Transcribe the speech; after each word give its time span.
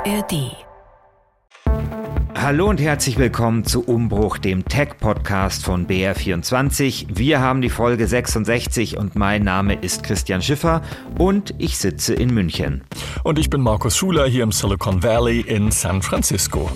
ARD. 0.00 0.56
Hallo 2.34 2.70
und 2.70 2.80
herzlich 2.80 3.18
willkommen 3.18 3.64
zu 3.64 3.84
Umbruch, 3.84 4.38
dem 4.38 4.64
Tech-Podcast 4.64 5.62
von 5.62 5.86
BR24. 5.86 7.18
Wir 7.18 7.40
haben 7.40 7.60
die 7.60 7.68
Folge 7.68 8.06
66 8.06 8.96
und 8.96 9.14
mein 9.14 9.42
Name 9.42 9.74
ist 9.74 10.02
Christian 10.02 10.40
Schiffer 10.40 10.80
und 11.18 11.54
ich 11.58 11.76
sitze 11.76 12.14
in 12.14 12.32
München. 12.32 12.84
Und 13.24 13.38
ich 13.38 13.50
bin 13.50 13.60
Markus 13.60 13.94
Schuler 13.94 14.26
hier 14.26 14.44
im 14.44 14.52
Silicon 14.52 15.02
Valley 15.02 15.40
in 15.40 15.70
San 15.70 16.00
Francisco. 16.00 16.70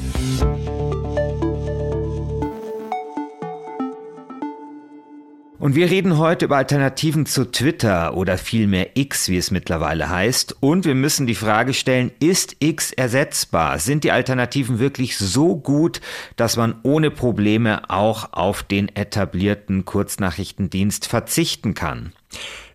Und 5.64 5.76
wir 5.76 5.90
reden 5.90 6.18
heute 6.18 6.44
über 6.44 6.58
Alternativen 6.58 7.24
zu 7.24 7.50
Twitter 7.50 8.18
oder 8.18 8.36
vielmehr 8.36 8.98
X, 8.98 9.30
wie 9.30 9.38
es 9.38 9.50
mittlerweile 9.50 10.10
heißt. 10.10 10.56
Und 10.60 10.84
wir 10.84 10.94
müssen 10.94 11.26
die 11.26 11.34
Frage 11.34 11.72
stellen, 11.72 12.12
ist 12.20 12.56
X 12.58 12.92
ersetzbar? 12.92 13.78
Sind 13.78 14.04
die 14.04 14.12
Alternativen 14.12 14.78
wirklich 14.78 15.16
so 15.16 15.56
gut, 15.56 16.02
dass 16.36 16.58
man 16.58 16.74
ohne 16.82 17.10
Probleme 17.10 17.88
auch 17.88 18.34
auf 18.34 18.62
den 18.62 18.94
etablierten 18.94 19.86
Kurznachrichtendienst 19.86 21.06
verzichten 21.06 21.72
kann? 21.72 22.12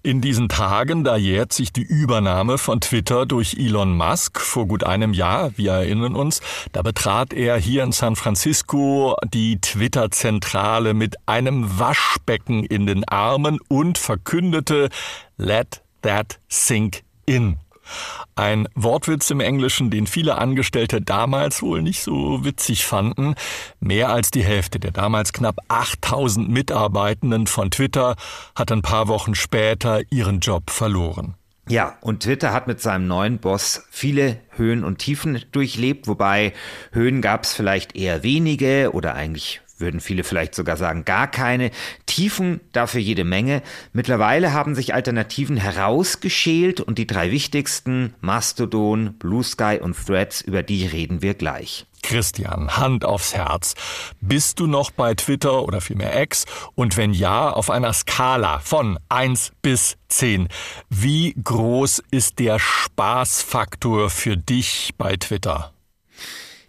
In 0.01 0.21
diesen 0.21 0.47
Tagen, 0.47 1.03
da 1.03 1.17
jährt 1.17 1.51
sich 1.51 1.73
die 1.73 1.83
Übernahme 1.83 2.57
von 2.57 2.79
Twitter 2.79 3.25
durch 3.25 3.55
Elon 3.59 3.97
Musk. 3.97 4.39
Vor 4.39 4.65
gut 4.65 4.85
einem 4.85 5.11
Jahr, 5.11 5.51
wir 5.57 5.73
erinnern 5.73 6.15
uns, 6.15 6.39
da 6.71 6.83
betrat 6.83 7.33
er 7.33 7.57
hier 7.57 7.83
in 7.83 7.91
San 7.91 8.15
Francisco 8.15 9.17
die 9.33 9.59
Twitter-Zentrale 9.59 10.93
mit 10.93 11.17
einem 11.25 11.79
Waschbecken 11.79 12.63
in 12.63 12.85
den 12.85 13.05
Armen 13.09 13.59
und 13.67 13.97
verkündete, 13.97 14.87
let 15.35 15.81
that 16.01 16.39
sink 16.47 17.03
in. 17.25 17.57
Ein 18.35 18.67
Wortwitz 18.75 19.29
im 19.31 19.39
Englischen, 19.39 19.89
den 19.89 20.07
viele 20.07 20.37
Angestellte 20.37 21.01
damals 21.01 21.61
wohl 21.61 21.81
nicht 21.81 22.01
so 22.01 22.43
witzig 22.43 22.85
fanden. 22.85 23.35
Mehr 23.79 24.09
als 24.09 24.31
die 24.31 24.43
Hälfte 24.43 24.79
der 24.79 24.91
damals 24.91 25.33
knapp 25.33 25.57
8000 25.67 26.49
Mitarbeitenden 26.49 27.47
von 27.47 27.71
Twitter 27.71 28.15
hat 28.55 28.71
ein 28.71 28.81
paar 28.81 29.07
Wochen 29.07 29.35
später 29.35 30.01
ihren 30.09 30.39
Job 30.39 30.69
verloren. 30.69 31.35
Ja, 31.69 31.97
und 32.01 32.23
Twitter 32.23 32.51
hat 32.51 32.65
mit 32.65 32.81
seinem 32.81 33.07
neuen 33.07 33.37
Boss 33.37 33.85
viele 33.91 34.39
Höhen 34.49 34.83
und 34.83 34.97
Tiefen 34.97 35.45
durchlebt, 35.51 36.07
wobei 36.07 36.53
Höhen 36.91 37.21
gab 37.21 37.43
es 37.43 37.53
vielleicht 37.53 37.95
eher 37.95 38.23
wenige 38.23 38.91
oder 38.93 39.13
eigentlich 39.13 39.61
würden 39.79 39.99
viele 39.99 40.23
vielleicht 40.23 40.55
sogar 40.55 40.77
sagen, 40.77 41.05
gar 41.05 41.27
keine. 41.27 41.71
Tiefen 42.05 42.59
dafür 42.71 43.01
jede 43.01 43.23
Menge. 43.23 43.61
Mittlerweile 43.93 44.53
haben 44.53 44.75
sich 44.75 44.93
Alternativen 44.93 45.57
herausgeschält 45.57 46.81
und 46.81 46.97
die 46.97 47.07
drei 47.07 47.31
wichtigsten, 47.31 48.13
Mastodon, 48.21 49.13
Blue 49.19 49.43
Sky 49.43 49.79
und 49.81 49.95
Threads, 50.05 50.41
über 50.41 50.63
die 50.63 50.85
reden 50.85 51.21
wir 51.21 51.33
gleich. 51.33 51.85
Christian, 52.01 52.77
Hand 52.77 53.05
aufs 53.05 53.33
Herz. 53.33 53.75
Bist 54.21 54.59
du 54.59 54.67
noch 54.67 54.91
bei 54.91 55.13
Twitter 55.13 55.63
oder 55.63 55.81
vielmehr 55.81 56.21
X? 56.21 56.45
Und 56.75 56.97
wenn 56.97 57.13
ja, 57.13 57.51
auf 57.51 57.69
einer 57.69 57.93
Skala 57.93 58.59
von 58.59 58.97
1 59.09 59.51
bis 59.61 59.97
10. 60.07 60.47
Wie 60.89 61.35
groß 61.43 62.01
ist 62.11 62.39
der 62.39 62.59
Spaßfaktor 62.59 64.09
für 64.09 64.37
dich 64.37 64.93
bei 64.97 65.17
Twitter? 65.17 65.73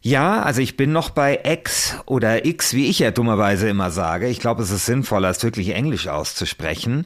Ja, 0.03 0.43
also 0.43 0.63
ich 0.63 0.79
bin 0.79 0.93
noch 0.93 1.11
bei 1.11 1.41
X 1.45 1.97
oder 2.07 2.47
X, 2.47 2.73
wie 2.73 2.89
ich 2.89 3.01
ja 3.01 3.11
dummerweise 3.11 3.69
immer 3.69 3.91
sage. 3.91 4.29
Ich 4.29 4.41
glaube, 4.41 4.63
es 4.63 4.71
ist 4.71 4.87
sinnvoller, 4.87 5.29
es 5.29 5.43
wirklich 5.43 5.75
Englisch 5.75 6.09
auszusprechen. 6.09 7.05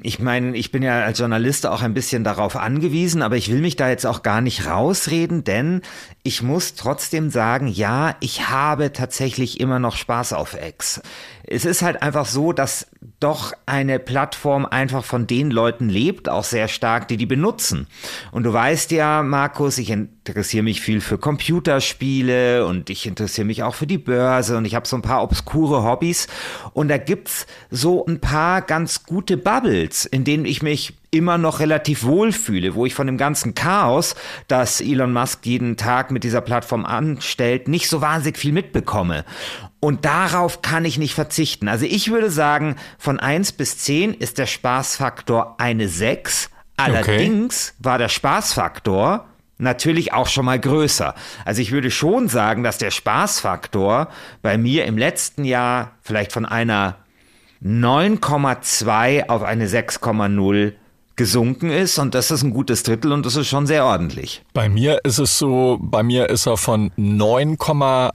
Ich 0.00 0.20
meine, 0.20 0.56
ich 0.56 0.70
bin 0.70 0.82
ja 0.82 1.02
als 1.02 1.18
Journalist 1.18 1.66
auch 1.66 1.82
ein 1.82 1.94
bisschen 1.94 2.22
darauf 2.22 2.56
angewiesen, 2.56 3.22
aber 3.22 3.36
ich 3.36 3.50
will 3.50 3.60
mich 3.60 3.76
da 3.76 3.88
jetzt 3.88 4.06
auch 4.06 4.22
gar 4.22 4.40
nicht 4.40 4.66
rausreden, 4.66 5.44
denn 5.44 5.82
ich 6.22 6.42
muss 6.42 6.74
trotzdem 6.74 7.28
sagen, 7.30 7.66
ja, 7.66 8.16
ich 8.20 8.48
habe 8.48 8.92
tatsächlich 8.92 9.60
immer 9.60 9.80
noch 9.80 9.96
Spaß 9.96 10.32
auf 10.32 10.56
X. 10.60 11.02
Es 11.44 11.64
ist 11.64 11.82
halt 11.82 12.02
einfach 12.02 12.26
so, 12.26 12.52
dass 12.52 12.86
doch 13.22 13.52
eine 13.66 13.98
Plattform 13.98 14.66
einfach 14.66 15.04
von 15.04 15.26
den 15.26 15.50
Leuten 15.50 15.88
lebt, 15.88 16.28
auch 16.28 16.44
sehr 16.44 16.68
stark, 16.68 17.08
die 17.08 17.16
die 17.16 17.26
benutzen. 17.26 17.86
Und 18.32 18.44
du 18.44 18.52
weißt 18.52 18.90
ja, 18.90 19.22
Markus, 19.22 19.78
ich 19.78 19.90
interessiere 19.90 20.62
mich 20.62 20.80
viel 20.80 21.00
für 21.00 21.18
Computerspiele 21.18 22.66
und 22.66 22.90
ich 22.90 23.06
interessiere 23.06 23.46
mich 23.46 23.62
auch 23.62 23.74
für 23.74 23.86
die 23.86 23.98
Börse 23.98 24.56
und 24.56 24.64
ich 24.64 24.74
habe 24.74 24.88
so 24.88 24.96
ein 24.96 25.02
paar 25.02 25.22
obskure 25.22 25.82
Hobbys 25.82 26.26
und 26.72 26.88
da 26.88 26.98
gibt's 26.98 27.46
so 27.70 28.04
ein 28.06 28.20
paar 28.20 28.62
ganz 28.62 29.04
gute 29.04 29.36
Bubbles, 29.36 30.04
in 30.04 30.24
denen 30.24 30.44
ich 30.44 30.62
mich 30.62 30.94
immer 31.12 31.36
noch 31.38 31.60
relativ 31.60 32.04
wohl 32.04 32.32
fühle, 32.32 32.74
wo 32.74 32.86
ich 32.86 32.94
von 32.94 33.06
dem 33.06 33.18
ganzen 33.18 33.54
Chaos, 33.54 34.14
das 34.48 34.80
Elon 34.80 35.12
Musk 35.12 35.44
jeden 35.44 35.76
Tag 35.76 36.10
mit 36.10 36.24
dieser 36.24 36.40
Plattform 36.40 36.86
anstellt, 36.86 37.68
nicht 37.68 37.88
so 37.88 38.00
wahnsinnig 38.00 38.38
viel 38.38 38.52
mitbekomme. 38.52 39.24
Und 39.84 40.04
darauf 40.04 40.62
kann 40.62 40.84
ich 40.84 40.96
nicht 40.96 41.12
verzichten. 41.12 41.66
Also 41.66 41.86
ich 41.86 42.08
würde 42.12 42.30
sagen, 42.30 42.76
von 42.98 43.18
eins 43.18 43.50
bis 43.50 43.78
zehn 43.78 44.14
ist 44.14 44.38
der 44.38 44.46
Spaßfaktor 44.46 45.56
eine 45.58 45.88
sechs. 45.88 46.50
Allerdings 46.76 47.74
okay. 47.74 47.84
war 47.84 47.98
der 47.98 48.08
Spaßfaktor 48.08 49.26
natürlich 49.58 50.12
auch 50.12 50.28
schon 50.28 50.44
mal 50.44 50.60
größer. 50.60 51.16
Also 51.44 51.62
ich 51.62 51.72
würde 51.72 51.90
schon 51.90 52.28
sagen, 52.28 52.62
dass 52.62 52.78
der 52.78 52.92
Spaßfaktor 52.92 54.06
bei 54.40 54.56
mir 54.56 54.84
im 54.84 54.96
letzten 54.96 55.44
Jahr 55.44 55.96
vielleicht 56.00 56.30
von 56.30 56.46
einer 56.46 56.98
9,2 57.60 59.28
auf 59.28 59.42
eine 59.42 59.66
6,0 59.66 60.74
gesunken 61.16 61.70
ist 61.70 61.98
und 61.98 62.14
das 62.14 62.30
ist 62.30 62.42
ein 62.42 62.52
gutes 62.52 62.82
Drittel 62.82 63.12
und 63.12 63.26
das 63.26 63.36
ist 63.36 63.48
schon 63.48 63.66
sehr 63.66 63.84
ordentlich. 63.84 64.42
Bei 64.52 64.68
mir 64.68 65.00
ist 65.04 65.18
es 65.18 65.38
so, 65.38 65.78
bei 65.80 66.02
mir 66.02 66.28
ist 66.30 66.46
er 66.46 66.56
von 66.56 66.90
9,8 66.98 68.12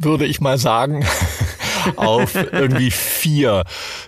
würde 0.00 0.26
ich 0.26 0.40
mal 0.40 0.58
sagen 0.58 1.04
auf 1.96 2.34
irgendwie 2.34 2.90
vier 2.90 3.64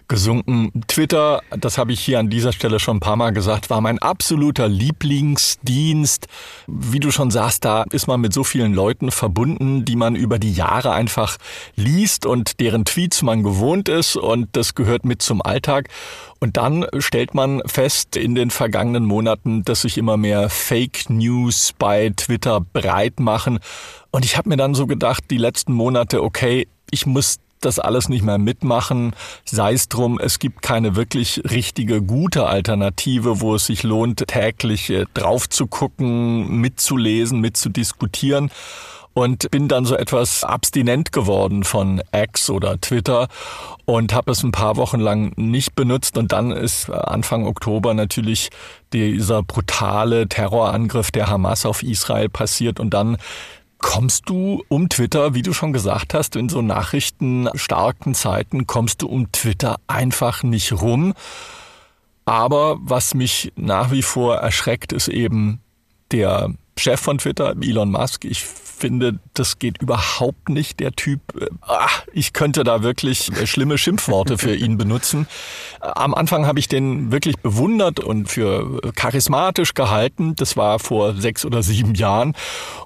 gesunken. 0.08 0.70
Twitter, 0.88 1.42
das 1.50 1.78
habe 1.78 1.92
ich 1.92 2.00
hier 2.00 2.18
an 2.18 2.30
dieser 2.30 2.52
Stelle 2.52 2.80
schon 2.80 2.98
ein 2.98 3.00
paar 3.00 3.16
Mal 3.16 3.32
gesagt, 3.32 3.70
war 3.70 3.80
mein 3.80 3.98
absoluter 3.98 4.68
Lieblingsdienst. 4.68 6.26
Wie 6.66 7.00
du 7.00 7.10
schon 7.10 7.30
sagst, 7.30 7.64
da 7.64 7.84
ist 7.90 8.06
man 8.06 8.20
mit 8.20 8.32
so 8.32 8.44
vielen 8.44 8.74
Leuten 8.74 9.10
verbunden, 9.10 9.84
die 9.84 9.96
man 9.96 10.16
über 10.16 10.38
die 10.38 10.52
Jahre 10.52 10.92
einfach 10.92 11.36
liest 11.76 12.26
und 12.26 12.60
deren 12.60 12.84
Tweets 12.84 13.22
man 13.22 13.42
gewohnt 13.42 13.88
ist 13.88 14.16
und 14.16 14.48
das 14.52 14.74
gehört 14.74 15.04
mit 15.04 15.22
zum 15.22 15.42
Alltag. 15.42 15.88
Und 16.40 16.56
dann 16.56 16.86
stellt 16.98 17.34
man 17.34 17.62
fest 17.66 18.16
in 18.16 18.34
den 18.34 18.50
vergangenen 18.50 19.04
Monaten, 19.04 19.64
dass 19.64 19.82
sich 19.82 19.96
immer 19.96 20.16
mehr 20.16 20.50
Fake 20.50 21.08
News 21.08 21.72
bei 21.78 22.12
Twitter 22.16 22.60
breit 22.60 23.20
machen. 23.20 23.60
Und 24.10 24.24
ich 24.24 24.36
habe 24.36 24.48
mir 24.48 24.56
dann 24.56 24.74
so 24.74 24.88
gedacht, 24.88 25.24
die 25.30 25.38
letzten 25.38 25.72
Monate, 25.72 26.22
okay, 26.22 26.66
ich 26.90 27.06
muss 27.06 27.38
das 27.64 27.78
alles 27.78 28.08
nicht 28.08 28.22
mehr 28.24 28.38
mitmachen. 28.38 29.14
Sei 29.44 29.72
es 29.72 29.88
drum, 29.88 30.18
es 30.18 30.38
gibt 30.38 30.62
keine 30.62 30.96
wirklich 30.96 31.42
richtige, 31.50 32.02
gute 32.02 32.46
Alternative, 32.46 33.40
wo 33.40 33.54
es 33.54 33.66
sich 33.66 33.82
lohnt, 33.82 34.26
täglich 34.26 34.90
äh, 34.90 35.06
drauf 35.14 35.48
zu 35.48 35.66
gucken, 35.66 36.60
mitzulesen, 36.60 37.40
mitzudiskutieren. 37.40 38.50
Und 39.14 39.50
bin 39.50 39.68
dann 39.68 39.84
so 39.84 39.94
etwas 39.94 40.42
abstinent 40.42 41.12
geworden 41.12 41.64
von 41.64 42.02
X 42.12 42.48
oder 42.48 42.80
Twitter 42.80 43.28
und 43.84 44.14
habe 44.14 44.30
es 44.30 44.42
ein 44.42 44.52
paar 44.52 44.76
Wochen 44.76 45.00
lang 45.00 45.32
nicht 45.36 45.74
benutzt. 45.74 46.16
Und 46.16 46.32
dann 46.32 46.50
ist 46.50 46.88
Anfang 46.88 47.46
Oktober 47.46 47.92
natürlich 47.92 48.48
dieser 48.94 49.42
brutale 49.42 50.28
Terrorangriff 50.28 51.10
der 51.10 51.26
Hamas 51.26 51.66
auf 51.66 51.82
Israel 51.82 52.30
passiert. 52.30 52.80
Und 52.80 52.94
dann 52.94 53.18
Kommst 53.82 54.30
du 54.30 54.62
um 54.68 54.88
Twitter, 54.88 55.34
wie 55.34 55.42
du 55.42 55.52
schon 55.52 55.74
gesagt 55.74 56.14
hast, 56.14 56.36
in 56.36 56.48
so 56.48 56.62
nachrichtenstarken 56.62 58.14
Zeiten, 58.14 58.66
kommst 58.66 59.02
du 59.02 59.08
um 59.08 59.30
Twitter 59.32 59.76
einfach 59.86 60.42
nicht 60.42 60.72
rum. 60.72 61.12
Aber 62.24 62.78
was 62.80 63.14
mich 63.14 63.52
nach 63.56 63.90
wie 63.90 64.02
vor 64.02 64.36
erschreckt, 64.36 64.92
ist 64.92 65.08
eben 65.08 65.60
der 66.12 66.54
Chef 66.76 67.00
von 67.00 67.18
Twitter, 67.18 67.54
Elon 67.60 67.90
Musk. 67.90 68.24
Ich 68.24 68.44
finde, 68.82 69.20
das 69.34 69.60
geht 69.60 69.80
überhaupt 69.80 70.48
nicht. 70.48 70.80
Der 70.80 70.90
Typ, 70.90 71.20
äh, 71.40 71.46
ach, 71.60 72.02
ich 72.12 72.32
könnte 72.32 72.64
da 72.64 72.82
wirklich 72.82 73.30
äh, 73.30 73.46
schlimme 73.46 73.78
Schimpfworte 73.78 74.38
für 74.38 74.56
ihn 74.56 74.76
benutzen. 74.76 75.28
Am 75.80 76.14
Anfang 76.14 76.46
habe 76.46 76.58
ich 76.58 76.66
den 76.66 77.12
wirklich 77.12 77.36
bewundert 77.38 78.00
und 78.00 78.28
für 78.28 78.80
charismatisch 78.96 79.74
gehalten. 79.74 80.34
Das 80.34 80.56
war 80.56 80.80
vor 80.80 81.14
sechs 81.14 81.44
oder 81.44 81.62
sieben 81.62 81.94
Jahren. 81.94 82.34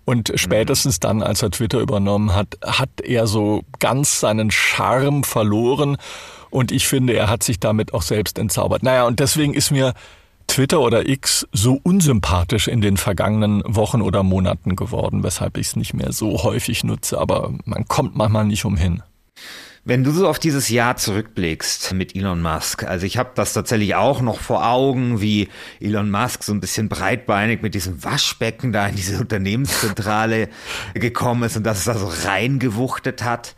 Und 0.04 0.32
spätestens 0.34 1.00
dann, 1.00 1.22
als 1.22 1.42
er 1.42 1.50
Twitter 1.50 1.80
übernommen 1.80 2.34
hat, 2.34 2.58
hat 2.62 3.00
er 3.02 3.26
so 3.26 3.62
ganz 3.78 4.20
seinen 4.20 4.50
Charme 4.50 5.24
verloren. 5.24 5.96
Und 6.50 6.72
ich 6.72 6.86
finde, 6.86 7.14
er 7.14 7.30
hat 7.30 7.42
sich 7.42 7.58
damit 7.58 7.94
auch 7.94 8.02
selbst 8.02 8.38
entzaubert. 8.38 8.82
Naja, 8.82 9.06
und 9.06 9.18
deswegen 9.18 9.54
ist 9.54 9.70
mir 9.70 9.94
Twitter 10.46 10.80
oder 10.80 11.08
X 11.08 11.46
so 11.52 11.80
unsympathisch 11.82 12.68
in 12.68 12.80
den 12.80 12.96
vergangenen 12.96 13.62
Wochen 13.66 14.02
oder 14.02 14.22
Monaten 14.22 14.76
geworden, 14.76 15.22
weshalb 15.22 15.58
ich 15.58 15.68
es 15.68 15.76
nicht 15.76 15.94
mehr 15.94 16.12
so 16.12 16.42
häufig 16.42 16.84
nutze, 16.84 17.18
aber 17.18 17.52
man 17.64 17.86
kommt 17.86 18.16
manchmal 18.16 18.44
nicht 18.44 18.64
umhin. 18.64 19.02
Wenn 19.88 20.02
du 20.02 20.10
so 20.10 20.28
auf 20.28 20.40
dieses 20.40 20.68
Jahr 20.68 20.96
zurückblickst 20.96 21.92
mit 21.92 22.16
Elon 22.16 22.42
Musk, 22.42 22.82
also 22.82 23.06
ich 23.06 23.18
habe 23.18 23.30
das 23.36 23.52
tatsächlich 23.52 23.94
auch 23.94 24.20
noch 24.20 24.40
vor 24.40 24.66
Augen, 24.66 25.20
wie 25.20 25.48
Elon 25.78 26.10
Musk 26.10 26.42
so 26.42 26.52
ein 26.52 26.58
bisschen 26.58 26.88
breitbeinig 26.88 27.62
mit 27.62 27.76
diesem 27.76 28.02
Waschbecken 28.02 28.72
da 28.72 28.88
in 28.88 28.96
diese 28.96 29.20
Unternehmenszentrale 29.20 30.48
gekommen 30.94 31.44
ist 31.44 31.56
und 31.56 31.62
dass 31.62 31.78
es 31.78 31.84
da 31.84 31.96
so 31.96 32.10
reingewuchtet 32.28 33.22
hat. 33.22 33.54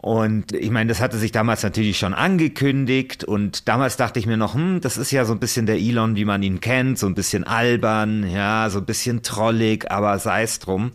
Und 0.00 0.52
ich 0.52 0.70
meine, 0.70 0.88
das 0.88 1.00
hatte 1.00 1.18
sich 1.18 1.30
damals 1.30 1.62
natürlich 1.62 1.98
schon 1.98 2.14
angekündigt 2.14 3.22
und 3.22 3.68
damals 3.68 3.98
dachte 3.98 4.18
ich 4.18 4.26
mir 4.26 4.38
noch, 4.38 4.54
hm, 4.54 4.80
das 4.80 4.96
ist 4.96 5.10
ja 5.10 5.26
so 5.26 5.34
ein 5.34 5.40
bisschen 5.40 5.66
der 5.66 5.76
Elon, 5.76 6.16
wie 6.16 6.24
man 6.24 6.42
ihn 6.42 6.60
kennt, 6.60 6.98
so 6.98 7.06
ein 7.06 7.14
bisschen 7.14 7.44
albern, 7.44 8.28
ja, 8.30 8.70
so 8.70 8.78
ein 8.78 8.86
bisschen 8.86 9.22
trollig, 9.22 9.90
aber 9.90 10.18
sei 10.18 10.42
es 10.42 10.58
drum. 10.58 10.92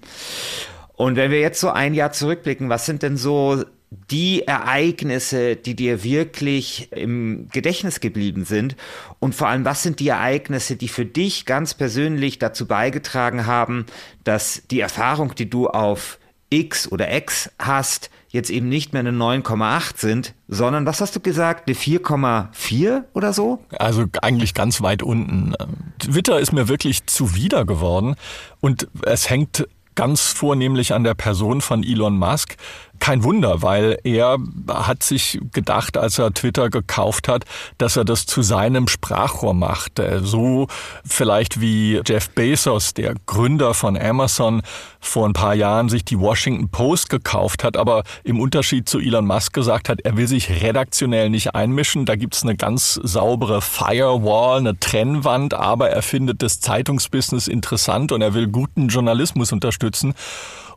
Und 0.93 1.17
wenn 1.17 1.29
wir 1.29 1.39
jetzt 1.39 1.59
so 1.59 1.69
ein 1.69 1.93
Jahr 1.93 2.13
zurückblicken, 2.13 2.69
was 2.69 2.87
sind 2.87 3.03
denn 3.03 3.15
so 3.15 3.63
die 4.09 4.41
Ereignisse, 4.47 5.55
die 5.55 5.75
dir 5.75 6.03
wirklich 6.03 6.91
im 6.91 7.47
Gedächtnis 7.51 7.99
geblieben 7.99 8.43
sind? 8.43 8.75
Und 9.19 9.35
vor 9.35 9.49
allem, 9.49 9.65
was 9.65 9.83
sind 9.83 9.99
die 9.99 10.07
Ereignisse, 10.07 10.77
die 10.77 10.87
für 10.87 11.05
dich 11.05 11.45
ganz 11.45 11.75
persönlich 11.75 12.39
dazu 12.39 12.65
beigetragen 12.65 13.45
haben, 13.45 13.85
dass 14.23 14.63
die 14.71 14.79
Erfahrung, 14.79 15.35
die 15.35 15.49
du 15.49 15.67
auf 15.67 16.17
X 16.49 16.91
oder 16.91 17.15
X 17.15 17.51
hast, 17.59 18.09
jetzt 18.35 18.49
eben 18.51 18.69
nicht 18.69 18.93
mehr 18.93 18.99
eine 18.99 19.11
9,8 19.11 19.97
sind, 19.97 20.33
sondern 20.47 20.85
was 20.85 21.01
hast 21.01 21.15
du 21.15 21.19
gesagt, 21.19 21.67
eine 21.67 21.75
4,4 21.75 23.03
oder 23.13 23.33
so? 23.33 23.63
Also 23.79 24.05
eigentlich 24.21 24.53
ganz 24.53 24.81
weit 24.81 25.01
unten. 25.01 25.55
Twitter 25.99 26.39
ist 26.39 26.53
mir 26.53 26.67
wirklich 26.67 27.07
zuwider 27.07 27.65
geworden 27.65 28.15
und 28.61 28.87
es 29.03 29.29
hängt 29.29 29.67
ganz 29.95 30.33
vornehmlich 30.33 30.93
an 30.93 31.03
der 31.03 31.13
Person 31.13 31.61
von 31.61 31.83
Elon 31.83 32.17
Musk. 32.17 32.57
Kein 32.99 33.23
Wunder, 33.23 33.61
weil 33.61 33.97
er 34.03 34.37
hat 34.67 35.03
sich 35.03 35.39
gedacht, 35.53 35.97
als 35.97 36.19
er 36.19 36.33
Twitter 36.33 36.69
gekauft 36.69 37.27
hat, 37.27 37.45
dass 37.77 37.97
er 37.97 38.05
das 38.05 38.25
zu 38.25 38.41
seinem 38.41 38.87
Sprachrohr 38.87 39.53
macht. 39.53 39.99
Äh, 39.99 40.19
so 40.21 40.67
vielleicht 41.05 41.61
wie 41.61 42.01
Jeff 42.05 42.29
Bezos, 42.29 42.93
der 42.93 43.15
Gründer 43.25 43.73
von 43.73 43.97
Amazon, 43.97 44.61
vor 44.99 45.27
ein 45.27 45.33
paar 45.33 45.53
Jahren 45.53 45.89
sich 45.89 46.03
die 46.03 46.19
Washington 46.19 46.69
Post 46.69 47.09
gekauft 47.09 47.63
hat, 47.63 47.77
aber 47.77 48.03
im 48.23 48.39
Unterschied 48.39 48.89
zu 48.89 48.99
Elon 48.99 49.25
Musk 49.25 49.53
gesagt 49.53 49.87
hat, 49.89 50.01
er 50.01 50.17
will 50.17 50.27
sich 50.27 50.63
redaktionell 50.63 51.29
nicht 51.29 51.55
einmischen. 51.55 52.05
Da 52.05 52.15
gibt's 52.15 52.43
eine 52.43 52.55
ganz 52.55 52.99
saubere 53.03 53.61
Firewall, 53.61 54.59
eine 54.59 54.79
Trennwand, 54.79 55.53
aber 55.53 55.89
er 55.89 56.01
findet 56.01 56.41
das 56.41 56.59
Zeitungsbusiness 56.59 57.47
interessant 57.47 58.11
und 58.11 58.21
er 58.21 58.33
will 58.33 58.47
guten 58.47 58.87
Journalismus 58.87 59.51
unterstützen. 59.51 60.13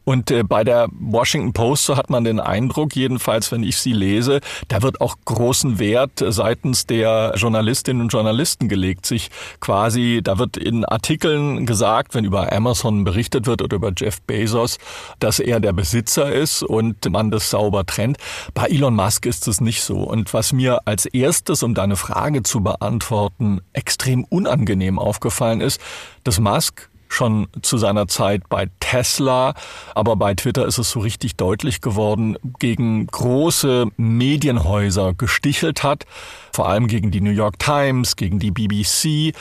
Und 0.09 0.31
äh, 0.31 0.43
bei 0.43 0.65
der 0.65 0.89
Washington 0.99 1.53
Post, 1.53 1.85
so 1.85 1.99
hat 1.99 2.09
man 2.09 2.25
den 2.25 2.41
Eindruck, 2.41 2.97
jedenfalls, 2.97 3.53
wenn 3.53 3.63
ich 3.63 3.77
sie 3.77 3.93
lese, 3.93 4.41
da 4.69 4.81
wird 4.81 5.03
auch 5.03 5.17
großen 5.27 5.79
Wert 5.79 6.25
seitens 6.29 6.87
der 6.87 7.35
Journalistinnen 7.37 8.01
und 8.01 8.09
Journalisten 8.09 8.71
gelegt. 8.71 9.05
Sich 9.05 9.29
quasi, 9.61 10.23
da 10.25 10.39
wird 10.39 10.57
in 10.57 10.87
Artikeln 10.87 11.67
gesagt, 11.67 12.15
wenn 12.15 12.25
über 12.25 12.51
Amazon 12.51 13.05
berichtet 13.05 13.47
wird 13.47 13.61
oder 13.61 13.77
über 13.77 13.93
Jeff 13.95 14.23
Bezos, 14.23 14.79
dass 15.19 15.41
er 15.41 15.61
der 15.61 15.75
Besitzer 15.75 16.33
ist 16.33 16.63
und 16.63 17.05
man 17.11 17.31
das 17.31 17.51
sauber 17.51 17.85
trennt. 17.85 18.17
Bei 18.55 18.65
Elon 18.65 18.97
Musk 18.97 19.27
ist 19.27 19.47
es 19.47 19.61
nicht 19.61 19.83
so. 19.83 19.99
Und 19.99 20.33
was 20.33 20.55
mir 20.55 20.81
als 20.87 21.05
erstes, 21.05 21.63
um 21.63 21.75
deine 21.75 21.97
Frage 21.97 22.43
zu 22.45 22.63
beantworten, 22.63 23.61
extrem 23.75 24.25
unangenehm 24.25 24.99
aufgefallen 24.99 25.61
ist, 25.61 25.79
dass 26.25 26.41
Musk 26.41 26.89
schon 27.13 27.49
zu 27.63 27.79
seiner 27.79 28.09
Zeit 28.09 28.49
bei 28.49 28.69
Tesla, 28.81 29.55
aber 29.95 30.17
bei 30.17 30.35
Twitter 30.35 30.67
ist 30.67 30.79
es 30.79 30.91
so 30.91 31.01
richtig 31.01 31.37
deutlich 31.37 31.81
geworden, 31.81 32.37
gegen 32.59 33.07
große 33.07 33.87
Medienhäuser 33.97 35.15
gestichelt 35.15 35.83
hat, 35.83 36.05
vor 36.53 36.69
allem 36.69 36.87
gegen 36.87 37.11
die 37.11 37.21
New 37.21 37.31
York 37.31 37.59
Times, 37.59 38.17
gegen 38.17 38.39
die 38.39 38.51
BBC 38.51 39.35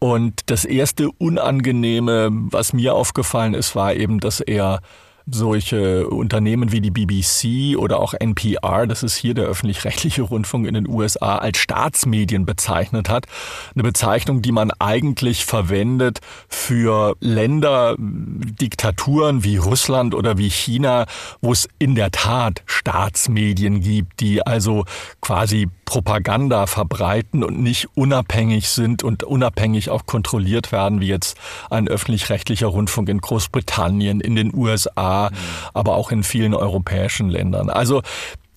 und 0.00 0.40
das 0.46 0.64
erste 0.64 1.10
Unangenehme, 1.10 2.30
was 2.32 2.72
mir 2.72 2.94
aufgefallen 2.94 3.54
ist, 3.54 3.76
war 3.76 3.94
eben, 3.94 4.18
dass 4.18 4.40
er 4.40 4.80
solche 5.26 6.08
Unternehmen 6.08 6.72
wie 6.72 6.80
die 6.80 6.90
BBC 6.90 7.78
oder 7.78 8.00
auch 8.00 8.14
NPR, 8.14 8.86
das 8.86 9.02
ist 9.02 9.16
hier 9.16 9.34
der 9.34 9.44
öffentlich-rechtliche 9.44 10.22
Rundfunk 10.22 10.66
in 10.66 10.74
den 10.74 10.88
USA, 10.88 11.36
als 11.36 11.58
Staatsmedien 11.58 12.46
bezeichnet 12.46 13.08
hat. 13.08 13.26
Eine 13.74 13.82
Bezeichnung, 13.82 14.42
die 14.42 14.52
man 14.52 14.70
eigentlich 14.78 15.44
verwendet 15.44 16.20
für 16.48 17.16
Länder, 17.20 17.96
Diktaturen 17.98 19.44
wie 19.44 19.56
Russland 19.56 20.14
oder 20.14 20.38
wie 20.38 20.50
China, 20.50 21.06
wo 21.40 21.52
es 21.52 21.68
in 21.78 21.94
der 21.94 22.10
Tat 22.10 22.62
Staatsmedien 22.66 23.80
gibt, 23.80 24.20
die 24.20 24.46
also 24.46 24.84
quasi 25.20 25.68
Propaganda 25.90 26.68
verbreiten 26.68 27.42
und 27.42 27.60
nicht 27.60 27.88
unabhängig 27.96 28.68
sind 28.68 29.02
und 29.02 29.24
unabhängig 29.24 29.90
auch 29.90 30.06
kontrolliert 30.06 30.70
werden, 30.70 31.00
wie 31.00 31.08
jetzt 31.08 31.36
ein 31.68 31.88
öffentlich-rechtlicher 31.88 32.68
Rundfunk 32.68 33.08
in 33.08 33.20
Großbritannien, 33.20 34.20
in 34.20 34.36
den 34.36 34.54
USA, 34.54 35.09
mhm. 35.30 35.36
aber 35.74 35.96
auch 35.96 36.10
in 36.12 36.22
vielen 36.22 36.54
europäischen 36.54 37.30
Ländern. 37.30 37.70
Also 37.70 38.02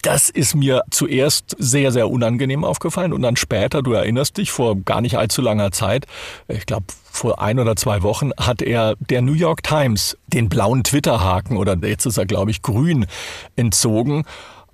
das 0.03 0.29
ist 0.29 0.53
mir 0.53 0.83
zuerst 0.91 1.55
sehr, 1.57 1.91
sehr 1.91 2.09
unangenehm 2.09 2.65
aufgefallen 2.65 3.13
und 3.13 3.21
dann 3.21 3.37
später, 3.37 3.81
du 3.81 3.93
erinnerst 3.93 4.37
dich, 4.37 4.51
vor 4.51 4.75
gar 4.75 4.99
nicht 5.01 5.17
allzu 5.17 5.41
langer 5.41 5.71
Zeit, 5.71 6.05
ich 6.47 6.65
glaube 6.65 6.85
vor 7.09 7.41
ein 7.41 7.57
oder 7.57 7.75
zwei 7.75 8.03
Wochen, 8.03 8.31
hat 8.37 8.61
er 8.61 8.95
der 8.99 9.21
New 9.21 9.33
York 9.33 9.63
Times 9.63 10.17
den 10.27 10.49
blauen 10.49 10.83
Twitter-Haken 10.83 11.57
oder 11.57 11.77
jetzt 11.87 12.05
ist 12.05 12.17
er, 12.17 12.25
glaube 12.25 12.51
ich, 12.51 12.61
grün 12.61 13.05
entzogen 13.55 14.25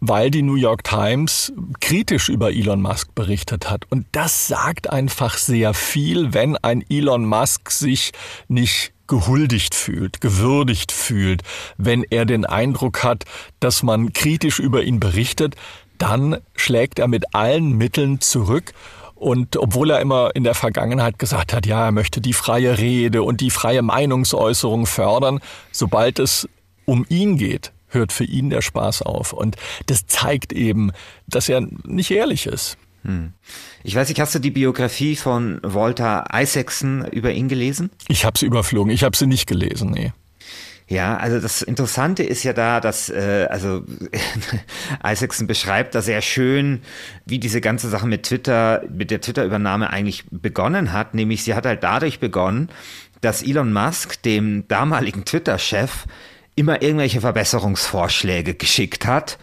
weil 0.02 0.32
die 0.32 0.44
New 0.44 0.56
York 0.56 0.86
Times 0.86 1.52
kritisch 1.82 2.30
über 2.30 2.52
Elon 2.52 2.82
Musk 2.82 3.14
berichtet 3.16 3.70
hat. 3.70 3.84
Und 3.90 4.06
das 4.14 4.48
sagt 4.48 4.90
einfach 4.90 5.38
sehr 5.38 5.74
viel, 5.74 6.34
wenn 6.34 6.56
ein 6.56 6.86
Elon 6.90 7.26
Musk 7.26 7.70
sich 7.72 8.14
nicht 8.48 8.94
gehuldigt 9.10 9.76
fühlt, 9.76 10.22
gewürdigt 10.22 10.94
fühlt, 10.94 11.44
wenn 11.78 12.04
er 12.04 12.26
den 12.26 12.46
Eindruck 12.46 13.04
hat, 13.04 13.26
dass 13.60 13.84
man 13.84 14.14
kritisch 14.14 14.60
über 14.60 14.84
ihn 14.84 15.02
berichtet, 15.02 15.56
dann 15.98 16.38
schlägt 16.56 17.00
er 17.00 17.10
mit 17.10 17.36
allen 17.36 17.74
Mitteln 17.74 18.22
zurück 18.22 18.72
und 19.16 19.58
obwohl 19.58 19.90
er 19.90 20.00
immer 20.00 20.34
in 20.34 20.46
der 20.46 20.54
Vergangenheit 20.54 21.20
gesagt 21.20 21.52
hat, 21.52 21.66
ja, 21.66 21.86
er 21.86 21.92
möchte 21.92 22.22
die 22.22 22.32
freie 22.32 22.78
Rede 22.78 23.22
und 23.22 23.42
die 23.42 23.50
freie 23.50 23.82
Meinungsäußerung 23.82 24.86
fördern, 24.86 25.42
sobald 25.74 26.20
es 26.20 26.48
um 26.86 27.06
ihn 27.10 27.38
geht, 27.38 27.74
hört 27.90 28.14
für 28.14 28.24
ihn 28.24 28.50
der 28.50 28.62
Spaß 28.62 29.02
auf. 29.02 29.34
Und 29.34 29.58
das 29.88 30.06
zeigt 30.08 30.54
eben, 30.54 30.92
dass 31.28 31.50
er 31.50 31.68
nicht 31.84 32.12
ehrlich 32.12 32.46
ist. 32.46 32.78
Hm. 33.04 33.34
Ich 33.84 33.96
weiß 33.96 34.10
nicht, 34.10 34.20
hast 34.20 34.36
du 34.36 34.40
die 34.40 34.52
Biografie 34.52 35.16
von 35.16 35.60
Walter 35.64 36.26
Isaacson 36.34 37.06
über 37.12 37.32
ihn 37.32 37.48
gelesen? 37.48 37.90
Ich 38.08 38.26
habe 38.26 38.38
sie 38.38 38.46
überflogen, 38.46 38.92
ich 38.92 39.04
habe 39.04 39.16
sie 39.16 39.28
nicht 39.28 39.48
gelesen, 39.48 39.92
nee. 39.92 40.12
Ja, 40.90 41.18
also 41.18 41.40
das 41.40 41.62
Interessante 41.62 42.24
ist 42.24 42.44
ja 42.44 42.52
da, 42.52 42.80
dass 42.80 43.10
äh, 43.10 43.48
also 43.52 43.84
Isaacson 45.06 45.46
beschreibt 45.46 45.94
da 45.94 46.02
sehr 46.02 46.24
schön, 46.24 46.82
wie 47.28 47.38
diese 47.38 47.62
ganze 47.62 47.90
Sache 47.90 48.08
mit 48.08 48.24
Twitter, 48.24 48.82
mit 48.92 49.12
der 49.12 49.22
Twitter-Übernahme 49.22 49.92
eigentlich 49.92 50.26
begonnen 50.32 50.92
hat. 50.92 51.14
Nämlich 51.14 51.44
sie 51.44 51.54
hat 51.54 51.68
halt 51.68 51.84
dadurch 51.84 52.20
begonnen, 52.20 52.70
dass 53.22 53.44
Elon 53.44 53.72
Musk 53.72 54.24
dem 54.24 54.68
damaligen 54.68 55.26
Twitter-Chef 55.26 56.06
immer 56.56 56.82
irgendwelche 56.82 57.22
Verbesserungsvorschläge 57.22 58.56
geschickt 58.56 59.06
hat. 59.06 59.38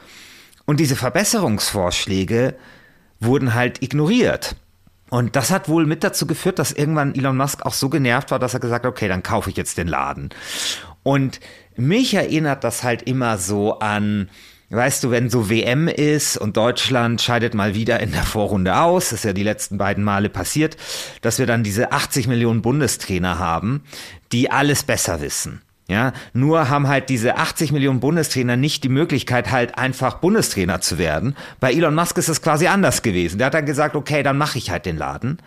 Und 0.64 0.80
diese 0.80 0.96
Verbesserungsvorschläge 0.96 2.56
wurden 3.20 3.54
halt 3.54 3.82
ignoriert. 3.82 4.56
Und 5.08 5.36
das 5.36 5.50
hat 5.50 5.68
wohl 5.68 5.86
mit 5.86 6.02
dazu 6.02 6.26
geführt, 6.26 6.58
dass 6.58 6.72
irgendwann 6.72 7.14
Elon 7.14 7.36
Musk 7.36 7.64
auch 7.64 7.72
so 7.72 7.88
genervt 7.88 8.30
war, 8.32 8.38
dass 8.38 8.54
er 8.54 8.60
gesagt 8.60 8.84
hat, 8.84 8.90
okay, 8.90 9.08
dann 9.08 9.22
kaufe 9.22 9.50
ich 9.50 9.56
jetzt 9.56 9.78
den 9.78 9.86
Laden. 9.86 10.30
Und 11.02 11.38
mich 11.76 12.14
erinnert 12.14 12.64
das 12.64 12.82
halt 12.82 13.02
immer 13.02 13.38
so 13.38 13.78
an, 13.78 14.28
weißt 14.70 15.04
du, 15.04 15.10
wenn 15.12 15.30
so 15.30 15.48
WM 15.48 15.86
ist 15.86 16.36
und 16.36 16.56
Deutschland 16.56 17.22
scheidet 17.22 17.54
mal 17.54 17.74
wieder 17.74 18.00
in 18.00 18.10
der 18.10 18.24
Vorrunde 18.24 18.80
aus, 18.80 19.12
ist 19.12 19.24
ja 19.24 19.32
die 19.32 19.44
letzten 19.44 19.78
beiden 19.78 20.02
Male 20.02 20.28
passiert, 20.28 20.76
dass 21.20 21.38
wir 21.38 21.46
dann 21.46 21.62
diese 21.62 21.92
80 21.92 22.26
Millionen 22.26 22.62
Bundestrainer 22.62 23.38
haben, 23.38 23.84
die 24.32 24.50
alles 24.50 24.82
besser 24.82 25.20
wissen. 25.20 25.62
Ja, 25.88 26.12
nur 26.32 26.68
haben 26.68 26.88
halt 26.88 27.08
diese 27.10 27.36
80 27.36 27.70
Millionen 27.70 28.00
Bundestrainer 28.00 28.56
nicht 28.56 28.82
die 28.82 28.88
Möglichkeit, 28.88 29.52
halt 29.52 29.78
einfach 29.78 30.14
Bundestrainer 30.18 30.80
zu 30.80 30.98
werden. 30.98 31.36
Bei 31.60 31.72
Elon 31.72 31.94
Musk 31.94 32.18
ist 32.18 32.28
es 32.28 32.42
quasi 32.42 32.66
anders 32.66 33.02
gewesen. 33.02 33.38
Der 33.38 33.46
hat 33.46 33.54
dann 33.54 33.66
gesagt, 33.66 33.94
okay, 33.94 34.24
dann 34.24 34.36
mache 34.36 34.58
ich 34.58 34.70
halt 34.70 34.84
den 34.84 34.96
Laden. 34.96 35.38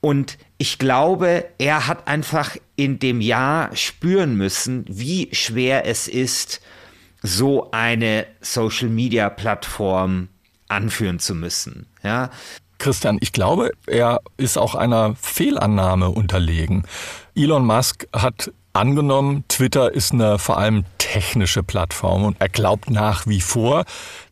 Und 0.00 0.38
ich 0.58 0.78
glaube, 0.78 1.44
er 1.58 1.86
hat 1.86 2.08
einfach 2.08 2.56
in 2.74 2.98
dem 2.98 3.20
Jahr 3.20 3.74
spüren 3.76 4.36
müssen, 4.36 4.84
wie 4.88 5.28
schwer 5.32 5.86
es 5.86 6.08
ist, 6.08 6.60
so 7.22 7.70
eine 7.70 8.26
Social 8.40 8.88
Media 8.88 9.28
Plattform 9.28 10.28
anführen 10.68 11.18
zu 11.18 11.34
müssen. 11.34 11.86
Ja. 12.02 12.30
Christian, 12.78 13.18
ich 13.20 13.32
glaube, 13.32 13.72
er 13.86 14.20
ist 14.36 14.56
auch 14.56 14.74
einer 14.76 15.16
Fehlannahme 15.20 16.10
unterlegen. 16.10 16.84
Elon 17.34 17.66
Musk 17.66 18.06
hat 18.12 18.52
angenommen, 18.78 19.44
Twitter 19.48 19.92
ist 19.92 20.12
eine 20.12 20.38
vor 20.38 20.58
allem 20.58 20.84
technische 20.98 21.62
Plattform 21.62 22.24
und 22.24 22.36
er 22.40 22.48
glaubt 22.48 22.90
nach 22.90 23.26
wie 23.26 23.40
vor, 23.40 23.84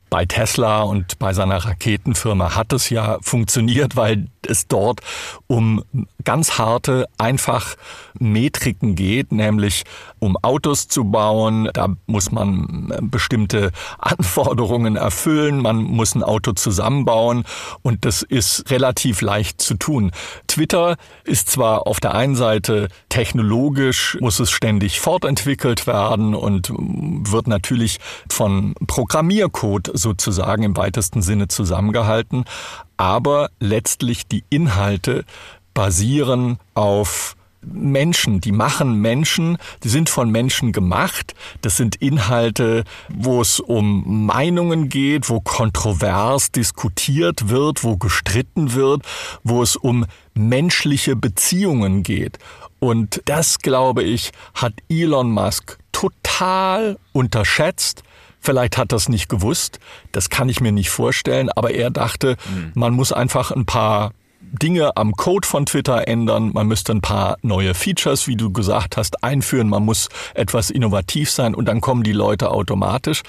bei 0.08 0.24
Tesla 0.24 0.82
und 0.82 1.18
bei 1.18 1.32
seiner 1.32 1.58
Raketenfirma 1.58 2.54
hat 2.54 2.72
es 2.72 2.90
ja 2.90 3.18
funktioniert, 3.22 3.96
weil 3.96 4.28
es 4.46 4.66
dort 4.68 5.00
um 5.46 5.82
ganz 6.24 6.58
harte, 6.58 7.06
einfach 7.18 7.76
Metriken 8.18 8.94
geht, 8.94 9.32
nämlich 9.32 9.84
um 10.18 10.36
Autos 10.42 10.88
zu 10.88 11.04
bauen. 11.04 11.68
Da 11.72 11.88
muss 12.06 12.32
man 12.32 12.92
bestimmte 13.02 13.72
Anforderungen 13.98 14.96
erfüllen. 14.96 15.60
Man 15.60 15.82
muss 15.82 16.14
ein 16.14 16.22
Auto 16.22 16.52
zusammenbauen 16.52 17.44
und 17.82 18.04
das 18.04 18.22
ist 18.22 18.70
relativ 18.70 19.20
leicht 19.20 19.60
zu 19.60 19.74
tun. 19.74 20.10
Twitter 20.46 20.96
ist 21.24 21.50
zwar 21.50 21.86
auf 21.86 22.00
der 22.00 22.14
einen 22.14 22.36
Seite 22.36 22.88
technologisch, 23.08 24.16
muss 24.20 24.40
es 24.40 24.50
ständig 24.50 25.00
fortentwickelt 25.00 25.86
werden 25.86 26.34
und 26.34 26.72
wird 26.72 27.46
natürlich 27.46 27.98
von 28.30 28.74
Programmiercode 28.86 29.90
sozusagen 29.94 30.62
im 30.62 30.76
weitesten 30.76 31.22
Sinne 31.22 31.48
zusammengehalten, 31.48 32.44
aber 32.96 33.50
letztlich 33.60 34.26
die 34.26 34.44
Inhalte 34.50 35.24
basieren 35.74 36.58
auf 36.74 37.36
Menschen, 37.66 38.40
die 38.40 38.52
machen 38.52 39.00
Menschen, 39.00 39.58
die 39.82 39.88
sind 39.88 40.08
von 40.08 40.30
Menschen 40.30 40.72
gemacht. 40.72 41.34
Das 41.62 41.76
sind 41.76 41.96
Inhalte, 41.96 42.84
wo 43.08 43.40
es 43.40 43.60
um 43.60 44.26
Meinungen 44.26 44.88
geht, 44.88 45.28
wo 45.28 45.40
kontrovers 45.40 46.52
diskutiert 46.52 47.48
wird, 47.48 47.82
wo 47.82 47.96
gestritten 47.96 48.74
wird, 48.74 49.02
wo 49.42 49.62
es 49.62 49.76
um 49.76 50.06
menschliche 50.34 51.16
Beziehungen 51.16 52.02
geht. 52.02 52.38
Und 52.78 53.22
das, 53.24 53.58
glaube 53.58 54.02
ich, 54.02 54.32
hat 54.54 54.74
Elon 54.88 55.30
Musk 55.30 55.78
total 55.92 56.98
unterschätzt. 57.12 58.02
Vielleicht 58.46 58.78
hat 58.78 58.92
er 58.92 58.96
es 58.96 59.08
nicht 59.08 59.28
gewusst, 59.28 59.80
das 60.12 60.30
kann 60.30 60.48
ich 60.48 60.60
mir 60.60 60.70
nicht 60.70 60.88
vorstellen, 60.88 61.50
aber 61.50 61.72
er 61.72 61.90
dachte, 61.90 62.36
mhm. 62.48 62.70
man 62.76 62.94
muss 62.94 63.10
einfach 63.10 63.50
ein 63.50 63.66
paar 63.66 64.12
Dinge 64.40 64.96
am 64.96 65.14
Code 65.14 65.48
von 65.48 65.66
Twitter 65.66 66.06
ändern, 66.06 66.52
man 66.54 66.68
müsste 66.68 66.92
ein 66.92 67.00
paar 67.00 67.38
neue 67.42 67.74
Features, 67.74 68.28
wie 68.28 68.36
du 68.36 68.52
gesagt 68.52 68.96
hast, 68.96 69.24
einführen, 69.24 69.68
man 69.68 69.84
muss 69.84 70.10
etwas 70.34 70.70
innovativ 70.70 71.28
sein 71.28 71.56
und 71.56 71.64
dann 71.64 71.80
kommen 71.80 72.04
die 72.04 72.12
Leute 72.12 72.52
automatisch. 72.52 73.22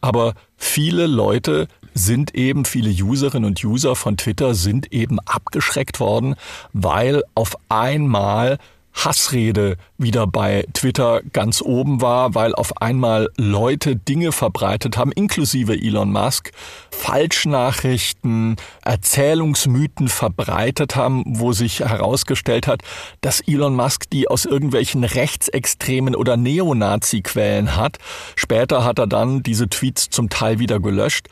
Aber 0.00 0.32
viele 0.56 1.06
Leute 1.06 1.68
sind 1.92 2.34
eben, 2.34 2.64
viele 2.64 2.90
Userinnen 3.04 3.44
und 3.44 3.62
User 3.62 3.94
von 3.94 4.16
Twitter 4.16 4.54
sind 4.54 4.90
eben 4.90 5.20
abgeschreckt 5.20 6.00
worden, 6.00 6.34
weil 6.72 7.24
auf 7.34 7.56
einmal 7.68 8.56
Hassrede 8.94 9.76
wieder 9.98 10.26
bei 10.26 10.66
Twitter 10.74 11.22
ganz 11.32 11.62
oben 11.62 12.00
war, 12.00 12.34
weil 12.34 12.54
auf 12.54 12.80
einmal 12.80 13.30
Leute 13.36 13.96
Dinge 13.96 14.32
verbreitet 14.32 14.96
haben, 14.96 15.12
inklusive 15.12 15.74
Elon 15.74 16.12
Musk, 16.12 16.52
Falschnachrichten, 16.90 18.56
Erzählungsmythen 18.84 20.08
verbreitet 20.08 20.94
haben, 20.96 21.24
wo 21.26 21.52
sich 21.52 21.80
herausgestellt 21.80 22.66
hat, 22.66 22.82
dass 23.20 23.40
Elon 23.40 23.74
Musk 23.74 24.10
die 24.10 24.28
aus 24.28 24.44
irgendwelchen 24.44 25.04
rechtsextremen 25.04 26.14
oder 26.14 26.36
Neonazi-Quellen 26.36 27.76
hat. 27.76 27.98
Später 28.36 28.84
hat 28.84 28.98
er 28.98 29.06
dann 29.06 29.42
diese 29.42 29.68
Tweets 29.68 30.10
zum 30.10 30.28
Teil 30.28 30.58
wieder 30.58 30.80
gelöscht. 30.80 31.28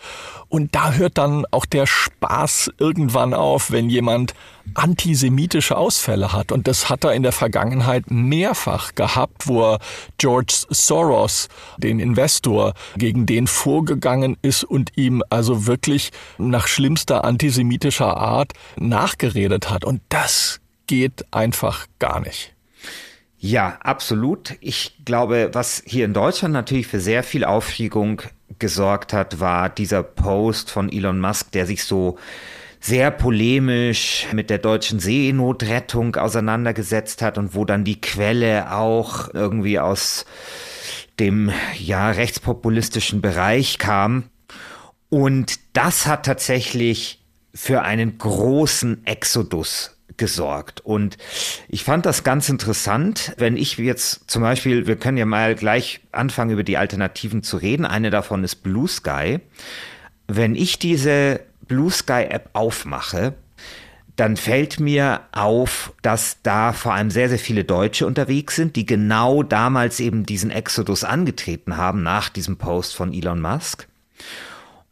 Und 0.48 0.74
da 0.74 0.92
hört 0.94 1.16
dann 1.16 1.44
auch 1.52 1.64
der 1.64 1.86
Spaß 1.86 2.72
irgendwann 2.78 3.34
auf, 3.34 3.70
wenn 3.70 3.88
jemand 3.88 4.34
antisemitische 4.74 5.76
Ausfälle 5.76 6.32
hat. 6.32 6.52
Und 6.52 6.68
das 6.68 6.88
hat 6.88 7.04
er 7.04 7.14
in 7.14 7.22
der 7.22 7.32
Vergangenheit 7.32 8.10
mehrfach 8.10 8.94
gehabt, 8.94 9.46
wo 9.46 9.72
er 9.72 9.78
George 10.18 10.64
Soros, 10.70 11.48
den 11.78 12.00
Investor, 12.00 12.74
gegen 12.96 13.26
den 13.26 13.46
vorgegangen 13.46 14.36
ist 14.42 14.64
und 14.64 14.96
ihm 14.96 15.22
also 15.30 15.66
wirklich 15.66 16.10
nach 16.38 16.66
schlimmster 16.66 17.24
antisemitischer 17.24 18.16
Art 18.16 18.52
nachgeredet 18.76 19.70
hat. 19.70 19.84
Und 19.84 20.02
das 20.08 20.60
geht 20.86 21.24
einfach 21.32 21.86
gar 21.98 22.20
nicht. 22.20 22.54
Ja, 23.38 23.78
absolut. 23.80 24.56
Ich 24.60 24.98
glaube, 25.06 25.50
was 25.52 25.82
hier 25.86 26.04
in 26.04 26.12
Deutschland 26.12 26.52
natürlich 26.52 26.86
für 26.86 27.00
sehr 27.00 27.22
viel 27.22 27.44
Aufregung 27.44 28.20
gesorgt 28.58 29.14
hat, 29.14 29.40
war 29.40 29.70
dieser 29.70 30.02
Post 30.02 30.70
von 30.70 30.92
Elon 30.92 31.18
Musk, 31.18 31.50
der 31.52 31.64
sich 31.64 31.84
so 31.84 32.18
sehr 32.80 33.10
polemisch 33.10 34.26
mit 34.32 34.48
der 34.48 34.58
deutschen 34.58 35.00
Seenotrettung 35.00 36.16
auseinandergesetzt 36.16 37.20
hat 37.20 37.36
und 37.36 37.54
wo 37.54 37.64
dann 37.66 37.84
die 37.84 38.00
Quelle 38.00 38.72
auch 38.72 39.32
irgendwie 39.34 39.78
aus 39.78 40.24
dem 41.18 41.52
ja 41.78 42.10
rechtspopulistischen 42.10 43.20
Bereich 43.20 43.78
kam. 43.78 44.24
Und 45.10 45.60
das 45.74 46.06
hat 46.06 46.24
tatsächlich 46.24 47.22
für 47.54 47.82
einen 47.82 48.16
großen 48.16 49.06
Exodus 49.06 49.96
gesorgt. 50.16 50.80
Und 50.80 51.18
ich 51.68 51.84
fand 51.84 52.06
das 52.06 52.24
ganz 52.24 52.48
interessant, 52.48 53.34
wenn 53.36 53.56
ich 53.56 53.76
jetzt 53.76 54.30
zum 54.30 54.42
Beispiel, 54.42 54.86
wir 54.86 54.96
können 54.96 55.16
ja 55.18 55.26
mal 55.26 55.54
gleich 55.54 56.00
anfangen, 56.12 56.52
über 56.52 56.62
die 56.62 56.76
Alternativen 56.76 57.42
zu 57.42 57.56
reden. 57.56 57.84
Eine 57.84 58.10
davon 58.10 58.44
ist 58.44 58.56
Blue 58.56 58.88
Sky. 58.88 59.40
Wenn 60.28 60.54
ich 60.54 60.78
diese 60.78 61.40
Blue 61.70 61.90
Sky 61.90 62.26
App 62.28 62.50
aufmache, 62.52 63.34
dann 64.16 64.36
fällt 64.36 64.80
mir 64.80 65.20
auf, 65.30 65.92
dass 66.02 66.38
da 66.42 66.72
vor 66.72 66.94
allem 66.94 67.12
sehr, 67.12 67.28
sehr 67.28 67.38
viele 67.38 67.62
Deutsche 67.62 68.08
unterwegs 68.08 68.56
sind, 68.56 68.74
die 68.74 68.84
genau 68.84 69.44
damals 69.44 70.00
eben 70.00 70.26
diesen 70.26 70.50
Exodus 70.50 71.04
angetreten 71.04 71.76
haben 71.76 72.02
nach 72.02 72.28
diesem 72.28 72.56
Post 72.56 72.96
von 72.96 73.14
Elon 73.14 73.40
Musk. 73.40 73.86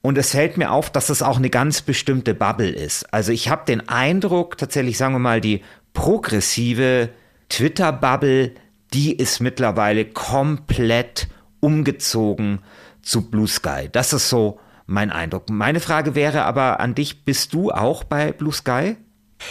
Und 0.02 0.18
es 0.18 0.30
fällt 0.30 0.56
mir 0.56 0.70
auf, 0.70 0.88
dass 0.88 1.10
es 1.10 1.20
auch 1.20 1.38
eine 1.38 1.50
ganz 1.50 1.82
bestimmte 1.82 2.32
Bubble 2.32 2.70
ist. 2.70 3.12
Also 3.12 3.32
ich 3.32 3.48
habe 3.48 3.64
den 3.66 3.88
Eindruck, 3.88 4.56
tatsächlich 4.56 4.96
sagen 4.96 5.14
wir 5.14 5.18
mal, 5.18 5.40
die 5.40 5.62
progressive 5.94 7.08
Twitter-Bubble, 7.48 8.52
die 8.94 9.16
ist 9.16 9.40
mittlerweile 9.40 10.04
komplett 10.04 11.26
umgezogen 11.58 12.60
zu 13.02 13.28
Blue 13.28 13.48
Sky. 13.48 13.88
Das 13.90 14.12
ist 14.12 14.28
so 14.28 14.60
mein 14.88 15.10
Eindruck. 15.10 15.50
Meine 15.50 15.80
Frage 15.80 16.14
wäre 16.14 16.44
aber 16.44 16.80
an 16.80 16.94
dich, 16.94 17.24
bist 17.24 17.52
du 17.52 17.70
auch 17.70 18.04
bei 18.04 18.32
Blue 18.32 18.52
Sky? 18.52 18.96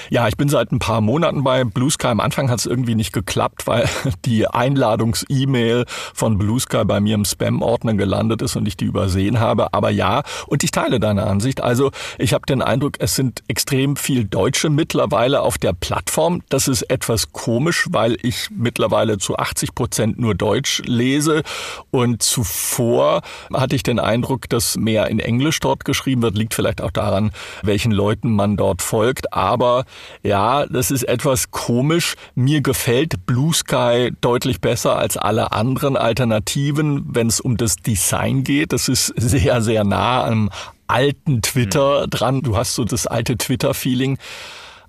Ja, 0.10 0.27
ich 0.27 0.38
bin 0.38 0.50
seit 0.50 0.72
ein 0.72 0.79
paar 0.79 1.01
Monaten 1.01 1.44
bei 1.44 1.63
Blue 1.63 1.91
Sky. 1.91 2.08
Am 2.08 2.20
Anfang 2.20 2.50
hat 2.50 2.60
es 2.60 2.65
irgendwie 2.65 2.96
nicht 2.96 3.13
geklappt, 3.13 3.67
weil 3.67 3.88
die 4.25 4.48
Einladungs-E-Mail 4.48 5.86
von 6.13 6.38
Blue 6.38 6.60
Sky 6.60 6.86
bei 6.86 7.00
mir 7.00 7.15
im 7.15 7.25
Spam-Ordner 7.25 7.94
gelandet 7.96 8.41
ist 8.41 8.56
und 8.56 8.67
ich 8.67 8.77
die 8.77 8.86
übersehen 8.86 9.39
habe. 9.39 9.74
Aber 9.74 9.89
ja, 9.89 10.24
und 10.48 10.63
ich 10.63 10.72
teile 10.72 11.00
deine 11.00 11.25
Ansicht. 11.25 11.62
Also 11.62 11.91
ich 12.17 12.34
habe 12.34 12.46
den 12.46 12.62
Eindruck, 12.62 12.96
es 13.00 13.15
sind 13.15 13.44
extrem 13.48 13.96
viel 13.96 14.25
Deutsche 14.25 14.70
mittlerweile 14.70 15.41
auf 15.41 15.58
der 15.58 15.74
Plattform. 15.74 16.41
Das 16.50 16.67
ist 16.67 16.84
etwas 16.84 17.32
komisch, 17.32 17.88
weil 17.89 18.17
ich 18.22 18.50
mittlerweile 18.51 19.17
zu 19.17 19.38
80 19.38 19.75
Prozent 19.75 20.20
nur 20.20 20.36
Deutsch 20.36 20.82
lese. 20.86 21.44
Und 21.91 22.24
zuvor 22.24 23.22
hatte 23.53 23.75
ich 23.75 23.84
den 23.84 24.00
Eindruck, 24.00 24.50
dass 24.50 24.77
mehr 24.77 25.08
in 25.08 25.20
Englisch 25.20 25.60
dort 25.60 25.86
geschrieben 25.86 26.22
wird. 26.22 26.38
Liegt 26.38 26.53
vielleicht 26.53 26.82
auch 26.82 26.91
daran, 26.91 27.32
welchen 27.63 27.91
Leuten 27.91 28.32
man 28.32 28.58
dort 28.58 28.82
folgt. 28.82 29.34
Aber 29.34 29.77
ja, 30.24 30.66
das 30.66 30.92
ist 30.92 31.04
etwas 31.04 31.52
komisch. 31.52 32.16
Mir 32.36 32.62
gefällt 32.62 33.26
Blue 33.26 33.54
Sky 33.54 34.12
deutlich 34.22 34.62
besser 34.62 34.98
als 34.98 35.18
alle 35.18 35.52
anderen 35.52 35.98
Alternativen, 35.98 37.06
wenn 37.08 37.28
es 37.28 37.40
um 37.40 37.58
das 37.58 37.78
Design 37.78 38.44
geht. 38.44 38.74
Das 38.74 38.88
ist 38.88 39.14
sehr, 39.18 39.62
sehr 39.62 39.84
nah 39.84 40.26
am 40.26 40.50
alten 40.88 41.42
Twitter 41.42 42.06
mhm. 42.06 42.10
dran. 42.10 42.42
Du 42.42 42.58
hast 42.58 42.76
so 42.76 42.84
das 42.84 43.08
alte 43.08 43.38
Twitter-Feeling. 43.38 44.18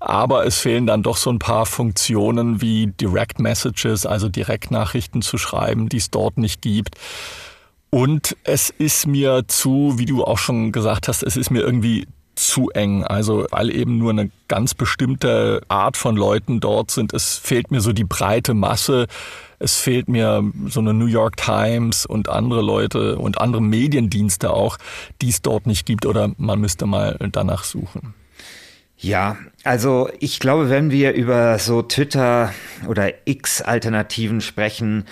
Aber 0.01 0.45
es 0.45 0.59
fehlen 0.59 0.87
dann 0.87 1.03
doch 1.03 1.17
so 1.17 1.29
ein 1.29 1.39
paar 1.39 1.65
Funktionen 1.65 2.61
wie 2.61 2.87
Direct 2.87 3.39
Messages, 3.39 4.05
also 4.05 4.29
Direktnachrichten 4.29 5.21
zu 5.21 5.37
schreiben, 5.37 5.89
die 5.89 5.97
es 5.97 6.09
dort 6.09 6.37
nicht 6.37 6.61
gibt. 6.61 6.95
Und 7.89 8.37
es 8.43 8.69
ist 8.69 9.07
mir 9.07 9.45
zu, 9.47 9.95
wie 9.97 10.05
du 10.05 10.23
auch 10.23 10.37
schon 10.37 10.71
gesagt 10.71 11.07
hast, 11.07 11.23
es 11.23 11.35
ist 11.35 11.49
mir 11.49 11.61
irgendwie 11.61 12.07
zu 12.39 12.69
eng. 12.69 13.03
Also 13.03 13.45
weil 13.51 13.75
eben 13.75 13.97
nur 13.97 14.11
eine 14.11 14.31
ganz 14.47 14.73
bestimmte 14.73 15.61
Art 15.67 15.97
von 15.97 16.15
Leuten 16.15 16.59
dort 16.59 16.91
sind. 16.91 17.13
Es 17.13 17.37
fehlt 17.37 17.71
mir 17.71 17.81
so 17.81 17.93
die 17.93 18.03
breite 18.03 18.53
Masse. 18.53 19.07
Es 19.59 19.77
fehlt 19.77 20.07
mir 20.07 20.43
so 20.67 20.79
eine 20.79 20.93
New 20.93 21.05
York 21.05 21.37
Times 21.37 22.05
und 22.05 22.29
andere 22.29 22.61
Leute 22.61 23.17
und 23.17 23.41
andere 23.41 23.61
Mediendienste 23.61 24.51
auch, 24.51 24.77
die 25.21 25.29
es 25.29 25.41
dort 25.41 25.67
nicht 25.67 25.85
gibt 25.85 26.05
oder 26.05 26.31
man 26.37 26.61
müsste 26.61 26.85
mal 26.85 27.17
danach 27.31 27.65
suchen. 27.65 28.13
Ja, 29.01 29.37
also 29.63 30.09
ich 30.19 30.41
glaube, 30.41 30.69
wenn 30.69 30.91
wir 30.91 31.13
über 31.13 31.57
so 31.57 31.81
Twitter 31.81 32.53
oder 32.85 33.13
X-Alternativen 33.25 34.41
sprechen, 34.41 35.05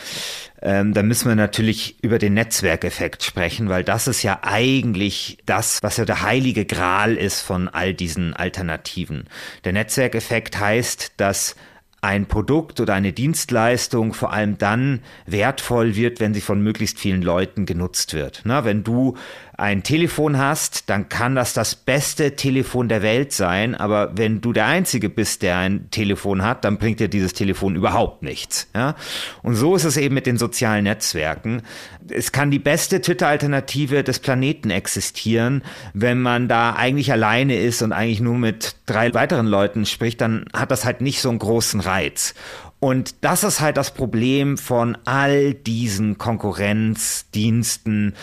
ähm, 0.62 0.94
dann 0.94 1.08
müssen 1.08 1.28
wir 1.28 1.36
natürlich 1.36 2.02
über 2.04 2.20
den 2.20 2.34
Netzwerkeffekt 2.34 3.24
sprechen, 3.24 3.70
weil 3.70 3.84
das 3.84 4.08
ist 4.08 4.24
ja 4.24 4.40
eigentlich 4.42 5.38
das, 5.46 5.80
was 5.82 5.98
ja 5.98 6.06
der 6.06 6.22
heilige 6.22 6.66
Gral 6.66 7.16
ist 7.16 7.42
von 7.42 7.68
all 7.68 7.94
diesen 7.94 8.34
Alternativen. 8.34 9.26
Der 9.66 9.74
Netzwerkeffekt 9.74 10.60
heißt, 10.60 11.14
dass 11.18 11.56
ein 12.02 12.28
Produkt 12.28 12.80
oder 12.80 12.94
eine 12.94 13.12
Dienstleistung 13.12 14.14
vor 14.14 14.32
allem 14.32 14.58
dann 14.58 15.02
wertvoll 15.26 15.96
wird, 15.96 16.20
wenn 16.20 16.34
sie 16.34 16.42
von 16.42 16.62
möglichst 16.62 17.00
vielen 17.00 17.22
Leuten 17.22 17.66
genutzt 17.66 18.14
wird. 18.14 18.42
Na, 18.46 18.66
wenn 18.66 18.84
du 18.84 19.18
ein 19.58 19.82
Telefon 19.82 20.38
hast, 20.38 20.88
dann 20.88 21.10
kann 21.10 21.34
das 21.34 21.54
das 21.54 21.74
beste 21.74 22.36
Telefon 22.36 22.90
der 22.90 23.02
Welt 23.02 23.34
sein, 23.34 23.74
aber 23.74 24.16
wenn 24.16 24.40
du 24.40 24.54
der 24.54 24.68
Einzige 24.68 25.10
bist, 25.10 25.42
der 25.42 25.58
ein 25.58 25.90
Telefon 25.90 26.44
hat, 26.44 26.64
dann 26.64 26.78
bringt 26.78 27.00
dir 27.00 27.08
dieses 27.08 27.34
Telefon 27.34 27.76
überhaupt 27.76 28.22
nichts. 28.22 28.70
Ja? 28.76 28.96
Und 29.42 29.56
so 29.56 29.76
ist 29.76 29.84
es 29.84 29.98
eben 29.98 30.14
mit 30.14 30.28
den 30.28 30.38
sozialen 30.38 30.84
Netzwerken. 30.84 31.64
Es 32.08 32.32
kann 32.32 32.52
die 32.52 32.60
beste 32.60 33.02
Twitter-Alternative 33.02 34.04
des 34.04 34.20
Planeten 34.20 34.70
existieren, 34.70 35.64
wenn 35.96 36.22
man 36.22 36.48
da 36.48 36.74
eigentlich 36.74 37.12
alleine 37.12 37.58
ist 37.58 37.82
und 37.82 37.94
eigentlich 37.94 38.22
nur 38.22 38.38
mit 38.38 38.76
drei 38.86 39.12
weiteren 39.16 39.48
Leuten 39.48 39.88
spricht, 39.88 40.22
dann 40.22 40.46
hat 40.54 40.70
das 40.70 40.86
halt 40.86 41.02
nicht 41.02 41.20
so 41.20 41.30
einen 41.30 41.40
großen 41.40 41.80
Reiz. 41.80 42.36
Und 42.80 43.16
das 43.22 43.44
ist 43.44 43.60
halt 43.60 43.76
das 43.76 43.92
Problem 43.92 44.58
von 44.58 44.98
all 45.06 45.56
diesen 45.56 46.20
Konkurrenzdiensten, 46.20 48.14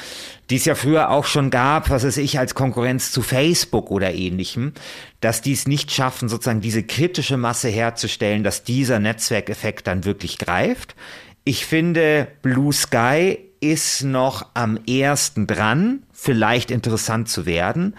die 0.48 0.56
es 0.56 0.64
ja 0.64 0.76
früher 0.76 1.10
auch 1.10 1.24
schon 1.24 1.50
gab, 1.50 1.90
was 1.90 2.04
es 2.04 2.16
ich 2.18 2.38
als 2.38 2.54
Konkurrenz 2.54 3.10
zu 3.10 3.22
Facebook 3.22 3.90
oder 3.90 4.14
ähnlichem, 4.14 4.72
dass 5.20 5.42
die 5.42 5.52
es 5.52 5.66
nicht 5.66 5.90
schaffen, 5.90 6.28
sozusagen 6.28 6.60
diese 6.60 6.84
kritische 6.84 7.36
Masse 7.36 7.68
herzustellen, 7.68 8.44
dass 8.44 8.62
dieser 8.62 9.00
Netzwerkeffekt 9.00 9.88
dann 9.88 10.04
wirklich 10.04 10.38
greift. 10.38 10.94
Ich 11.42 11.66
finde, 11.66 12.28
Blue 12.42 12.72
Sky 12.72 13.38
ist 13.58 14.04
noch 14.04 14.46
am 14.54 14.78
ersten 14.86 15.48
dran, 15.48 16.04
vielleicht 16.12 16.70
interessant 16.70 17.28
zu 17.28 17.44
werden. 17.44 17.96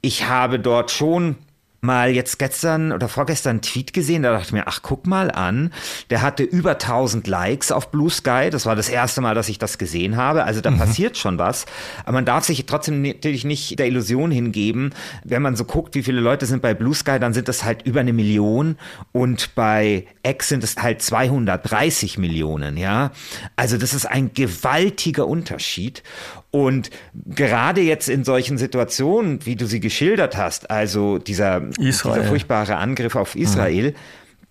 Ich 0.00 0.26
habe 0.26 0.58
dort 0.58 0.90
schon 0.90 1.36
mal 1.80 2.10
jetzt 2.10 2.38
gestern 2.38 2.92
oder 2.92 3.08
vorgestern 3.08 3.50
einen 3.50 3.62
Tweet 3.62 3.92
gesehen, 3.92 4.22
da 4.22 4.32
dachte 4.32 4.46
ich 4.46 4.52
mir, 4.52 4.66
ach, 4.66 4.80
guck 4.82 5.06
mal 5.06 5.30
an, 5.30 5.72
der 6.10 6.22
hatte 6.22 6.42
über 6.42 6.72
1000 6.72 7.26
Likes 7.26 7.70
auf 7.70 7.90
Blue 7.90 8.10
Sky. 8.10 8.48
Das 8.50 8.66
war 8.66 8.74
das 8.74 8.88
erste 8.88 9.20
Mal, 9.20 9.34
dass 9.34 9.48
ich 9.48 9.58
das 9.58 9.78
gesehen 9.78 10.16
habe. 10.16 10.44
Also 10.44 10.60
da 10.60 10.70
mhm. 10.70 10.78
passiert 10.78 11.16
schon 11.16 11.38
was. 11.38 11.66
Aber 12.04 12.12
man 12.12 12.24
darf 12.24 12.44
sich 12.44 12.66
trotzdem 12.66 13.02
natürlich 13.02 13.44
nicht 13.44 13.78
der 13.78 13.86
Illusion 13.86 14.30
hingeben. 14.30 14.92
Wenn 15.24 15.42
man 15.42 15.54
so 15.54 15.64
guckt, 15.64 15.94
wie 15.94 16.02
viele 16.02 16.20
Leute 16.20 16.46
sind 16.46 16.62
bei 16.62 16.74
Blue 16.74 16.94
Sky, 16.94 17.20
dann 17.20 17.32
sind 17.32 17.48
das 17.48 17.62
halt 17.62 17.82
über 17.82 18.00
eine 18.00 18.12
Million 18.12 18.76
und 19.12 19.54
bei 19.54 20.06
X 20.24 20.48
sind 20.48 20.64
es 20.64 20.76
halt 20.76 21.00
230 21.00 22.18
Millionen, 22.18 22.76
ja. 22.76 23.12
Also 23.56 23.78
das 23.78 23.94
ist 23.94 24.06
ein 24.06 24.32
gewaltiger 24.34 25.26
Unterschied. 25.26 26.02
Und 26.50 26.90
gerade 27.14 27.82
jetzt 27.82 28.08
in 28.08 28.24
solchen 28.24 28.56
Situationen, 28.56 29.44
wie 29.44 29.56
du 29.56 29.66
sie 29.66 29.80
geschildert 29.80 30.36
hast, 30.36 30.70
also 30.70 31.18
dieser, 31.18 31.60
dieser 31.60 32.24
furchtbare 32.24 32.76
Angriff 32.76 33.16
auf 33.16 33.36
Israel, 33.36 33.90
mhm. 33.90 33.94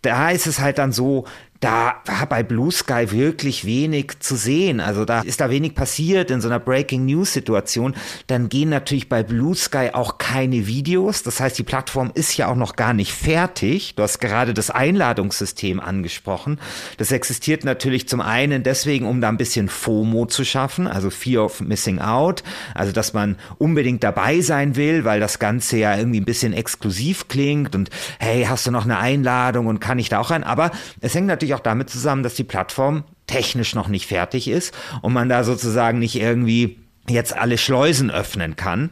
da 0.03 0.29
ist 0.29 0.45
es 0.45 0.59
halt 0.59 0.77
dann 0.77 0.91
so, 0.91 1.25
da 1.59 1.95
war 2.05 2.25
bei 2.27 2.43
Blue 2.43 2.71
Sky 2.71 3.11
wirklich 3.11 3.65
wenig 3.65 4.19
zu 4.19 4.35
sehen. 4.35 4.79
Also 4.79 5.05
da 5.05 5.21
ist 5.21 5.41
da 5.41 5.49
wenig 5.49 5.75
passiert 5.75 6.31
in 6.31 6.41
so 6.41 6.47
einer 6.47 6.59
Breaking 6.59 7.05
News 7.05 7.33
Situation. 7.33 7.95
Dann 8.27 8.49
gehen 8.49 8.69
natürlich 8.69 9.09
bei 9.09 9.23
Blue 9.23 9.55
Sky 9.55 9.89
auch 9.93 10.17
keine 10.17 10.67
Videos. 10.67 11.23
Das 11.23 11.39
heißt, 11.39 11.57
die 11.57 11.63
Plattform 11.63 12.11
ist 12.13 12.37
ja 12.37 12.47
auch 12.47 12.55
noch 12.55 12.75
gar 12.75 12.93
nicht 12.93 13.11
fertig. 13.11 13.95
Du 13.95 14.03
hast 14.03 14.19
gerade 14.19 14.53
das 14.53 14.69
Einladungssystem 14.69 15.79
angesprochen. 15.79 16.59
Das 16.97 17.11
existiert 17.11 17.63
natürlich 17.63 18.07
zum 18.07 18.21
einen 18.21 18.63
deswegen, 18.63 19.05
um 19.05 19.21
da 19.21 19.29
ein 19.29 19.37
bisschen 19.37 19.69
FOMO 19.69 20.25
zu 20.27 20.45
schaffen, 20.45 20.87
also 20.87 21.09
Fear 21.09 21.45
of 21.45 21.61
Missing 21.61 21.99
Out. 21.99 22.43
Also, 22.73 22.91
dass 22.91 23.13
man 23.13 23.37
unbedingt 23.57 24.03
dabei 24.03 24.41
sein 24.41 24.75
will, 24.75 25.05
weil 25.05 25.19
das 25.19 25.39
Ganze 25.39 25.77
ja 25.77 25.97
irgendwie 25.97 26.19
ein 26.19 26.25
bisschen 26.25 26.53
exklusiv 26.53 27.27
klingt 27.27 27.75
und 27.75 27.89
hey, 28.19 28.45
hast 28.45 28.67
du 28.67 28.71
noch 28.71 28.85
eine 28.85 28.97
Einladung 28.97 29.67
und 29.67 29.79
kann 29.79 29.99
ich 29.99 30.09
da 30.09 30.19
auch 30.19 30.31
rein? 30.31 30.43
Aber 30.43 30.71
es 31.01 31.15
hängt 31.15 31.27
natürlich 31.27 31.46
natürlich 31.47 31.59
auch 31.59 31.63
damit 31.63 31.89
zusammen, 31.89 32.23
dass 32.23 32.35
die 32.35 32.43
Plattform 32.43 33.03
technisch 33.25 33.75
noch 33.75 33.87
nicht 33.87 34.07
fertig 34.07 34.47
ist 34.47 34.73
und 35.01 35.13
man 35.13 35.29
da 35.29 35.43
sozusagen 35.43 35.99
nicht 35.99 36.15
irgendwie 36.15 36.79
jetzt 37.09 37.35
alle 37.35 37.57
Schleusen 37.57 38.11
öffnen 38.11 38.55
kann. 38.55 38.91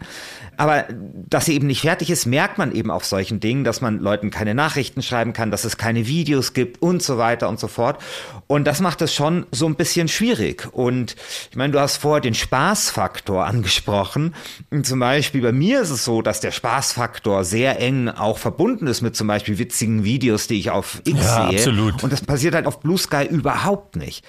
Aber 0.58 0.86
dass 0.90 1.46
sie 1.46 1.54
eben 1.54 1.68
nicht 1.68 1.82
fertig 1.82 2.10
ist, 2.10 2.26
merkt 2.26 2.58
man 2.58 2.74
eben 2.74 2.92
auf 2.92 3.06
solchen 3.06 3.40
Dingen, 3.40 3.64
dass 3.64 3.82
man 3.82 4.00
Leuten 4.00 4.30
keine 4.30 4.56
Nachrichten 4.56 5.02
schreiben 5.02 5.34
kann, 5.34 5.52
dass 5.52 5.66
es 5.66 5.78
keine 5.78 6.08
Videos 6.08 6.54
gibt 6.54 6.82
und 6.82 7.04
so 7.04 7.18
weiter 7.18 7.50
und 7.50 7.60
so 7.60 7.68
fort. 7.68 8.02
Und 8.48 8.66
das 8.66 8.80
macht 8.80 9.02
es 9.02 9.14
schon 9.14 9.46
so 9.52 9.66
ein 9.66 9.76
bisschen 9.76 10.08
schwierig. 10.08 10.68
Und 10.72 11.16
ich 11.50 11.58
meine, 11.58 11.74
du 11.74 11.80
hast 11.80 11.98
vorher 11.98 12.22
den 12.22 12.36
Spaßfaktor 12.36 13.46
angesprochen. 13.46 14.34
Und 14.70 14.86
zum 14.86 15.00
Beispiel 15.00 15.42
bei 15.42 15.51
mir 15.51 15.82
ist 15.82 15.90
es 15.90 16.06
so, 16.06 16.22
dass 16.22 16.40
der 16.40 16.51
Spaßfaktor 16.51 17.44
sehr 17.44 17.80
eng 17.80 18.08
auch 18.08 18.38
verbunden 18.38 18.88
ist 18.88 19.01
mit 19.01 19.16
zum 19.16 19.28
Beispiel 19.28 19.58
witzigen 19.58 20.04
Videos, 20.04 20.48
die 20.48 20.60
ich 20.60 20.70
auf 20.70 21.01
X 21.06 21.20
ja, 21.20 21.50
sehe. 21.50 21.60
Absolut. 21.60 22.04
Und 22.04 22.14
das 22.14 22.22
passiert 22.22 22.56
halt 22.56 22.68
auf 22.68 22.80
Blue 22.80 22.98
Sky 22.98 23.25
überhaupt 23.25 23.96
nicht. 23.96 24.24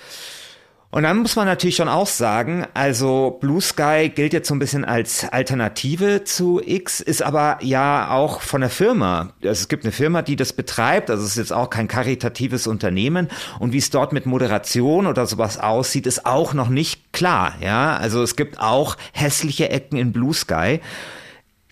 Und 0.90 1.02
dann 1.02 1.18
muss 1.18 1.36
man 1.36 1.46
natürlich 1.46 1.76
schon 1.76 1.88
auch 1.88 2.06
sagen, 2.06 2.66
also 2.72 3.36
Blue 3.40 3.60
Sky 3.60 4.10
gilt 4.14 4.32
jetzt 4.32 4.48
so 4.48 4.54
ein 4.54 4.60
bisschen 4.60 4.84
als 4.84 5.28
Alternative 5.28 6.24
zu 6.24 6.62
X, 6.64 7.00
ist 7.00 7.22
aber 7.22 7.58
ja 7.60 8.10
auch 8.10 8.40
von 8.40 8.60
der 8.60 8.70
Firma. 8.70 9.32
Also 9.42 9.50
es 9.50 9.68
gibt 9.68 9.84
eine 9.84 9.92
Firma, 9.92 10.22
die 10.22 10.36
das 10.36 10.52
betreibt, 10.52 11.10
also 11.10 11.24
es 11.24 11.30
ist 11.30 11.36
jetzt 11.36 11.52
auch 11.52 11.70
kein 11.70 11.88
karitatives 11.88 12.66
Unternehmen. 12.66 13.28
Und 13.58 13.72
wie 13.72 13.78
es 13.78 13.90
dort 13.90 14.12
mit 14.12 14.26
Moderation 14.26 15.06
oder 15.06 15.26
sowas 15.26 15.58
aussieht, 15.58 16.06
ist 16.06 16.24
auch 16.24 16.54
noch 16.54 16.68
nicht 16.68 17.12
klar. 17.12 17.54
Ja, 17.60 17.96
also 17.96 18.22
es 18.22 18.36
gibt 18.36 18.60
auch 18.60 18.96
hässliche 19.12 19.68
Ecken 19.68 19.98
in 19.98 20.12
Blue 20.12 20.32
Sky. 20.32 20.80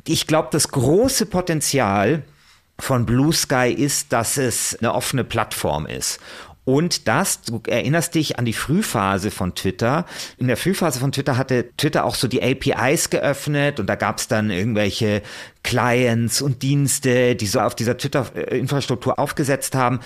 Ich 0.07 0.27
glaube, 0.27 0.49
das 0.51 0.69
große 0.69 1.27
Potenzial 1.27 2.25
von 2.79 3.07
Blue 3.07 3.33
Sky 3.33 3.73
ist, 3.73 4.13
dass 4.13 4.37
es 4.37 4.77
eine 4.81 4.95
offene 4.95 5.25
Plattform 5.25 5.87
ist. 5.87 6.21
Und 6.65 7.09
das, 7.09 7.43
du 7.43 7.61
erinnerst 7.67 8.15
dich 8.15 8.39
an 8.39 8.47
die 8.47 8.55
Frühphase 8.55 9.31
von 9.31 9.55
Twitter. 9.55 10.07
In 10.39 10.47
der 10.47 10.57
Frühphase 10.57 10.99
von 10.99 11.13
Twitter 11.13 11.37
hatte 11.37 11.71
Twitter 11.77 12.05
auch 12.05 12.15
so 12.15 12.27
die 12.27 12.43
APIs 12.43 13.11
geöffnet 13.11 13.81
und 13.81 13.87
da 13.87 13.97
gab 13.97 14.19
es 14.19 14.29
dann 14.29 14.51
irgendwelche 14.51 15.23
Clients 15.63 16.41
und 16.41 16.63
Dienste, 16.63 17.37
die 17.37 17.47
so 17.47 17.61
auf 17.61 17.75
dieser 17.75 17.99
Twitter-Infrastruktur 17.99 19.19
aufgesetzt 19.19 19.75
haben. 19.75 20.01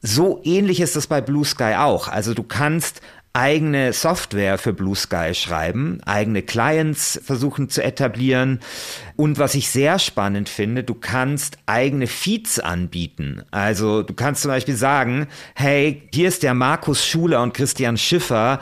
So 0.00 0.40
ähnlich 0.44 0.80
ist 0.80 0.96
das 0.96 1.08
bei 1.08 1.20
Blue 1.20 1.44
Sky 1.44 1.74
auch. 1.76 2.08
Also 2.08 2.32
du 2.32 2.42
kannst 2.42 3.00
eigene 3.38 3.92
Software 3.92 4.58
für 4.58 4.72
Blue 4.72 4.96
Sky 4.96 5.32
schreiben, 5.32 6.00
eigene 6.04 6.42
Clients 6.42 7.20
versuchen 7.24 7.68
zu 7.68 7.84
etablieren. 7.84 8.58
Und 9.14 9.38
was 9.38 9.54
ich 9.54 9.70
sehr 9.70 10.00
spannend 10.00 10.48
finde, 10.48 10.82
du 10.82 10.94
kannst 10.94 11.56
eigene 11.66 12.08
Feeds 12.08 12.58
anbieten. 12.58 13.44
Also 13.52 14.02
du 14.02 14.12
kannst 14.12 14.42
zum 14.42 14.50
Beispiel 14.50 14.74
sagen, 14.74 15.28
hey, 15.54 16.02
hier 16.12 16.26
ist 16.26 16.42
der 16.42 16.54
Markus 16.54 17.06
Schuler 17.06 17.40
und 17.42 17.54
Christian 17.54 17.96
Schiffer. 17.96 18.58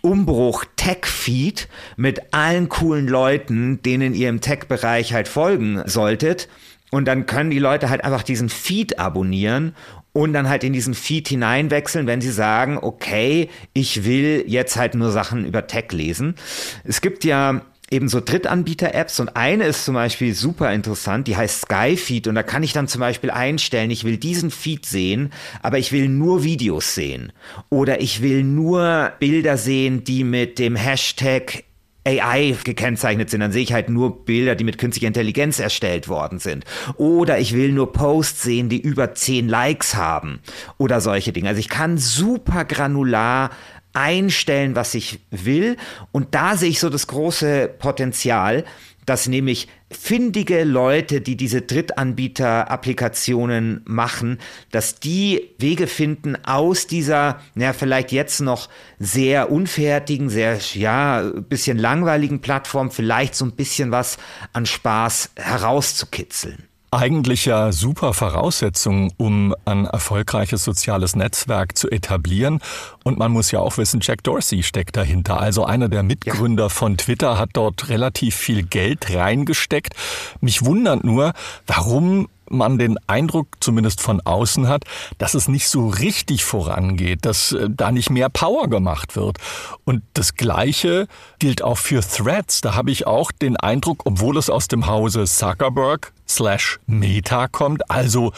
Umbruch 0.00 0.64
Tech 0.74 1.06
Feed 1.06 1.68
mit 1.96 2.34
allen 2.34 2.68
coolen 2.68 3.06
Leuten, 3.06 3.80
denen 3.82 4.12
ihr 4.12 4.28
im 4.28 4.40
Tech-Bereich 4.40 5.12
halt 5.12 5.28
folgen 5.28 5.82
solltet. 5.86 6.48
Und 6.90 7.06
dann 7.06 7.26
können 7.26 7.50
die 7.50 7.58
Leute 7.60 7.90
halt 7.90 8.02
einfach 8.04 8.22
diesen 8.24 8.48
Feed 8.48 8.98
abonnieren 8.98 9.74
und 10.16 10.32
dann 10.32 10.48
halt 10.48 10.64
in 10.64 10.72
diesen 10.72 10.94
Feed 10.94 11.28
hineinwechseln, 11.28 12.06
wenn 12.06 12.22
sie 12.22 12.30
sagen, 12.30 12.78
okay, 12.80 13.50
ich 13.74 14.06
will 14.06 14.44
jetzt 14.46 14.76
halt 14.76 14.94
nur 14.94 15.10
Sachen 15.10 15.44
über 15.44 15.66
Tech 15.66 15.92
lesen. 15.92 16.36
Es 16.84 17.02
gibt 17.02 17.22
ja 17.22 17.60
eben 17.90 18.08
so 18.08 18.20
Drittanbieter-Apps 18.20 19.20
und 19.20 19.36
eine 19.36 19.64
ist 19.64 19.84
zum 19.84 19.94
Beispiel 19.94 20.34
super 20.34 20.72
interessant, 20.72 21.28
die 21.28 21.36
heißt 21.36 21.66
Skyfeed 21.66 22.28
und 22.28 22.34
da 22.34 22.42
kann 22.42 22.62
ich 22.62 22.72
dann 22.72 22.88
zum 22.88 23.00
Beispiel 23.00 23.30
einstellen, 23.30 23.90
ich 23.90 24.04
will 24.04 24.16
diesen 24.16 24.50
Feed 24.50 24.86
sehen, 24.86 25.34
aber 25.60 25.76
ich 25.76 25.92
will 25.92 26.08
nur 26.08 26.42
Videos 26.42 26.94
sehen 26.94 27.34
oder 27.68 28.00
ich 28.00 28.22
will 28.22 28.42
nur 28.42 29.12
Bilder 29.18 29.58
sehen, 29.58 30.02
die 30.02 30.24
mit 30.24 30.58
dem 30.58 30.76
Hashtag 30.76 31.64
AI 32.06 32.56
gekennzeichnet 32.64 33.28
sind, 33.30 33.40
dann 33.40 33.52
sehe 33.52 33.62
ich 33.62 33.72
halt 33.72 33.88
nur 33.88 34.24
Bilder, 34.24 34.54
die 34.54 34.64
mit 34.64 34.78
künstlicher 34.78 35.08
Intelligenz 35.08 35.58
erstellt 35.58 36.08
worden 36.08 36.38
sind. 36.38 36.64
Oder 36.96 37.38
ich 37.38 37.52
will 37.52 37.72
nur 37.72 37.92
Posts 37.92 38.42
sehen, 38.42 38.68
die 38.68 38.80
über 38.80 39.14
10 39.14 39.48
Likes 39.48 39.96
haben 39.96 40.40
oder 40.78 41.00
solche 41.00 41.32
Dinge. 41.32 41.48
Also 41.48 41.60
ich 41.60 41.68
kann 41.68 41.98
super 41.98 42.64
granular 42.64 43.50
einstellen, 43.92 44.76
was 44.76 44.94
ich 44.94 45.20
will. 45.30 45.76
Und 46.12 46.34
da 46.34 46.56
sehe 46.56 46.70
ich 46.70 46.80
so 46.80 46.90
das 46.90 47.06
große 47.06 47.68
Potenzial, 47.78 48.64
dass 49.06 49.26
nämlich 49.26 49.68
findige 49.96 50.64
Leute, 50.64 51.20
die 51.20 51.36
diese 51.36 51.62
Drittanbieter-Applikationen 51.62 53.82
machen, 53.84 54.38
dass 54.70 55.00
die 55.00 55.50
Wege 55.58 55.86
finden 55.86 56.36
aus 56.44 56.86
dieser, 56.86 57.40
ja, 57.54 57.72
vielleicht 57.72 58.12
jetzt 58.12 58.40
noch 58.40 58.68
sehr 58.98 59.50
unfertigen, 59.50 60.28
sehr, 60.28 60.58
ja, 60.74 61.22
bisschen 61.22 61.78
langweiligen 61.78 62.40
Plattform, 62.40 62.90
vielleicht 62.90 63.34
so 63.34 63.44
ein 63.44 63.52
bisschen 63.52 63.90
was 63.90 64.18
an 64.52 64.66
Spaß 64.66 65.30
herauszukitzeln. 65.36 66.68
Eigentlich 66.90 67.46
ja 67.46 67.72
super 67.72 68.14
Voraussetzungen, 68.14 69.12
um 69.16 69.54
ein 69.64 69.86
erfolgreiches 69.86 70.62
soziales 70.64 71.16
Netzwerk 71.16 71.76
zu 71.76 71.90
etablieren. 71.90 72.60
Und 73.04 73.18
man 73.18 73.32
muss 73.32 73.50
ja 73.50 73.58
auch 73.60 73.76
wissen, 73.76 74.00
Jack 74.02 74.22
Dorsey 74.22 74.62
steckt 74.62 74.96
dahinter. 74.96 75.40
Also 75.40 75.64
einer 75.64 75.88
der 75.88 76.02
Mitgründer 76.02 76.64
ja. 76.64 76.68
von 76.68 76.96
Twitter 76.96 77.38
hat 77.38 77.50
dort 77.54 77.88
relativ 77.88 78.36
viel 78.36 78.62
Geld 78.62 79.12
reingesteckt. 79.14 79.94
Mich 80.40 80.64
wundert 80.64 81.04
nur, 81.04 81.32
warum 81.66 82.28
man 82.50 82.78
den 82.78 82.98
Eindruck, 83.06 83.48
zumindest 83.60 84.00
von 84.00 84.20
außen 84.20 84.68
hat, 84.68 84.84
dass 85.18 85.34
es 85.34 85.48
nicht 85.48 85.68
so 85.68 85.88
richtig 85.88 86.44
vorangeht, 86.44 87.24
dass 87.24 87.52
äh, 87.52 87.68
da 87.70 87.92
nicht 87.92 88.10
mehr 88.10 88.28
Power 88.28 88.68
gemacht 88.68 89.16
wird. 89.16 89.38
Und 89.84 90.02
das 90.14 90.34
Gleiche 90.34 91.08
gilt 91.38 91.62
auch 91.62 91.78
für 91.78 92.00
Threads. 92.00 92.60
Da 92.60 92.74
habe 92.74 92.90
ich 92.90 93.06
auch 93.06 93.32
den 93.32 93.56
Eindruck, 93.56 94.02
obwohl 94.04 94.36
es 94.36 94.50
aus 94.50 94.68
dem 94.68 94.86
Hause 94.86 95.24
Zuckerberg 95.24 96.12
slash 96.28 96.78
Meta 96.86 97.48
kommt, 97.48 97.90
also 97.90 98.32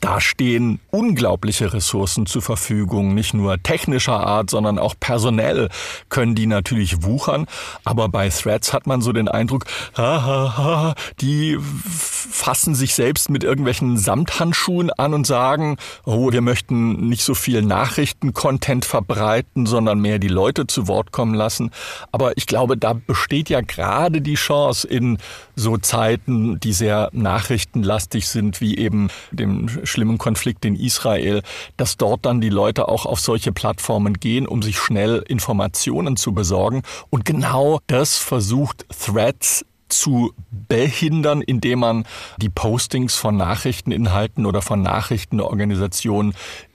da 0.00 0.20
stehen 0.20 0.80
unglaubliche 0.90 1.72
Ressourcen 1.72 2.26
zur 2.26 2.42
Verfügung, 2.42 3.14
nicht 3.14 3.34
nur 3.34 3.62
technischer 3.62 4.20
Art, 4.20 4.50
sondern 4.50 4.78
auch 4.78 4.94
personell 4.98 5.68
können 6.08 6.34
die 6.34 6.46
natürlich 6.46 7.02
wuchern. 7.02 7.46
Aber 7.84 8.08
bei 8.08 8.28
Threads 8.28 8.72
hat 8.72 8.86
man 8.86 9.02
so 9.02 9.12
den 9.12 9.28
Eindruck, 9.28 9.66
ha, 9.96 10.22
ha, 10.24 10.56
ha, 10.56 10.94
die 11.20 11.58
fassen 11.60 12.74
sich 12.74 12.94
selbst 12.94 13.30
mit 13.30 13.44
irgendwelchen 13.44 13.98
Samthandschuhen 13.98 14.90
an 14.90 15.14
und 15.14 15.26
sagen, 15.26 15.76
oh, 16.04 16.32
wir 16.32 16.40
möchten 16.40 17.08
nicht 17.08 17.22
so 17.22 17.34
viel 17.34 17.62
Nachrichten-Content 17.62 18.84
verbreiten, 18.84 19.66
sondern 19.66 20.00
mehr 20.00 20.18
die 20.18 20.28
Leute 20.28 20.66
zu 20.66 20.88
Wort 20.88 21.12
kommen 21.12 21.34
lassen. 21.34 21.70
Aber 22.12 22.36
ich 22.36 22.46
glaube, 22.46 22.76
da 22.76 22.94
besteht 22.94 23.50
ja 23.50 23.60
gerade 23.60 24.20
die 24.22 24.34
Chance 24.34 24.88
in 24.88 25.18
so 25.56 25.76
Zeiten, 25.76 26.58
die 26.60 26.72
sehr 26.72 27.10
nachrichtenlastig 27.12 28.28
sind, 28.28 28.60
wie 28.60 28.78
eben 28.78 29.08
dem 29.30 29.68
schlimmen 29.90 30.18
Konflikt 30.18 30.64
in 30.64 30.76
Israel, 30.76 31.42
dass 31.76 31.96
dort 31.96 32.24
dann 32.24 32.40
die 32.40 32.48
Leute 32.48 32.88
auch 32.88 33.06
auf 33.06 33.20
solche 33.20 33.52
Plattformen 33.52 34.14
gehen, 34.14 34.46
um 34.46 34.62
sich 34.62 34.78
schnell 34.78 35.24
Informationen 35.28 36.16
zu 36.16 36.32
besorgen. 36.32 36.82
Und 37.10 37.24
genau 37.24 37.80
das 37.86 38.16
versucht 38.16 38.86
Threads 38.88 39.64
zu 39.88 40.32
behindern, 40.50 41.42
indem 41.42 41.80
man 41.80 42.04
die 42.38 42.48
Postings 42.48 43.16
von 43.16 43.36
Nachrichteninhalten 43.36 44.46
oder 44.46 44.62
von 44.62 44.82
Nachrichtenorganisationen 44.82 46.34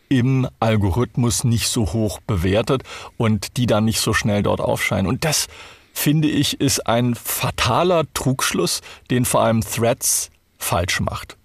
im 0.09 0.47
Algorithmus 0.59 1.43
nicht 1.43 1.67
so 1.67 1.93
hoch 1.93 2.19
bewertet 2.27 2.83
und 3.17 3.57
die 3.57 3.65
dann 3.65 3.85
nicht 3.85 3.99
so 3.99 4.13
schnell 4.13 4.43
dort 4.43 4.61
aufscheinen. 4.61 5.07
Und 5.07 5.25
das 5.25 5.47
finde 5.93 6.27
ich 6.27 6.59
ist 6.59 6.85
ein 6.87 7.15
fataler 7.15 8.03
Trugschluss, 8.13 8.81
den 9.09 9.25
vor 9.25 9.41
allem 9.41 9.61
Threads 9.61 10.29
falsch 10.57 10.99
macht. 10.99 11.37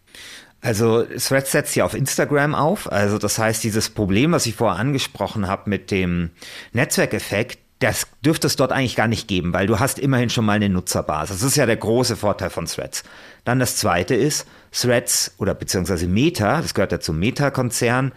Also 0.60 1.04
Threads 1.04 1.52
setzt 1.52 1.74
ja 1.74 1.84
auf 1.84 1.94
Instagram 1.94 2.54
auf. 2.54 2.90
Also 2.90 3.18
das 3.18 3.38
heißt, 3.38 3.64
dieses 3.64 3.88
Problem, 3.88 4.32
was 4.32 4.46
ich 4.46 4.54
vorher 4.54 4.78
angesprochen 4.78 5.48
habe 5.48 5.70
mit 5.70 5.90
dem 5.90 6.30
Netzwerkeffekt, 6.72 7.58
das 7.78 8.06
dürfte 8.22 8.46
es 8.46 8.56
dort 8.56 8.72
eigentlich 8.72 8.94
gar 8.94 9.08
nicht 9.08 9.26
geben, 9.26 9.54
weil 9.54 9.66
du 9.66 9.78
hast 9.78 9.98
immerhin 9.98 10.28
schon 10.28 10.44
mal 10.44 10.52
eine 10.52 10.68
Nutzerbasis. 10.68 11.38
Das 11.38 11.46
ist 11.46 11.56
ja 11.56 11.64
der 11.64 11.78
große 11.78 12.14
Vorteil 12.14 12.50
von 12.50 12.66
Threads. 12.66 13.04
Dann 13.44 13.58
das 13.58 13.76
zweite 13.76 14.14
ist, 14.14 14.46
Threads 14.70 15.34
oder 15.38 15.54
beziehungsweise 15.54 16.06
Meta, 16.06 16.60
das 16.60 16.74
gehört 16.74 16.92
ja 16.92 17.00
zum 17.00 17.18
Meta-Konzern, 17.18 18.12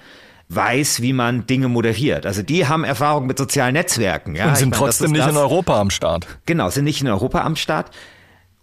weiß, 0.49 1.01
wie 1.01 1.13
man 1.13 1.47
Dinge 1.47 1.69
moderiert. 1.69 2.25
Also 2.25 2.43
die 2.43 2.67
haben 2.67 2.83
Erfahrung 2.83 3.25
mit 3.25 3.37
sozialen 3.37 3.73
Netzwerken. 3.73 4.35
Ja? 4.35 4.49
Und 4.49 4.57
sind 4.57 4.69
meine, 4.71 4.79
trotzdem 4.79 5.11
nicht 5.11 5.27
in 5.27 5.37
Europa 5.37 5.79
am 5.79 5.89
Start. 5.89 6.27
Genau, 6.45 6.69
sind 6.69 6.83
nicht 6.83 7.01
in 7.01 7.07
Europa 7.07 7.41
am 7.41 7.55
Start. 7.55 7.91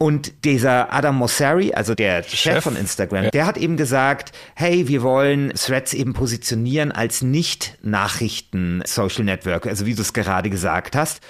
Und 0.02 0.46
dieser 0.46 0.94
Adam 0.94 1.16
Mosseri, 1.16 1.74
also 1.74 1.94
der 1.94 2.22
Chef, 2.22 2.38
Chef 2.38 2.64
von 2.64 2.74
Instagram, 2.74 3.24
ja. 3.24 3.30
der 3.30 3.44
hat 3.44 3.58
eben 3.58 3.76
gesagt, 3.76 4.32
hey, 4.54 4.88
wir 4.88 5.02
wollen 5.02 5.52
Threads 5.54 5.92
eben 5.92 6.14
positionieren 6.14 6.90
als 6.90 7.20
Nicht-Nachrichten-Social 7.20 9.24
Network, 9.24 9.66
also 9.66 9.84
wie 9.84 9.94
du 9.94 10.00
es 10.00 10.14
gerade 10.14 10.48
gesagt 10.48 10.96
hast. 10.96 11.20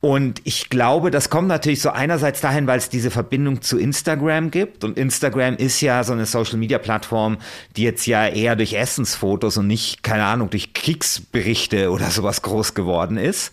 Und 0.00 0.40
ich 0.44 0.70
glaube, 0.70 1.10
das 1.10 1.28
kommt 1.28 1.48
natürlich 1.48 1.82
so 1.82 1.90
einerseits 1.90 2.40
dahin, 2.40 2.66
weil 2.66 2.78
es 2.78 2.88
diese 2.88 3.10
Verbindung 3.10 3.60
zu 3.60 3.76
Instagram 3.76 4.50
gibt. 4.50 4.82
Und 4.82 4.96
Instagram 4.96 5.56
ist 5.56 5.82
ja 5.82 6.02
so 6.02 6.14
eine 6.14 6.24
Social-Media-Plattform, 6.24 7.36
die 7.76 7.82
jetzt 7.82 8.06
ja 8.06 8.26
eher 8.26 8.56
durch 8.56 8.72
Essensfotos 8.72 9.58
und 9.58 9.66
nicht, 9.66 10.02
keine 10.02 10.24
Ahnung, 10.24 10.48
durch 10.48 10.72
Kriegsberichte 10.72 11.90
oder 11.90 12.06
sowas 12.06 12.40
groß 12.40 12.72
geworden 12.72 13.18
ist. 13.18 13.52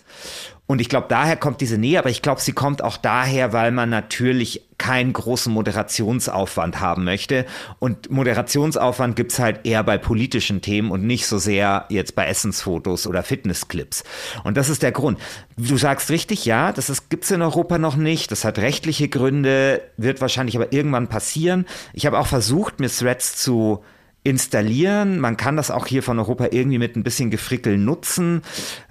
Und 0.68 0.82
ich 0.82 0.90
glaube, 0.90 1.06
daher 1.08 1.36
kommt 1.36 1.62
diese 1.62 1.78
Nähe, 1.78 1.98
aber 1.98 2.10
ich 2.10 2.20
glaube, 2.20 2.42
sie 2.42 2.52
kommt 2.52 2.84
auch 2.84 2.98
daher, 2.98 3.54
weil 3.54 3.72
man 3.72 3.88
natürlich 3.88 4.68
keinen 4.76 5.14
großen 5.14 5.50
Moderationsaufwand 5.50 6.78
haben 6.78 7.04
möchte. 7.04 7.46
Und 7.78 8.10
Moderationsaufwand 8.10 9.16
gibt's 9.16 9.38
halt 9.38 9.66
eher 9.66 9.82
bei 9.82 9.96
politischen 9.96 10.60
Themen 10.60 10.90
und 10.90 11.06
nicht 11.06 11.26
so 11.26 11.38
sehr 11.38 11.86
jetzt 11.88 12.14
bei 12.14 12.26
Essensfotos 12.26 13.06
oder 13.06 13.22
Fitnessclips. 13.22 14.04
Und 14.44 14.58
das 14.58 14.68
ist 14.68 14.82
der 14.82 14.92
Grund. 14.92 15.18
Du 15.56 15.78
sagst 15.78 16.10
richtig, 16.10 16.44
ja, 16.44 16.70
das 16.70 16.90
ist, 16.90 17.08
gibt's 17.08 17.30
in 17.30 17.40
Europa 17.40 17.78
noch 17.78 17.96
nicht. 17.96 18.30
Das 18.30 18.44
hat 18.44 18.58
rechtliche 18.58 19.08
Gründe, 19.08 19.80
wird 19.96 20.20
wahrscheinlich 20.20 20.54
aber 20.54 20.70
irgendwann 20.74 21.08
passieren. 21.08 21.64
Ich 21.94 22.04
habe 22.04 22.18
auch 22.18 22.26
versucht, 22.26 22.78
mir 22.78 22.90
Threads 22.90 23.38
zu 23.38 23.82
installieren. 24.28 25.20
Man 25.20 25.38
kann 25.38 25.56
das 25.56 25.70
auch 25.70 25.86
hier 25.86 26.02
von 26.02 26.18
Europa 26.18 26.48
irgendwie 26.50 26.78
mit 26.78 26.96
ein 26.96 27.02
bisschen 27.02 27.30
Gefrickel 27.30 27.78
nutzen. 27.78 28.42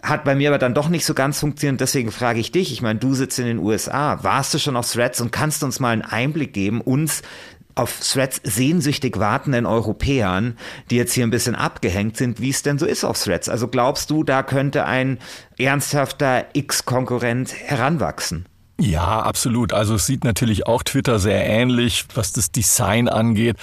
Hat 0.02 0.24
bei 0.24 0.34
mir 0.34 0.50
aber 0.50 0.58
dann 0.58 0.74
doch 0.74 0.90
nicht 0.90 1.06
so 1.06 1.14
ganz 1.14 1.40
funktioniert. 1.40 1.80
Deswegen 1.80 2.12
frage 2.12 2.40
ich 2.40 2.52
dich, 2.52 2.74
ich 2.74 2.82
meine, 2.82 2.98
du 2.98 3.14
sitzt 3.14 3.38
in 3.38 3.46
den 3.46 3.60
USA. 3.60 4.24
Warst 4.24 4.56
du 4.56 4.58
schon 4.58 4.76
auf 4.76 4.92
Threads 4.92 5.22
und 5.22 5.32
kannst 5.32 5.64
uns 5.64 5.80
mal 5.80 5.92
einen 5.92 6.02
Einblick 6.02 6.54
geben, 6.54 6.82
uns 6.82 7.22
auf 7.76 8.00
Threads 8.00 8.42
sehnsüchtig 8.44 9.20
wartenden 9.20 9.68
Europäern, 9.68 10.58
die 10.90 10.96
jetzt 10.96 11.14
hier 11.14 11.24
ein 11.24 11.30
bisschen 11.30 11.54
abgehängt 11.54 12.18
sind, 12.18 12.42
wie 12.42 12.50
es 12.50 12.64
denn 12.64 12.80
so 12.80 12.88
ist 12.88 13.04
auf 13.04 13.22
Threads. 13.22 13.48
Also 13.48 13.68
glaubst 13.68 14.10
du, 14.10 14.24
da 14.24 14.42
könnte 14.42 14.86
ein 14.86 15.20
ernsthafter 15.60 16.48
X-Konkurrent 16.54 17.54
heranwachsen? 17.54 18.48
Ja, 18.80 19.22
absolut. 19.22 19.74
Also 19.74 19.96
es 19.96 20.06
sieht 20.06 20.24
natürlich 20.24 20.68
auch 20.68 20.84
Twitter 20.84 21.18
sehr 21.18 21.46
ähnlich, 21.46 22.06
was 22.14 22.32
das 22.32 22.52
Design 22.52 23.08
angeht. 23.08 23.58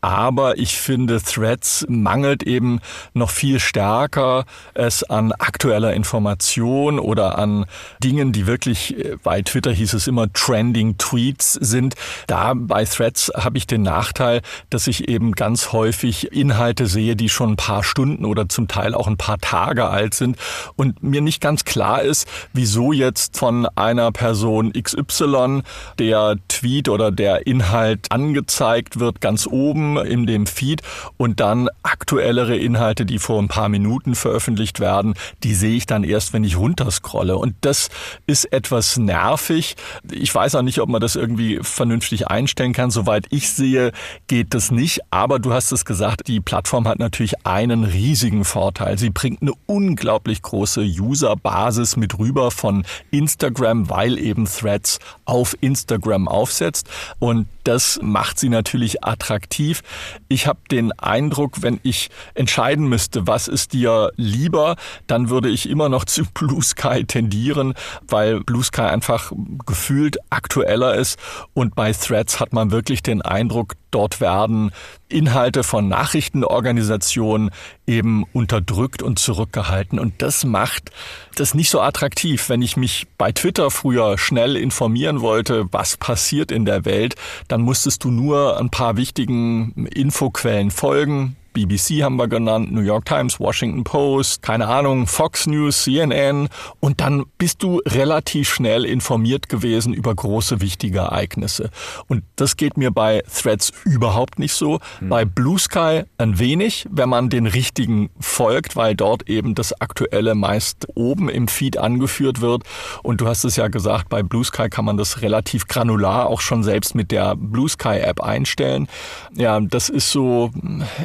Aber 0.00 0.58
ich 0.58 0.78
finde, 0.78 1.20
Threads 1.20 1.84
mangelt 1.88 2.42
eben 2.42 2.80
noch 3.12 3.30
viel 3.30 3.60
stärker 3.60 4.44
es 4.74 5.02
an 5.04 5.32
aktueller 5.32 5.92
Information 5.92 6.98
oder 6.98 7.38
an 7.38 7.66
Dingen, 8.02 8.32
die 8.32 8.46
wirklich, 8.46 8.98
äh, 8.98 9.16
bei 9.22 9.42
Twitter 9.42 9.72
hieß 9.72 9.94
es 9.94 10.06
immer 10.06 10.32
Trending 10.32 10.96
Tweets 10.98 11.52
sind. 11.52 11.94
Da 12.26 12.54
bei 12.54 12.84
Threads 12.84 13.30
habe 13.36 13.58
ich 13.58 13.66
den 13.66 13.82
Nachteil, 13.82 14.40
dass 14.70 14.86
ich 14.86 15.08
eben 15.08 15.32
ganz 15.32 15.72
häufig 15.72 16.32
Inhalte 16.32 16.86
sehe, 16.86 17.16
die 17.16 17.28
schon 17.28 17.52
ein 17.52 17.56
paar 17.56 17.84
Stunden 17.84 18.24
oder 18.24 18.48
zum 18.48 18.68
Teil 18.68 18.94
auch 18.94 19.06
ein 19.06 19.16
paar 19.16 19.38
Tage 19.38 19.88
alt 19.88 20.14
sind 20.14 20.36
und 20.76 21.02
mir 21.02 21.20
nicht 21.20 21.40
ganz 21.40 21.64
klar 21.64 22.02
ist, 22.02 22.26
wieso 22.52 22.92
jetzt 22.92 23.36
von 23.36 23.66
einer 23.76 24.12
Person 24.12 24.72
XY 24.72 25.62
der 25.98 26.36
Tweet 26.48 26.88
oder 26.88 27.10
der 27.10 27.46
Inhalt 27.46 28.10
angezeigt 28.10 28.98
wird 28.98 29.20
ganz 29.20 29.46
oben 29.46 29.89
in 29.98 30.26
dem 30.26 30.46
Feed 30.46 30.82
und 31.16 31.40
dann 31.40 31.68
aktuellere 31.82 32.56
Inhalte, 32.56 33.06
die 33.06 33.18
vor 33.18 33.40
ein 33.40 33.48
paar 33.48 33.68
Minuten 33.68 34.14
veröffentlicht 34.14 34.80
werden, 34.80 35.14
die 35.42 35.54
sehe 35.54 35.76
ich 35.76 35.86
dann 35.86 36.04
erst, 36.04 36.32
wenn 36.32 36.44
ich 36.44 36.56
runterscrolle. 36.56 37.36
Und 37.36 37.54
das 37.60 37.88
ist 38.26 38.52
etwas 38.52 38.96
nervig. 38.96 39.76
Ich 40.10 40.34
weiß 40.34 40.54
auch 40.54 40.62
nicht, 40.62 40.80
ob 40.80 40.88
man 40.88 41.00
das 41.00 41.16
irgendwie 41.16 41.60
vernünftig 41.62 42.28
einstellen 42.28 42.72
kann. 42.72 42.90
Soweit 42.90 43.26
ich 43.30 43.50
sehe, 43.50 43.92
geht 44.26 44.54
das 44.54 44.70
nicht. 44.70 45.00
Aber 45.10 45.38
du 45.38 45.52
hast 45.52 45.72
es 45.72 45.84
gesagt, 45.84 46.28
die 46.28 46.40
Plattform 46.40 46.86
hat 46.86 46.98
natürlich 46.98 47.46
einen 47.46 47.84
riesigen 47.84 48.44
Vorteil. 48.44 48.98
Sie 48.98 49.10
bringt 49.10 49.42
eine 49.42 49.52
unglaublich 49.66 50.42
große 50.42 50.82
Userbasis 50.82 51.96
mit 51.96 52.18
rüber 52.18 52.50
von 52.50 52.84
Instagram, 53.10 53.88
weil 53.90 54.18
eben 54.18 54.46
Threads 54.46 54.98
auf 55.24 55.56
Instagram 55.60 56.28
aufsetzt. 56.28 56.88
Und 57.18 57.46
das 57.64 57.98
macht 58.02 58.38
sie 58.38 58.48
natürlich 58.48 59.04
attraktiv. 59.04 59.79
Ich 60.28 60.46
habe 60.46 60.60
den 60.70 60.92
Eindruck, 60.92 61.62
wenn 61.62 61.80
ich 61.82 62.10
entscheiden 62.34 62.88
müsste, 62.88 63.26
was 63.26 63.48
ist 63.48 63.72
dir 63.72 64.12
lieber, 64.16 64.76
dann 65.06 65.30
würde 65.30 65.48
ich 65.48 65.68
immer 65.68 65.88
noch 65.88 66.04
zu 66.10 66.24
Blue 66.34 66.62
Sky 66.62 67.04
tendieren, 67.04 67.74
weil 68.08 68.40
Blue 68.40 68.64
Sky 68.64 68.82
einfach 68.82 69.32
gefühlt 69.66 70.18
aktueller 70.30 70.94
ist. 70.94 71.18
Und 71.54 71.74
bei 71.74 71.92
Threads 71.92 72.40
hat 72.40 72.52
man 72.52 72.70
wirklich 72.70 73.02
den 73.02 73.22
Eindruck, 73.22 73.74
Dort 73.90 74.20
werden 74.20 74.70
Inhalte 75.08 75.62
von 75.62 75.88
Nachrichtenorganisationen 75.88 77.50
eben 77.86 78.24
unterdrückt 78.32 79.02
und 79.02 79.18
zurückgehalten. 79.18 79.98
Und 79.98 80.22
das 80.22 80.44
macht 80.44 80.90
das 81.34 81.54
nicht 81.54 81.70
so 81.70 81.80
attraktiv. 81.80 82.48
Wenn 82.48 82.62
ich 82.62 82.76
mich 82.76 83.06
bei 83.18 83.32
Twitter 83.32 83.70
früher 83.70 84.18
schnell 84.18 84.56
informieren 84.56 85.20
wollte, 85.20 85.66
was 85.72 85.96
passiert 85.96 86.52
in 86.52 86.64
der 86.64 86.84
Welt, 86.84 87.16
dann 87.48 87.62
musstest 87.62 88.04
du 88.04 88.10
nur 88.10 88.58
ein 88.58 88.70
paar 88.70 88.96
wichtigen 88.96 89.86
Infoquellen 89.86 90.70
folgen, 90.70 91.36
BBC 91.52 92.02
haben 92.02 92.16
wir 92.16 92.28
genannt, 92.28 92.72
New 92.72 92.80
York 92.80 93.04
Times, 93.06 93.40
Washington 93.40 93.84
Post, 93.84 94.42
keine 94.42 94.68
Ahnung, 94.68 95.06
Fox 95.06 95.46
News, 95.46 95.84
CNN 95.84 96.48
und 96.78 97.00
dann 97.00 97.24
bist 97.38 97.62
du 97.62 97.80
relativ 97.86 98.52
schnell 98.52 98.84
informiert 98.84 99.48
gewesen 99.48 99.92
über 99.92 100.14
große 100.14 100.60
wichtige 100.60 100.98
Ereignisse. 101.00 101.70
Und 102.06 102.22
das 102.36 102.56
geht 102.56 102.76
mir 102.76 102.90
bei 102.90 103.22
Threads 103.22 103.72
überhaupt 103.84 104.38
nicht 104.38 104.54
so. 104.54 104.78
Hm. 105.00 105.08
Bei 105.08 105.24
Blue 105.24 105.58
Sky 105.58 106.02
ein 106.18 106.38
wenig, 106.38 106.86
wenn 106.90 107.08
man 107.08 107.30
den 107.30 107.46
richtigen 107.46 108.10
folgt, 108.20 108.76
weil 108.76 108.94
dort 108.94 109.28
eben 109.28 109.54
das 109.54 109.80
Aktuelle 109.80 110.34
meist 110.34 110.86
oben 110.94 111.28
im 111.28 111.48
Feed 111.48 111.78
angeführt 111.78 112.40
wird. 112.40 112.62
Und 113.02 113.20
du 113.20 113.26
hast 113.26 113.44
es 113.44 113.56
ja 113.56 113.68
gesagt, 113.68 114.08
bei 114.08 114.22
Blue 114.22 114.44
Sky 114.44 114.68
kann 114.68 114.84
man 114.84 114.96
das 114.96 115.22
relativ 115.22 115.66
granular 115.66 116.26
auch 116.26 116.40
schon 116.40 116.62
selbst 116.62 116.94
mit 116.94 117.10
der 117.10 117.34
Blue 117.36 117.68
Sky 117.68 117.98
App 117.98 118.20
einstellen. 118.20 118.88
Ja, 119.34 119.58
das 119.60 119.88
ist 119.88 120.10
so 120.10 120.50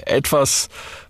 etwas, 0.05 0.35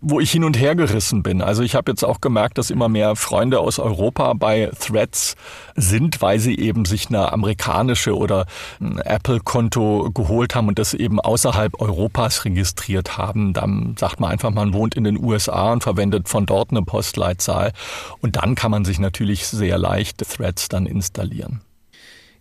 wo 0.02 0.20
ich 0.20 0.32
hin 0.32 0.44
und 0.44 0.60
her 0.60 0.76
gerissen 0.76 1.24
bin. 1.24 1.42
Also 1.42 1.64
ich 1.64 1.76
habe 1.76 1.92
jetzt 1.92 2.04
auch 2.04 2.22
gemerkt, 2.22 2.58
dass 2.58 2.70
immer 2.70 2.90
mehr 2.90 3.16
Freunde 3.16 3.60
aus 3.60 3.80
Europa 3.80 4.34
bei 4.34 4.72
Threads 4.80 5.36
sind, 5.76 6.22
weil 6.22 6.40
sie 6.40 6.58
eben 6.58 6.86
sich 6.86 7.10
eine 7.10 7.32
amerikanische 7.32 8.16
oder 8.16 8.46
ein 8.80 9.00
Apple-Konto 9.00 10.12
geholt 10.14 10.56
haben 10.56 10.68
und 10.68 10.80
das 10.80 10.94
eben 10.94 11.20
außerhalb 11.20 11.80
Europas 11.82 12.46
registriert 12.46 13.18
haben. 13.18 13.54
Dann 13.54 13.96
sagt 13.98 14.20
man 14.20 14.32
einfach, 14.32 14.52
man 14.52 14.74
wohnt 14.74 14.96
in 14.96 15.04
den 15.04 15.24
USA 15.24 15.72
und 15.72 15.84
verwendet 15.84 16.30
von 16.30 16.46
dort 16.46 16.72
eine 16.72 16.84
Postleitzahl. 16.84 17.74
Und 18.22 18.36
dann 18.36 18.56
kann 18.56 18.72
man 18.72 18.86
sich 18.86 19.00
natürlich 19.00 19.48
sehr 19.48 19.78
leicht 19.78 20.18
Threads 20.18 20.70
dann 20.70 20.86
installieren. 20.86 21.62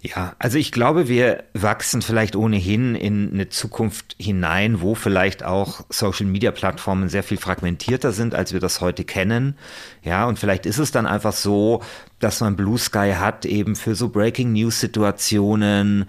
Ja, 0.07 0.35
also 0.39 0.59
ich 0.59 0.71
glaube, 0.71 1.09
wir 1.09 1.45
wachsen 1.55 2.03
vielleicht 2.03 2.37
ohnehin 2.37 2.95
in 2.95 3.33
eine 3.33 3.49
Zukunft 3.49 4.17
hinein, 4.19 4.83
wo 4.83 4.95
vielleicht 4.95 5.43
auch 5.43 5.87
Social-Media-Plattformen 5.89 7.09
sehr 7.09 7.23
viel 7.23 7.39
fragmentierter 7.39 8.13
sind, 8.13 8.35
als 8.35 8.53
wir 8.53 8.61
das 8.61 8.83
heute 8.83 9.05
kennen. 9.05 9.57
Ja, 10.03 10.27
und 10.27 10.39
vielleicht 10.39 10.67
ist 10.67 10.77
es 10.77 10.93
dann 10.93 11.07
einfach 11.07 11.33
so, 11.33 11.83
dass 12.19 12.43
man 12.43 12.55
Blue 12.55 12.77
Sky 12.77 13.15
hat, 13.17 13.47
eben 13.47 13.77
für 13.77 13.95
so 13.95 14.11
Breaking-News-Situationen, 14.11 16.05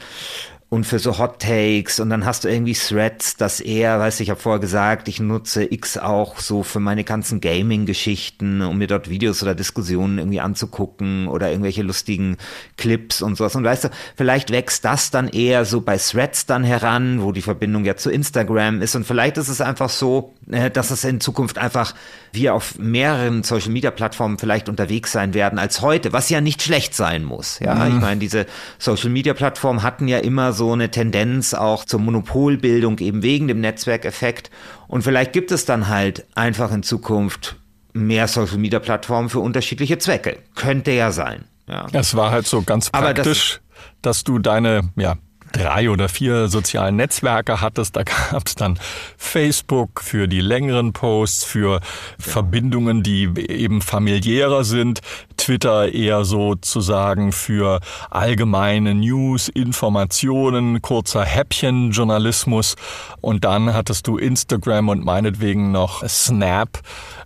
und 0.76 0.84
für 0.84 1.00
so 1.00 1.18
Hot 1.20 1.40
Takes 1.40 2.02
und 2.02 2.10
dann 2.10 2.26
hast 2.26 2.44
du 2.44 2.50
irgendwie 2.50 2.74
Threads, 2.74 3.38
dass 3.38 3.62
er, 3.62 3.98
weißt 3.98 4.20
du, 4.20 4.24
ich 4.24 4.30
habe 4.30 4.42
vorher 4.42 4.60
gesagt, 4.60 5.08
ich 5.08 5.22
nutze 5.22 5.64
X 5.64 5.98
auch 5.98 6.38
so 6.40 6.64
für 6.64 6.82
meine 6.82 7.06
ganzen 7.06 7.40
Gaming-Geschichten, 7.40 8.62
um 8.62 8.78
mir 8.78 8.88
dort 8.88 9.10
Videos 9.10 9.42
oder 9.42 9.56
Diskussionen 9.56 10.18
irgendwie 10.18 10.42
anzugucken 10.42 11.30
oder 11.30 11.50
irgendwelche 11.50 11.82
lustigen 11.82 12.36
Clips 12.76 13.22
und 13.22 13.38
sowas. 13.38 13.56
Und 13.56 13.64
weißt 13.64 13.86
du, 13.86 13.90
vielleicht 14.18 14.52
wächst 14.52 14.84
das 14.84 15.12
dann 15.12 15.30
eher 15.30 15.64
so 15.64 15.80
bei 15.80 15.96
Threads 15.96 16.46
dann 16.46 16.66
heran, 16.66 17.22
wo 17.22 17.32
die 17.32 17.42
Verbindung 17.42 17.86
ja 17.86 17.96
zu 17.96 18.12
Instagram 18.12 18.82
ist 18.82 18.98
und 18.98 19.08
vielleicht 19.08 19.38
ist 19.38 19.48
es 19.48 19.62
einfach 19.62 19.90
so, 19.90 20.34
äh, 20.52 20.70
dass 20.70 20.92
es 20.92 21.06
in 21.06 21.22
Zukunft 21.22 21.58
einfach 21.58 21.94
wir 22.34 22.54
auf 22.54 22.78
mehreren 22.78 23.44
Social 23.44 23.72
Media 23.72 23.92
Plattformen 23.92 24.38
vielleicht 24.38 24.68
unterwegs 24.68 25.14
sein 25.14 25.34
werden 25.34 25.58
als 25.58 25.80
heute, 25.80 26.12
was 26.12 26.30
ja 26.30 26.42
nicht 26.42 26.62
schlecht 26.62 26.94
sein 26.94 27.24
muss. 27.24 27.60
Ja, 27.60 27.76
mhm. 27.76 27.96
ich 27.96 28.02
meine, 28.02 28.20
diese 28.20 28.46
Social 28.78 29.10
Media 29.10 29.34
Plattformen 29.34 29.84
hatten 29.84 30.10
ja 30.10 30.18
immer 30.18 30.52
so 30.52 30.65
eine 30.74 30.92
Tendenz 30.92 31.54
auch 31.54 31.86
zur 31.86 32.00
Monopolbildung 32.00 33.00
eben 33.00 33.24
wegen 33.24 33.48
dem 33.48 33.62
Netzwerkeffekt. 33.62 34.52
Und 34.88 35.04
vielleicht 35.04 35.34
gibt 35.34 35.52
es 35.52 35.66
dann 35.66 35.88
halt 35.88 36.26
einfach 36.36 36.72
in 36.72 36.84
Zukunft 36.84 37.58
mehr 37.94 38.28
Social 38.28 38.58
Media 38.58 38.80
Plattformen 38.80 39.30
für 39.30 39.40
unterschiedliche 39.40 39.98
Zwecke. 39.98 40.38
Könnte 40.56 40.92
ja 40.92 41.12
sein. 41.12 41.46
Ja. 41.68 41.88
Es 41.94 42.16
war 42.16 42.32
halt 42.32 42.46
so 42.46 42.62
ganz 42.62 42.90
praktisch, 42.90 43.60
das 44.02 44.20
dass 44.20 44.24
du 44.24 44.40
deine 44.40 44.92
ja, 44.96 45.16
drei 45.52 45.90
oder 45.90 46.10
vier 46.10 46.48
sozialen 46.48 46.96
Netzwerke 46.96 47.62
hattest. 47.62 47.96
Da 47.96 48.04
gab 48.32 48.48
es 48.48 48.56
dann 48.56 48.80
Facebook 49.18 50.02
für 50.02 50.28
die 50.28 50.42
längeren 50.42 50.94
Posts, 50.94 51.44
für 51.46 51.76
ja. 51.76 51.80
Verbindungen, 52.20 53.04
die 53.04 53.30
eben 53.50 53.82
familiärer 53.82 54.64
sind. 54.64 55.00
Twitter 55.38 55.94
eher 55.94 56.26
sozusagen 56.26 57.32
für 57.32 57.80
allgemeine 58.10 58.96
News, 58.96 59.50
Informationen, 59.50 60.82
kurzer 60.82 61.24
Häppchen-Journalismus. 61.24 62.76
Und 63.22 63.44
dann 63.44 63.74
hattest 63.74 64.08
du 64.08 64.18
Instagram 64.18 64.90
und 64.90 65.06
meinetwegen 65.06 65.72
noch 65.72 66.08
Snap 66.08 66.80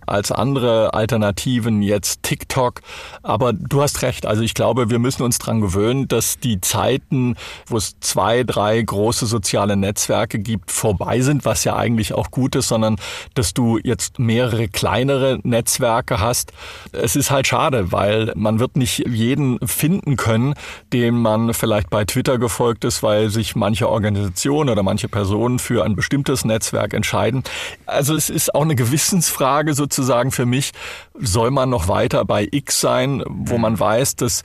als 0.06 0.32
andere 0.32 0.92
Alternativen, 0.92 1.82
jetzt 1.82 2.22
TikTok. 2.22 2.80
Aber 3.22 3.52
du 3.52 3.80
hast 3.80 4.02
recht. 4.02 4.26
Also 4.26 4.42
ich 4.42 4.54
glaube, 4.54 4.90
wir 4.90 4.98
müssen 4.98 5.22
uns 5.22 5.38
dran 5.38 5.60
gewöhnen, 5.60 6.08
dass 6.08 6.40
die 6.40 6.60
Zeiten, 6.60 7.36
wo 7.66 7.76
es 7.76 7.94
zwei, 8.00 8.42
drei 8.42 8.82
große 8.82 9.26
soziale 9.26 9.76
Netzwerke 9.76 10.40
gibt, 10.40 10.72
vorbei 10.72 11.20
sind, 11.20 11.44
was 11.44 11.64
ja 11.64 11.76
eigentlich 11.76 12.12
auch 12.12 12.30
gut 12.30 12.56
ist, 12.56 12.68
sondern 12.68 12.96
dass 13.34 13.54
du 13.54 13.78
jetzt 13.82 14.18
mehrere 14.18 14.68
kleinere 14.68 15.38
Netzwerke 15.44 16.20
hast. 16.20 16.52
Es 16.92 17.14
ist 17.14 17.30
halt 17.30 17.46
schade, 17.46 17.92
weil 17.92 17.99
man 18.34 18.58
wird 18.58 18.76
nicht 18.76 19.06
jeden 19.08 19.58
finden 19.66 20.16
können, 20.16 20.54
dem 20.92 21.20
man 21.20 21.54
vielleicht 21.54 21.90
bei 21.90 22.04
Twitter 22.04 22.38
gefolgt 22.38 22.84
ist, 22.84 23.02
weil 23.02 23.30
sich 23.30 23.56
manche 23.56 23.88
Organisationen 23.88 24.70
oder 24.70 24.82
manche 24.82 25.08
Personen 25.08 25.58
für 25.58 25.84
ein 25.84 25.96
bestimmtes 25.96 26.44
Netzwerk 26.44 26.94
entscheiden. 26.94 27.42
Also 27.86 28.14
es 28.14 28.30
ist 28.30 28.54
auch 28.54 28.62
eine 28.62 28.76
Gewissensfrage 28.76 29.74
sozusagen 29.74 30.30
für 30.30 30.46
mich, 30.46 30.72
soll 31.18 31.50
man 31.50 31.70
noch 31.70 31.88
weiter 31.88 32.24
bei 32.24 32.48
X 32.50 32.80
sein, 32.80 33.22
wo 33.26 33.58
man 33.58 33.78
weiß, 33.78 34.16
dass 34.16 34.42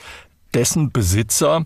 dessen 0.54 0.92
Besitzer 0.92 1.66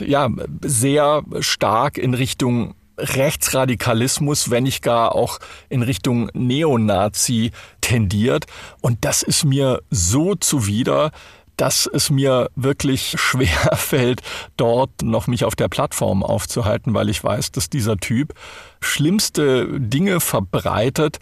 ja 0.00 0.28
sehr 0.62 1.22
stark 1.40 1.98
in 1.98 2.14
Richtung 2.14 2.74
Rechtsradikalismus, 3.00 4.50
wenn 4.50 4.64
nicht 4.64 4.82
gar 4.82 5.14
auch 5.14 5.38
in 5.68 5.82
Richtung 5.82 6.30
Neonazi 6.32 7.52
tendiert. 7.80 8.46
Und 8.80 9.04
das 9.04 9.22
ist 9.22 9.44
mir 9.44 9.80
so 9.90 10.34
zuwider, 10.34 11.10
dass 11.56 11.86
es 11.92 12.08
mir 12.08 12.50
wirklich 12.56 13.14
schwer 13.18 13.76
fällt, 13.76 14.22
dort 14.56 15.02
noch 15.02 15.26
mich 15.26 15.44
auf 15.44 15.54
der 15.54 15.68
Plattform 15.68 16.22
aufzuhalten, 16.22 16.94
weil 16.94 17.08
ich 17.08 17.22
weiß, 17.22 17.52
dass 17.52 17.68
dieser 17.68 17.98
Typ 17.98 18.32
schlimmste 18.80 19.66
Dinge 19.78 20.20
verbreitet 20.20 21.18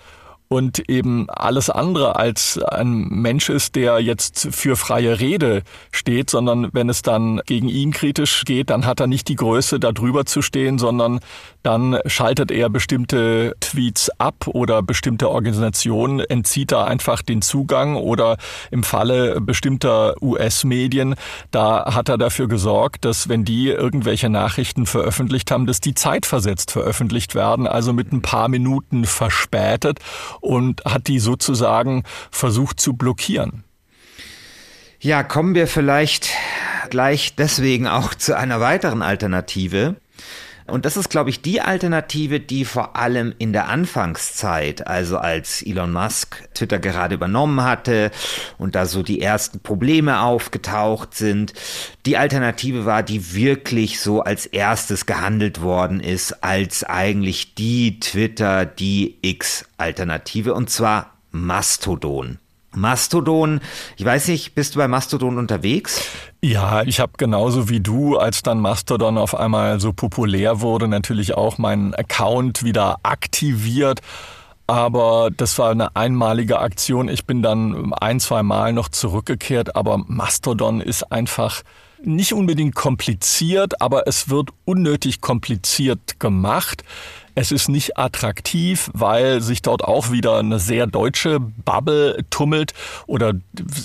und 0.49 0.89
eben 0.89 1.29
alles 1.29 1.69
andere 1.69 2.17
als 2.17 2.59
ein 2.59 3.07
Mensch 3.09 3.51
ist, 3.51 3.77
der 3.77 4.01
jetzt 4.01 4.49
für 4.51 4.77
freie 4.77 5.21
Rede 5.21 5.63
steht, 5.93 6.31
sondern 6.31 6.69
wenn 6.73 6.89
es 6.89 7.03
dann 7.03 7.41
gegen 7.47 7.69
ihn 7.69 7.93
kritisch 7.93 8.45
geht, 8.45 8.71
dann 8.71 8.87
hat 8.87 9.01
er 9.01 9.07
nicht 9.07 9.29
die 9.29 9.37
Größe, 9.37 9.79
da 9.79 9.93
drüber 9.93 10.25
zu 10.25 10.41
stehen, 10.41 10.79
sondern 10.79 11.21
dann 11.63 11.99
schaltet 12.07 12.51
er 12.51 12.71
bestimmte 12.71 13.55
Tweets 13.61 14.11
ab 14.19 14.47
oder 14.47 14.83
bestimmte 14.83 15.29
Organisationen 15.29 16.21
entzieht 16.21 16.73
er 16.73 16.87
einfach 16.87 17.21
den 17.21 17.43
Zugang 17.43 17.97
oder 17.97 18.39
im 18.71 18.83
Falle 18.83 19.41
bestimmter 19.43 20.15
US-Medien, 20.23 21.15
da 21.51 21.95
hat 21.95 22.09
er 22.09 22.17
dafür 22.17 22.49
gesorgt, 22.49 23.05
dass 23.05 23.29
wenn 23.29 23.45
die 23.45 23.69
irgendwelche 23.69 24.31
Nachrichten 24.31 24.87
veröffentlicht 24.87 25.51
haben, 25.51 25.67
dass 25.67 25.81
die 25.81 25.95
zeitversetzt 25.95 26.71
veröffentlicht 26.71 27.35
werden, 27.35 27.67
also 27.67 27.93
mit 27.93 28.13
ein 28.13 28.23
paar 28.23 28.49
Minuten 28.49 29.05
verspätet 29.05 29.99
und 30.40 30.85
hat 30.85 31.07
die 31.09 31.18
sozusagen 31.18 32.05
versucht 32.31 32.81
zu 32.81 32.94
blockieren. 32.94 33.64
Ja, 35.01 35.22
kommen 35.22 35.55
wir 35.55 35.68
vielleicht 35.68 36.31
gleich 36.90 37.37
deswegen 37.37 37.87
auch 37.87 38.14
zu 38.14 38.37
einer 38.37 38.61
weiteren 38.61 39.03
Alternative. 39.03 39.96
Und 40.69 40.85
das 40.85 40.97
ist, 40.97 41.09
glaube 41.09 41.31
ich, 41.31 41.41
die 41.41 41.61
Alternative, 41.61 42.41
die 42.41 42.65
vor 42.65 42.97
allem 42.97 43.35
in 43.39 43.53
der 43.53 43.69
Anfangszeit, 43.69 44.87
also 44.87 45.17
als 45.17 45.63
Elon 45.63 45.93
Musk 45.93 46.49
Twitter 46.55 46.79
gerade 46.79 47.15
übernommen 47.15 47.63
hatte 47.63 48.11
und 48.59 48.75
da 48.75 48.85
so 48.87 49.03
die 49.03 49.21
ersten 49.21 49.61
Probleme 49.61 50.21
aufgetaucht 50.21 51.15
sind, 51.15 51.55
die 52.05 52.17
Alternative 52.19 52.85
war, 52.85 53.03
die 53.03 53.35
wirklich 53.35 54.01
so 54.01 54.21
als 54.21 54.47
erstes 54.47 55.07
gehandelt 55.07 55.63
worden 55.63 56.01
ist, 56.01 56.45
als 56.45 56.85
eigentlich 56.85 57.55
die 57.55 57.99
Twitter, 58.01 58.67
die 58.67 59.17
X-Alternative, 59.23 60.55
und 60.55 60.69
zwar 60.69 61.15
Mastodon. 61.31 62.39
Mastodon, 62.75 63.61
ich 63.97 64.05
weiß 64.05 64.29
nicht, 64.29 64.55
bist 64.55 64.75
du 64.75 64.79
bei 64.79 64.89
Mastodon 64.89 65.39
unterwegs? 65.39 66.07
Ja, 66.40 66.83
ich 66.85 67.01
habe 67.01 67.12
genauso 67.16 67.68
wie 67.68 67.81
du, 67.81 68.16
als 68.16 68.42
dann 68.44 68.61
Mastodon 68.61 69.18
auf 69.18 69.35
einmal 69.35 69.81
so 69.81 69.92
populär 69.92 70.61
wurde, 70.61 70.87
natürlich 70.87 71.35
auch 71.35 71.59
meinen 71.59 71.94
Account 71.94 72.62
wieder 72.62 72.98
aktiviert. 73.03 74.01
Aber 74.68 75.31
das 75.37 75.59
war 75.59 75.70
eine 75.70 75.96
einmalige 75.96 76.61
Aktion. 76.61 77.09
Ich 77.09 77.24
bin 77.24 77.42
dann 77.42 77.92
ein, 77.94 78.20
zwei 78.20 78.44
Mal 78.44 78.72
noch 78.72 78.88
zurückgekehrt. 78.88 79.74
Aber 79.74 80.05
Mastodon 80.07 80.81
ist 80.81 81.11
einfach 81.11 81.62
nicht 82.05 82.33
unbedingt 82.33 82.77
kompliziert, 82.77 83.81
aber 83.81 84.07
es 84.07 84.29
wird 84.29 84.51
unnötig 84.64 85.20
kompliziert 85.20 86.20
gemacht. 86.20 86.85
Es 87.40 87.53
ist 87.53 87.68
nicht 87.68 87.96
attraktiv, 87.96 88.90
weil 88.94 89.40
sich 89.40 89.62
dort 89.62 89.85
auch 89.85 90.11
wieder 90.11 90.38
eine 90.38 90.59
sehr 90.59 90.88
deutsche 90.88 91.38
Bubble 91.38 92.24
tummelt 92.31 92.74
oder 93.07 93.35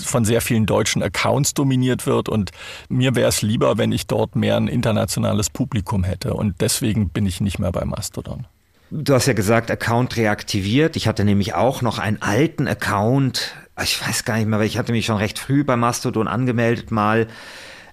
von 0.04 0.24
sehr 0.24 0.40
vielen 0.40 0.66
deutschen 0.66 1.04
Accounts 1.04 1.54
dominiert 1.54 2.04
wird. 2.04 2.28
Und 2.28 2.50
mir 2.88 3.14
wäre 3.14 3.28
es 3.28 3.42
lieber, 3.42 3.78
wenn 3.78 3.92
ich 3.92 4.08
dort 4.08 4.34
mehr 4.34 4.56
ein 4.56 4.66
internationales 4.66 5.50
Publikum 5.50 6.02
hätte. 6.02 6.34
Und 6.34 6.62
deswegen 6.62 7.10
bin 7.10 7.26
ich 7.26 7.40
nicht 7.40 7.60
mehr 7.60 7.70
bei 7.70 7.84
Mastodon. 7.84 8.46
Du 8.90 9.14
hast 9.14 9.26
ja 9.26 9.34
gesagt, 9.34 9.70
Account 9.70 10.16
reaktiviert. 10.16 10.96
Ich 10.96 11.06
hatte 11.06 11.24
nämlich 11.24 11.54
auch 11.54 11.80
noch 11.80 12.00
einen 12.00 12.20
alten 12.22 12.66
Account. 12.66 13.54
Ich 13.80 14.04
weiß 14.04 14.24
gar 14.24 14.36
nicht 14.36 14.48
mehr, 14.48 14.58
weil 14.58 14.66
ich 14.66 14.78
hatte 14.78 14.90
mich 14.90 15.06
schon 15.06 15.18
recht 15.18 15.38
früh 15.38 15.62
bei 15.62 15.76
Mastodon 15.76 16.26
angemeldet 16.26 16.90
mal. 16.90 17.28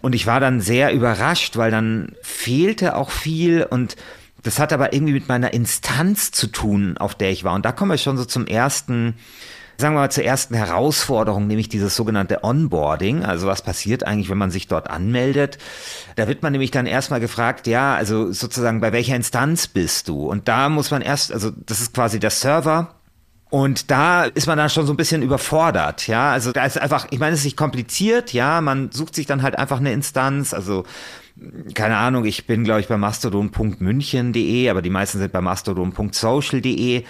Und 0.02 0.15
ich 0.15 0.26
war 0.26 0.39
dann 0.39 0.60
sehr 0.60 0.91
überrascht, 0.91 1.56
weil 1.56 1.69
dann 1.69 2.15
fehlte 2.24 2.95
auch 2.95 3.12
viel 3.12 3.62
und 3.62 3.95
das 4.44 4.60
hat 4.60 4.74
aber 4.74 4.94
irgendwie 4.94 5.14
mit 5.14 5.28
meiner 5.28 5.54
Instanz 5.54 6.32
zu 6.32 6.48
tun, 6.48 6.98
auf 6.98 7.16
der 7.16 7.32
ich 7.32 7.44
war. 7.44 7.54
Und 7.54 7.66
da 7.66 7.72
kommen 7.72 7.92
wir 7.92 7.98
schon 7.98 8.18
so 8.18 8.26
zum 8.26 8.48
ersten, 8.48 9.16
sagen 9.78 9.96
wir 9.96 10.02
mal 10.02 10.12
zur 10.12 10.24
ersten 10.24 10.56
Herausforderung, 10.56 11.48
nämlich 11.48 11.70
dieses 11.70 11.96
sogenannte 11.96 12.44
Onboarding. 12.44 13.24
Also 13.24 13.48
was 13.48 13.62
passiert 13.62 14.04
eigentlich, 14.04 14.30
wenn 14.30 14.38
man 14.38 14.52
sich 14.52 14.68
dort 14.68 14.90
anmeldet? 14.90 15.58
Da 16.16 16.28
wird 16.28 16.44
man 16.44 16.52
nämlich 16.52 16.72
dann 16.72 16.86
erstmal 16.86 17.20
gefragt, 17.20 17.68
ja, 17.68 17.96
also 17.96 18.32
sozusagen 18.32 18.82
bei 18.82 18.92
welcher 18.92 19.16
Instanz 19.16 19.68
bist 19.68 20.08
du? 20.08 20.28
Und 20.28 20.48
da 20.48 20.70
muss 20.70 20.92
man 20.92 21.02
erst, 21.02 21.32
also 21.32 21.52
das 21.52 21.82
ist 21.82 21.94
quasi 21.94 22.20
der 22.20 22.32
Server, 22.32 22.96
und 23.52 23.92
da 23.92 24.24
ist 24.24 24.48
man 24.48 24.58
dann 24.58 24.70
schon 24.70 24.86
so 24.86 24.94
ein 24.94 24.98
bisschen 24.98 25.22
überfordert, 25.22 26.08
ja. 26.08 26.32
Also 26.32 26.54
da 26.54 26.66
ist 26.66 26.80
einfach, 26.80 27.08
ich 27.12 27.20
meine, 27.20 27.34
es 27.34 27.40
ist 27.40 27.46
nicht 27.46 27.58
kompliziert, 27.58 28.32
ja. 28.32 28.62
Man 28.62 28.92
sucht 28.94 29.14
sich 29.14 29.26
dann 29.26 29.42
halt 29.42 29.60
einfach 29.60 29.82
eine 29.82 29.92
Instanz, 29.92 30.54
also 30.54 30.86
keine 31.74 31.98
Ahnung, 31.98 32.26
ich 32.26 32.46
bin, 32.48 32.64
glaube 32.64 32.82
ich, 32.82 32.88
bei 32.88 32.98
mastodon.münchen.de, 32.98 34.70
aber 34.70 34.82
die 34.82 34.90
meisten 34.90 35.20
sind 35.20 35.32
bei 35.32 35.42
mastodon.social.de. 35.42 37.04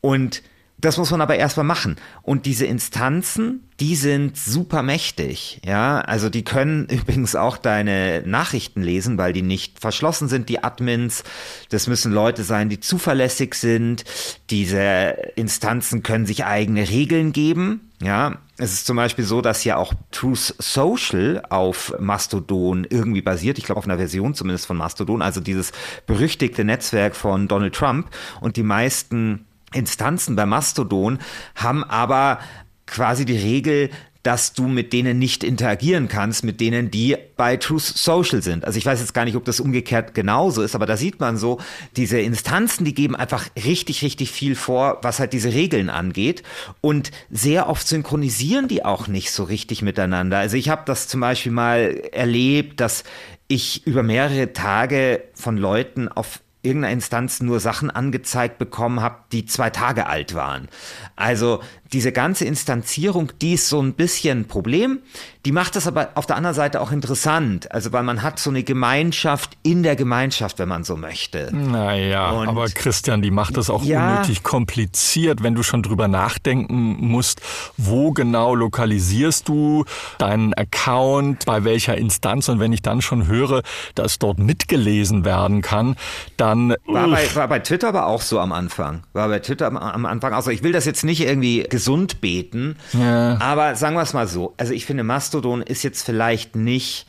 Und 0.00 0.42
das 0.80 0.96
muss 0.96 1.10
man 1.10 1.20
aber 1.20 1.36
erstmal 1.36 1.64
machen. 1.66 1.96
Und 2.22 2.46
diese 2.46 2.64
Instanzen, 2.64 3.68
die 3.80 3.96
sind 3.96 4.36
super 4.36 4.82
mächtig. 4.82 5.60
Ja, 5.64 6.00
also 6.00 6.30
die 6.30 6.42
können 6.42 6.86
übrigens 6.90 7.36
auch 7.36 7.58
deine 7.58 8.22
Nachrichten 8.24 8.82
lesen, 8.82 9.18
weil 9.18 9.32
die 9.32 9.42
nicht 9.42 9.78
verschlossen 9.80 10.28
sind, 10.28 10.48
die 10.48 10.64
Admins. 10.64 11.22
Das 11.68 11.86
müssen 11.86 12.12
Leute 12.12 12.44
sein, 12.44 12.68
die 12.68 12.80
zuverlässig 12.80 13.54
sind. 13.54 14.04
Diese 14.48 15.16
Instanzen 15.36 16.02
können 16.02 16.26
sich 16.26 16.44
eigene 16.44 16.88
Regeln 16.88 17.32
geben. 17.32 17.90
Ja, 18.02 18.38
es 18.60 18.72
ist 18.72 18.86
zum 18.86 18.96
Beispiel 18.96 19.24
so, 19.24 19.40
dass 19.40 19.64
ja 19.64 19.76
auch 19.76 19.94
Truth 20.10 20.54
Social 20.58 21.42
auf 21.48 21.94
Mastodon 21.98 22.86
irgendwie 22.88 23.22
basiert. 23.22 23.58
Ich 23.58 23.64
glaube 23.64 23.78
auf 23.78 23.86
einer 23.86 23.96
Version 23.96 24.34
zumindest 24.34 24.66
von 24.66 24.76
Mastodon, 24.76 25.22
also 25.22 25.40
dieses 25.40 25.72
berüchtigte 26.06 26.64
Netzwerk 26.64 27.16
von 27.16 27.48
Donald 27.48 27.74
Trump. 27.74 28.08
Und 28.40 28.56
die 28.56 28.62
meisten 28.62 29.46
Instanzen 29.72 30.36
bei 30.36 30.46
Mastodon 30.46 31.18
haben 31.54 31.84
aber 31.84 32.40
quasi 32.86 33.24
die 33.24 33.38
Regel, 33.38 33.90
dass 34.22 34.52
du 34.52 34.68
mit 34.68 34.92
denen 34.92 35.18
nicht 35.18 35.44
interagieren 35.44 36.08
kannst, 36.08 36.44
mit 36.44 36.60
denen 36.60 36.90
die 36.90 37.16
bei 37.36 37.56
Truth 37.56 37.82
Social 37.82 38.42
sind. 38.42 38.64
Also 38.64 38.78
ich 38.78 38.84
weiß 38.84 39.00
jetzt 39.00 39.14
gar 39.14 39.24
nicht, 39.24 39.36
ob 39.36 39.44
das 39.46 39.60
umgekehrt 39.60 40.12
genauso 40.12 40.62
ist, 40.62 40.74
aber 40.74 40.84
da 40.84 40.96
sieht 40.96 41.20
man 41.20 41.38
so, 41.38 41.58
diese 41.96 42.20
Instanzen, 42.20 42.84
die 42.84 42.94
geben 42.94 43.16
einfach 43.16 43.46
richtig, 43.56 44.02
richtig 44.02 44.30
viel 44.30 44.54
vor, 44.54 44.98
was 45.02 45.20
halt 45.20 45.32
diese 45.32 45.54
Regeln 45.54 45.88
angeht. 45.88 46.42
Und 46.82 47.10
sehr 47.30 47.68
oft 47.68 47.88
synchronisieren 47.88 48.68
die 48.68 48.84
auch 48.84 49.08
nicht 49.08 49.30
so 49.32 49.44
richtig 49.44 49.80
miteinander. 49.82 50.38
Also 50.38 50.56
ich 50.56 50.68
habe 50.68 50.82
das 50.84 51.08
zum 51.08 51.20
Beispiel 51.20 51.52
mal 51.52 52.02
erlebt, 52.12 52.80
dass 52.80 53.04
ich 53.48 53.86
über 53.86 54.02
mehrere 54.02 54.52
Tage 54.52 55.24
von 55.34 55.56
Leuten 55.56 56.08
auf 56.08 56.40
irgendeiner 56.62 56.92
Instanz 56.92 57.40
nur 57.40 57.58
Sachen 57.58 57.90
angezeigt 57.90 58.58
bekommen 58.58 59.00
habe, 59.00 59.16
die 59.32 59.46
zwei 59.46 59.70
Tage 59.70 60.06
alt 60.06 60.34
waren. 60.34 60.68
Also 61.16 61.60
diese 61.92 62.12
ganze 62.12 62.44
Instanzierung, 62.44 63.32
die 63.40 63.54
ist 63.54 63.68
so 63.68 63.80
ein 63.82 63.94
bisschen 63.94 64.40
ein 64.40 64.44
Problem. 64.46 65.00
Die 65.46 65.52
macht 65.52 65.74
das 65.74 65.86
aber 65.86 66.10
auf 66.14 66.26
der 66.26 66.36
anderen 66.36 66.54
Seite 66.54 66.80
auch 66.80 66.92
interessant. 66.92 67.72
Also 67.72 67.92
weil 67.92 68.02
man 68.02 68.22
hat 68.22 68.38
so 68.38 68.50
eine 68.50 68.62
Gemeinschaft 68.62 69.56
in 69.62 69.82
der 69.82 69.96
Gemeinschaft, 69.96 70.58
wenn 70.58 70.68
man 70.68 70.84
so 70.84 70.96
möchte. 70.96 71.48
Naja, 71.52 72.30
Und 72.30 72.48
aber 72.48 72.66
Christian, 72.66 73.22
die 73.22 73.30
macht 73.30 73.56
das 73.56 73.70
auch 73.70 73.82
ja, 73.82 74.16
unnötig 74.18 74.42
kompliziert, 74.42 75.42
wenn 75.42 75.54
du 75.54 75.62
schon 75.62 75.82
drüber 75.82 76.08
nachdenken 76.08 76.96
musst, 77.00 77.40
wo 77.76 78.12
genau 78.12 78.54
lokalisierst 78.54 79.48
du 79.48 79.84
deinen 80.18 80.52
Account, 80.54 81.46
bei 81.46 81.64
welcher 81.64 81.96
Instanz. 81.96 82.48
Und 82.48 82.60
wenn 82.60 82.72
ich 82.72 82.82
dann 82.82 83.00
schon 83.00 83.26
höre, 83.26 83.62
dass 83.94 84.18
dort 84.18 84.38
mitgelesen 84.38 85.24
werden 85.24 85.62
kann, 85.62 85.96
dann... 86.36 86.74
War 86.86 87.08
bei, 87.08 87.34
war 87.34 87.48
bei 87.48 87.58
Twitter 87.60 87.88
aber 87.88 88.06
auch 88.06 88.22
so 88.22 88.38
am 88.38 88.52
Anfang. 88.52 89.04
War 89.14 89.28
bei 89.28 89.38
Twitter 89.38 89.66
am, 89.66 89.76
am 89.76 90.06
Anfang 90.06 90.34
auch 90.34 90.42
so. 90.42 90.50
Ich 90.50 90.62
will 90.62 90.72
das 90.72 90.84
jetzt 90.84 91.02
nicht 91.02 91.22
irgendwie 91.22 91.62
gesund 91.80 92.20
beten. 92.20 92.76
Ja. 92.92 93.40
Aber 93.40 93.74
sagen 93.74 93.96
wir 93.96 94.02
es 94.02 94.12
mal 94.12 94.28
so. 94.28 94.52
Also 94.58 94.74
ich 94.74 94.84
finde, 94.84 95.02
Mastodon 95.02 95.62
ist 95.62 95.82
jetzt 95.82 96.04
vielleicht 96.04 96.54
nicht 96.54 97.06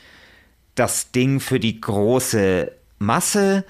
das 0.74 1.12
Ding 1.12 1.40
für 1.40 1.60
die 1.60 1.78
große 1.78 2.72
Masse. 2.98 3.64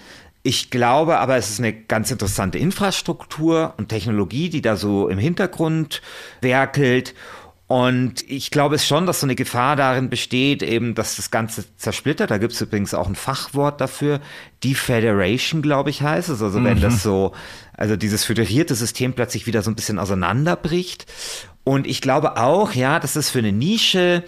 Ich 0.44 0.70
glaube 0.70 1.18
aber, 1.18 1.36
es 1.36 1.50
ist 1.50 1.58
eine 1.58 1.72
ganz 1.72 2.12
interessante 2.12 2.58
Infrastruktur 2.58 3.74
und 3.78 3.88
Technologie, 3.88 4.48
die 4.48 4.62
da 4.62 4.76
so 4.76 5.08
im 5.08 5.18
Hintergrund 5.18 6.02
werkelt. 6.40 7.14
Und 7.66 8.22
ich 8.30 8.52
glaube 8.52 8.76
es 8.76 8.86
schon, 8.86 9.06
dass 9.06 9.20
so 9.20 9.26
eine 9.26 9.34
Gefahr 9.34 9.74
darin 9.74 10.08
besteht, 10.08 10.62
eben, 10.62 10.94
dass 10.94 11.16
das 11.16 11.32
Ganze 11.32 11.64
zersplittert. 11.78 12.30
Da 12.30 12.38
gibt 12.38 12.52
es 12.52 12.60
übrigens 12.60 12.94
auch 12.94 13.08
ein 13.08 13.16
Fachwort 13.16 13.80
dafür. 13.80 14.20
Defederation, 14.62 15.62
glaube 15.62 15.90
ich, 15.90 16.02
heißt 16.02 16.28
es. 16.28 16.42
Also 16.42 16.62
wenn 16.62 16.78
mhm. 16.78 16.82
das 16.82 17.02
so, 17.02 17.32
also 17.76 17.96
dieses 17.96 18.24
föderierte 18.24 18.74
System 18.74 19.12
plötzlich 19.14 19.46
wieder 19.46 19.62
so 19.62 19.70
ein 19.70 19.76
bisschen 19.76 19.98
auseinanderbricht. 19.98 21.06
Und 21.64 21.86
ich 21.86 22.00
glaube 22.00 22.36
auch, 22.36 22.72
ja, 22.72 22.98
das 22.98 23.16
ist 23.16 23.30
für 23.30 23.38
eine 23.38 23.52
Nische, 23.52 24.24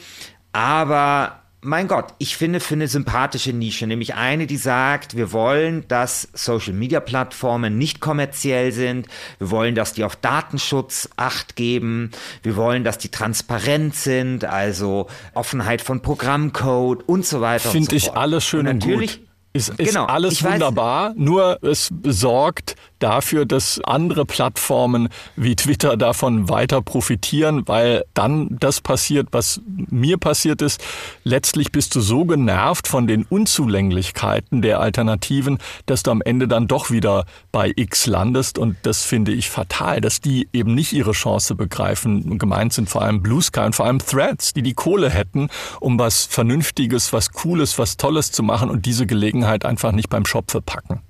aber 0.52 1.44
mein 1.64 1.88
Gott, 1.88 2.12
ich 2.18 2.36
finde 2.36 2.60
für 2.60 2.74
eine 2.74 2.88
sympathische 2.88 3.54
Nische, 3.54 3.86
nämlich 3.86 4.14
eine, 4.14 4.46
die 4.46 4.58
sagt, 4.58 5.16
wir 5.16 5.32
wollen, 5.32 5.88
dass 5.88 6.28
Social-Media-Plattformen 6.34 7.78
nicht 7.78 8.00
kommerziell 8.00 8.70
sind, 8.70 9.08
wir 9.38 9.50
wollen, 9.50 9.74
dass 9.74 9.94
die 9.94 10.04
auf 10.04 10.14
Datenschutz 10.14 11.08
acht 11.16 11.56
geben, 11.56 12.10
wir 12.42 12.56
wollen, 12.56 12.84
dass 12.84 12.98
die 12.98 13.08
transparent 13.08 13.96
sind, 13.96 14.44
also 14.44 15.06
Offenheit 15.32 15.80
von 15.80 16.02
Programmcode 16.02 17.02
und 17.08 17.24
so 17.24 17.40
weiter. 17.40 17.70
Finde 17.70 17.90
so 17.90 17.96
ich 17.96 18.12
alles 18.12 18.44
schön 18.44 18.68
und, 18.68 18.84
und 18.84 18.98
gut. 18.98 19.20
Ist, 19.54 19.68
ist 19.68 19.90
genau, 19.90 20.06
alles 20.06 20.42
wunderbar, 20.42 21.10
weiß, 21.10 21.16
nur 21.16 21.58
es 21.62 21.88
sorgt 22.02 22.74
dafür, 23.04 23.44
dass 23.44 23.82
andere 23.84 24.24
Plattformen 24.24 25.10
wie 25.36 25.56
Twitter 25.56 25.98
davon 25.98 26.48
weiter 26.48 26.80
profitieren, 26.80 27.68
weil 27.68 28.06
dann 28.14 28.56
das 28.58 28.80
passiert, 28.80 29.28
was 29.32 29.60
mir 29.66 30.16
passiert 30.16 30.62
ist. 30.62 30.82
Letztlich 31.22 31.70
bist 31.70 31.94
du 31.94 32.00
so 32.00 32.24
genervt 32.24 32.88
von 32.88 33.06
den 33.06 33.24
Unzulänglichkeiten 33.24 34.62
der 34.62 34.80
Alternativen, 34.80 35.58
dass 35.84 36.02
du 36.02 36.12
am 36.12 36.22
Ende 36.22 36.48
dann 36.48 36.66
doch 36.66 36.90
wieder 36.90 37.26
bei 37.52 37.70
X 37.76 38.06
landest 38.06 38.58
und 38.58 38.78
das 38.84 39.04
finde 39.04 39.32
ich 39.32 39.50
fatal, 39.50 40.00
dass 40.00 40.22
die 40.22 40.48
eben 40.54 40.74
nicht 40.74 40.94
ihre 40.94 41.12
Chance 41.12 41.56
begreifen. 41.56 42.38
Gemeint 42.38 42.72
sind 42.72 42.88
vor 42.88 43.02
allem 43.02 43.22
Blue 43.22 43.42
Sky 43.42 43.60
und 43.60 43.74
vor 43.74 43.84
allem 43.84 43.98
Threads, 43.98 44.54
die 44.54 44.62
die 44.62 44.72
Kohle 44.72 45.10
hätten, 45.10 45.50
um 45.78 45.98
was 45.98 46.24
Vernünftiges, 46.24 47.12
was 47.12 47.32
Cooles, 47.32 47.78
was 47.78 47.98
Tolles 47.98 48.32
zu 48.32 48.42
machen 48.42 48.70
und 48.70 48.86
diese 48.86 49.06
Gelegenheit 49.06 49.66
einfach 49.66 49.92
nicht 49.92 50.08
beim 50.08 50.24
Schopfe 50.24 50.62
packen. 50.62 51.03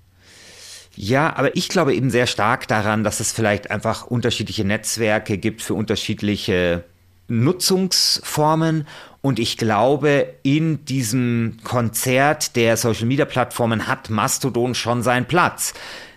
Ja, 0.97 1.37
aber 1.37 1.57
ich 1.57 1.69
glaube 1.69 1.95
eben 1.95 2.11
sehr 2.11 2.27
stark 2.27 2.69
daran, 2.69 3.05
dass 3.05 3.21
es 3.21 3.33
vielleicht 3.33 3.71
einfach 3.71 4.07
unterschiedliche 4.07 4.65
Netzwerke 4.65 5.39
gibt 5.39 5.63
für 5.63 5.75
unterschiedliche 5.75 6.85
Nutzungsformen. 7.29 8.87
Und 9.21 9.39
ich 9.39 9.57
glaube, 9.57 10.35
in 10.43 10.85
diesem 10.85 11.57
Konzert 11.65 12.57
der 12.57 12.77
Social-Media-Plattformen 12.77 13.89
hat 13.89 14.11
Mastodon 14.11 14.75
schon 14.75 15.03
seinen 15.03 15.27
Platz 15.27 15.73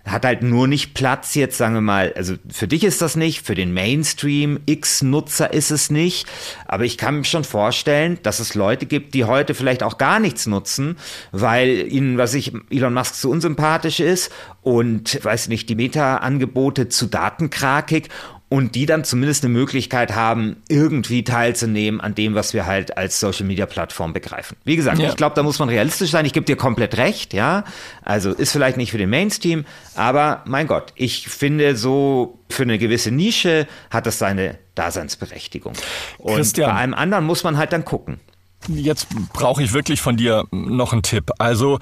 hat 0.08 0.26
halt 0.26 0.41
nur 0.41 0.67
nicht 0.67 0.93
Platz 0.93 1.36
jetzt, 1.36 1.58
sagen 1.58 1.74
wir 1.74 1.82
mal, 1.82 2.13
also 2.15 2.36
für 2.50 2.67
dich 2.67 2.84
ist 2.84 3.02
das 3.02 3.15
nicht, 3.15 3.46
für 3.46 3.56
den 3.56 3.74
Mainstream 3.74 4.60
X-Nutzer 4.65 5.54
ist 5.54 5.72
es 5.72 5.91
nicht, 5.91 6.28
aber 6.65 6.86
ich 6.86 6.98
kann 6.98 7.17
mir 7.17 7.24
schon 7.26 7.43
vorstellen, 7.43 8.17
dass 8.24 8.39
es 8.39 8.56
Leute 8.56 8.86
gibt, 8.86 9.13
die 9.13 9.26
heute 9.26 9.54
vielleicht 9.54 9.84
auch 9.84 9.98
gar 9.98 10.20
nichts 10.20 10.48
nutzen, 10.48 10.98
weil 11.32 11.91
ihnen, 11.91 12.17
was 12.17 12.34
ich, 12.34 12.54
Elon 12.70 12.93
Musk 12.93 13.15
zu 13.15 13.30
unsympathisch 13.30 14.00
ist 14.00 14.32
und, 14.62 15.24
weiß 15.24 15.50
nicht, 15.50 15.70
die 15.70 15.76
Meta-Angebote 15.76 16.89
zu 16.89 17.08
datenkrakig 17.08 18.10
und 18.50 18.76
die 18.76 18.86
dann 18.86 19.04
zumindest 19.04 19.44
eine 19.44 19.54
Möglichkeit 19.54 20.16
haben, 20.16 20.58
irgendwie 20.70 21.24
teilzunehmen 21.24 22.00
an 22.00 22.16
dem, 22.16 22.34
was 22.34 22.54
wir 22.54 22.66
halt 22.66 22.98
als 22.98 23.20
Social 23.20 23.46
Media 23.46 23.66
Plattform 23.66 24.14
begreifen. 24.14 24.56
Wie 24.64 24.78
gesagt, 24.78 25.00
ja. 25.00 25.10
ich 25.10 25.18
glaube, 25.18 25.36
da 25.36 25.44
muss 25.44 25.60
man 25.60 25.68
realistisch 25.68 26.12
sein. 26.12 26.26
Ich 26.26 26.32
gebe 26.32 26.46
dir 26.46 26.56
komplett 26.56 26.96
recht, 26.98 27.34
ja. 27.34 27.66
Also 28.04 28.32
ist 28.32 28.54
vielleicht 28.54 28.78
nicht 28.78 28.92
für 28.92 28.98
den 28.98 29.10
Mainstream, 29.10 29.66
aber 29.96 30.44
mein 30.46 30.68
Gott, 30.68 30.94
ich 30.96 31.28
finde 31.28 31.76
so 31.76 32.40
für 32.50 32.64
eine 32.64 32.78
gewisse 32.78 33.12
Nische 33.12 33.68
hat 33.90 34.06
das 34.06 34.18
seine 34.18 34.58
Daseinsberechtigung. 34.76 35.74
Und 36.18 36.36
Christian. 36.36 36.70
bei 36.70 36.76
allem 36.78 36.94
anderen 36.94 37.26
muss 37.26 37.44
man 37.44 37.58
halt 37.58 37.74
dann 37.74 37.84
gucken. 37.84 38.22
Jetzt 38.70 39.08
brauche 39.34 39.62
ich 39.62 39.74
wirklich 39.74 40.02
von 40.02 40.16
dir 40.16 40.46
noch 40.52 40.94
einen 40.94 41.04
Tipp. 41.04 41.32
Also 41.38 41.80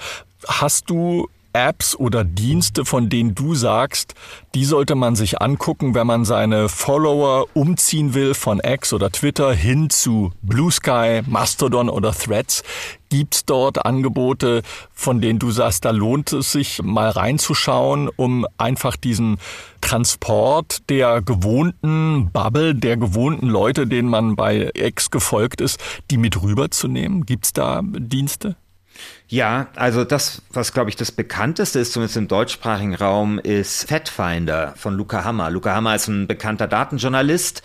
hast 0.48 0.90
du 0.90 1.28
Apps 1.56 1.96
oder 1.96 2.26
Dienste, 2.26 2.84
von 2.84 3.08
denen 3.08 3.34
du 3.34 3.56
sagst, 3.56 4.14
die 4.54 4.66
sollte 4.66 4.94
man 4.94 5.16
sich 5.16 5.42
angucken, 5.42 5.96
wenn 5.96 6.06
man 6.06 6.26
seine 6.26 6.68
Follower 6.68 7.46
umziehen 7.54 8.14
will 8.14 8.34
von 8.34 8.60
X 8.62 8.92
oder 8.92 9.10
Twitter 9.10 9.54
hin 9.54 9.90
zu 9.90 10.34
Blue 10.42 10.70
Sky, 10.70 11.22
Mastodon 11.26 11.90
oder 11.90 12.12
Threads? 12.12 12.62
Gibt's 13.08 13.46
dort 13.46 13.86
Angebote, 13.86 14.64
von 14.92 15.22
denen 15.22 15.40
du 15.40 15.50
sagst, 15.50 15.86
da 15.86 15.92
lohnt 15.92 16.34
es 16.34 16.52
sich 16.52 16.82
mal 16.84 17.10
reinzuschauen, 17.10 18.10
um 18.18 18.46
einfach 18.58 18.98
diesen 18.98 19.38
Transport 19.80 20.90
der 20.90 21.22
gewohnten 21.22 22.32
Bubble, 22.34 22.76
der 22.76 22.98
gewohnten 22.98 23.48
Leute, 23.48 23.88
denen 23.88 24.10
man 24.10 24.36
bei 24.36 24.72
X 24.74 25.10
gefolgt 25.10 25.62
ist, 25.62 25.80
die 26.12 26.18
mit 26.18 26.42
rüberzunehmen? 26.42 27.26
Gibt's 27.26 27.54
da 27.54 27.82
Dienste? 27.82 28.58
Ja, 29.28 29.68
also 29.76 30.04
das, 30.04 30.44
was 30.52 30.72
glaube 30.72 30.90
ich 30.90 30.96
das 30.96 31.12
bekannteste 31.12 31.80
ist, 31.80 31.94
zumindest 31.94 32.18
im 32.18 32.28
deutschsprachigen 32.28 32.94
Raum, 32.94 33.40
ist 33.40 33.90
Fatfinder 33.90 34.74
von 34.78 34.96
Luca 34.96 35.24
Hammer. 35.24 35.50
Luca 35.50 35.74
Hammer 35.74 35.96
ist 35.96 36.08
ein 36.08 36.28
bekannter 36.28 36.68
Datenjournalist, 36.68 37.64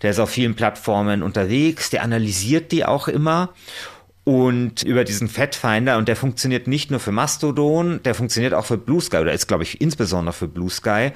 der 0.00 0.12
ist 0.12 0.18
auf 0.18 0.30
vielen 0.30 0.54
Plattformen 0.56 1.22
unterwegs, 1.22 1.90
der 1.90 2.02
analysiert 2.02 2.72
die 2.72 2.84
auch 2.84 3.08
immer 3.08 3.50
und 4.24 4.82
über 4.84 5.04
diesen 5.04 5.28
Fatfinder 5.28 5.98
und 5.98 6.06
der 6.06 6.14
funktioniert 6.14 6.68
nicht 6.68 6.90
nur 6.90 7.00
für 7.00 7.10
Mastodon, 7.10 8.00
der 8.04 8.14
funktioniert 8.14 8.54
auch 8.54 8.66
für 8.66 8.78
Blue 8.78 9.00
Sky 9.00 9.18
oder 9.18 9.32
ist 9.32 9.48
glaube 9.48 9.64
ich 9.64 9.80
insbesondere 9.80 10.32
für 10.32 10.48
Blue 10.48 10.70
Sky 10.70 11.10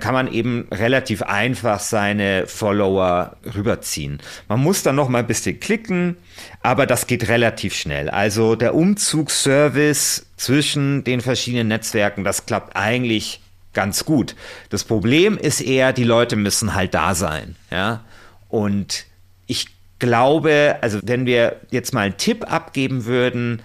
kann 0.00 0.14
man 0.14 0.32
eben 0.32 0.68
relativ 0.70 1.22
einfach 1.22 1.80
seine 1.80 2.46
Follower 2.46 3.36
rüberziehen. 3.54 4.18
Man 4.48 4.60
muss 4.60 4.82
dann 4.82 4.96
noch 4.96 5.08
mal 5.08 5.20
ein 5.20 5.26
bisschen 5.26 5.60
klicken, 5.60 6.16
aber 6.62 6.86
das 6.86 7.06
geht 7.06 7.28
relativ 7.28 7.74
schnell. 7.74 8.10
Also 8.10 8.56
der 8.56 8.74
Umzugsservice 8.74 10.26
zwischen 10.36 11.04
den 11.04 11.20
verschiedenen 11.20 11.68
Netzwerken, 11.68 12.24
das 12.24 12.46
klappt 12.46 12.76
eigentlich 12.76 13.40
ganz 13.72 14.04
gut. 14.04 14.34
Das 14.70 14.84
Problem 14.84 15.36
ist 15.38 15.60
eher, 15.60 15.92
die 15.92 16.04
Leute 16.04 16.36
müssen 16.36 16.74
halt 16.74 16.94
da 16.94 17.14
sein, 17.14 17.56
ja. 17.70 18.04
Und 18.48 19.06
ich 19.46 19.75
glaube, 19.98 20.76
also 20.80 21.00
wenn 21.02 21.26
wir 21.26 21.60
jetzt 21.70 21.94
mal 21.94 22.02
einen 22.02 22.16
Tipp 22.16 22.50
abgeben 22.50 23.04
würden, 23.06 23.62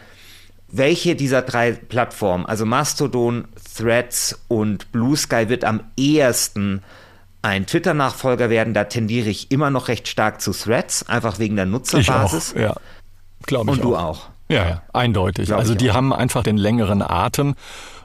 welche 0.69 1.15
dieser 1.15 1.41
drei 1.41 1.73
Plattformen, 1.73 2.45
also 2.45 2.65
Mastodon, 2.65 3.47
Threads 3.75 4.39
und 4.47 4.91
Blue 4.91 5.17
Sky, 5.17 5.49
wird 5.49 5.65
am 5.65 5.81
ehesten 5.97 6.81
ein 7.41 7.65
Twitter-Nachfolger 7.65 8.49
werden? 8.49 8.73
Da 8.73 8.85
tendiere 8.85 9.29
ich 9.29 9.51
immer 9.51 9.69
noch 9.69 9.87
recht 9.89 10.07
stark 10.07 10.41
zu 10.41 10.51
Threads, 10.51 11.07
einfach 11.09 11.39
wegen 11.39 11.55
der 11.55 11.65
Nutzerbasis. 11.65 12.53
Ich 12.53 12.57
auch, 12.57 12.61
ja, 12.61 12.75
glaube 13.45 13.71
ich. 13.71 13.77
Und 13.77 13.83
du 13.83 13.95
auch. 13.97 14.29
Ja, 14.47 14.67
ja, 14.67 14.81
eindeutig. 14.93 15.47
Glaub 15.47 15.59
also 15.59 15.75
die 15.75 15.91
auch. 15.91 15.95
haben 15.95 16.13
einfach 16.13 16.43
den 16.43 16.57
längeren 16.57 17.01
Atem 17.01 17.55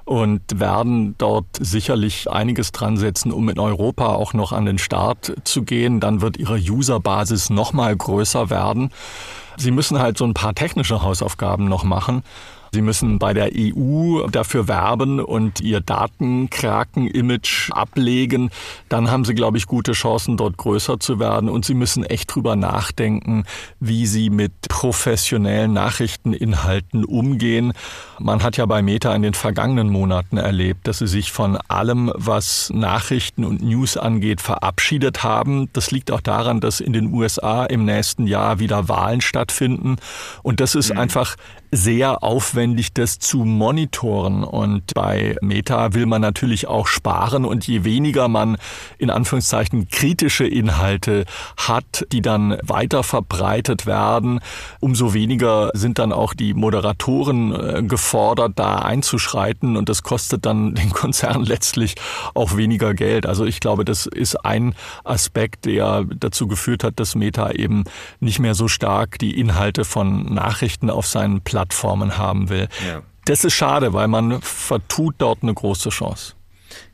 und 0.07 0.41
werden 0.61 1.17
dort 1.19 1.47
sicherlich 1.59 2.31
einiges 2.31 2.71
dran 2.71 2.97
setzen, 2.97 3.33
um 3.33 3.49
in 3.49 3.59
Europa 3.59 4.15
auch 4.15 4.33
noch 4.35 4.53
an 4.53 4.65
den 4.65 4.79
Start 4.79 5.35
zu 5.43 5.65
gehen. 5.65 5.99
Dann 5.99 6.21
wird 6.21 6.37
ihre 6.37 6.59
Userbasis 6.59 7.51
noch 7.51 7.73
mal 7.73 7.95
größer 7.95 8.49
werden. 8.49 8.91
Sie 9.57 9.73
müssen 9.73 9.99
halt 9.99 10.17
so 10.17 10.25
ein 10.25 10.33
paar 10.33 10.55
technische 10.55 11.03
Hausaufgaben 11.03 11.69
noch 11.69 11.83
machen. 11.83 12.23
Sie 12.77 12.83
müssen 12.83 13.18
bei 13.18 13.33
der 13.33 13.53
EU 13.57 14.27
dafür 14.29 14.68
werben 14.68 15.18
und 15.18 15.62
ihr 15.62 15.81
Datenkraken-Image 15.81 17.70
ablegen. 17.72 18.51
Dann 18.91 19.11
haben 19.11 19.24
Sie, 19.24 19.35
glaube 19.35 19.57
ich, 19.57 19.66
gute 19.66 19.93
Chancen, 19.93 20.37
dort 20.37 20.59
größer 20.59 21.01
zu 21.01 21.18
werden. 21.18 21.49
Und 21.49 21.64
Sie 21.64 21.72
müssen 21.72 22.05
echt 22.05 22.35
drüber 22.35 22.55
nachdenken, 22.55 23.45
wie 23.81 24.05
Sie 24.05 24.29
mit 24.29 24.53
professionellen 24.68 25.72
Nachrichteninhalten 25.72 27.07
umgehen. 27.07 27.72
Man 28.18 28.43
hat 28.43 28.59
ja 28.59 28.66
bei 28.66 28.83
Meta 28.83 29.14
in 29.14 29.22
den 29.22 29.33
vergangenen 29.33 29.89
Monaten 29.89 30.37
erlebt, 30.37 30.87
dass 30.87 30.99
sie 30.99 31.07
sich 31.07 31.33
von 31.33 31.57
allem, 31.68 32.12
was 32.14 32.70
Nachrichten 32.74 33.45
und 33.45 33.62
News 33.62 33.97
angeht, 33.97 34.43
verabschiedet 34.43 35.22
haben. 35.22 35.70
Das 35.72 35.93
liegt 35.93 36.11
auch 36.11 36.20
daran, 36.20 36.61
dass 36.61 36.81
in 36.81 36.93
den 36.93 37.11
USA 37.11 37.64
im 37.64 37.87
nächsten 37.87 38.27
Jahr 38.27 38.59
wieder 38.59 38.91
Wahlen 38.91 39.22
stattfinden. 39.22 39.97
Und 40.43 40.61
das 40.61 40.74
ist 40.74 40.93
mhm. 40.93 40.99
einfach 40.99 41.37
sehr 41.71 42.23
aufwendig, 42.23 42.93
das 42.95 43.19
zu 43.19 43.39
monitoren. 43.39 44.45
Und 44.45 44.95
bei 44.95 45.37
Meta 45.41 45.95
will 45.95 46.07
man 46.07 46.21
natürlich 46.21 46.67
auch 46.67 46.87
sparen. 46.87 47.45
Und 47.45 47.67
je 47.67 47.85
weniger 47.85 48.29
man 48.29 48.57
in 48.99 49.11
Anführungszeichen 49.11 49.89
kritische 49.89 50.47
Inhalte 50.47 51.25
hat, 51.57 52.07
die 52.12 52.23
dann 52.23 52.57
weiter 52.62 53.03
verbreitet 53.03 53.87
werden, 53.87 54.41
umso 54.81 55.14
weniger 55.14 55.71
sind 55.75 55.99
dann 55.99 56.12
auch 56.12 56.35
die 56.35 56.55
Moderatoren 56.55 57.53
äh, 57.53 57.83
gefordert, 57.83 58.53
da 58.57 58.77
einzuschreiten. 58.77 59.77
Und 59.77 59.89
das 59.89 60.03
kostet 60.03 60.47
dann 60.47 60.75
den 60.77 60.91
Konzern 60.91 61.45
letztlich 61.45 61.95
auch 62.35 62.57
weniger 62.57 62.95
Geld. 62.95 63.27
Also 63.27 63.45
ich 63.45 63.61
glaube, 63.61 63.85
das 63.85 64.07
ist 64.07 64.37
ein 64.45 64.75
Aspekt, 65.05 65.64
der 65.64 66.05
dazu 66.05 66.47
geführt 66.47 66.85
hat, 66.85 67.01
dass 67.01 67.14
Meta 67.14 67.51
eben 67.51 67.85
nicht 68.21 68.39
mehr 68.39 68.55
so 68.55 68.69
stark 68.69 69.19
die 69.19 69.39
Inhalte 69.39 69.85
von 69.85 70.33
Nachrichten 70.33 70.91
auf 70.91 71.07
seinen 71.07 71.41
Plattformen 71.41 71.56
Plattformen 71.57 72.19
haben 72.19 72.51
will. 72.51 72.69
Ja. 72.87 73.01
Das 73.25 73.43
ist 73.43 73.55
schade, 73.55 73.95
weil 73.95 74.09
man 74.09 74.43
vertut 74.43 75.15
dort 75.17 75.43
eine 75.43 75.55
große 75.55 75.89
Chance. 75.89 76.35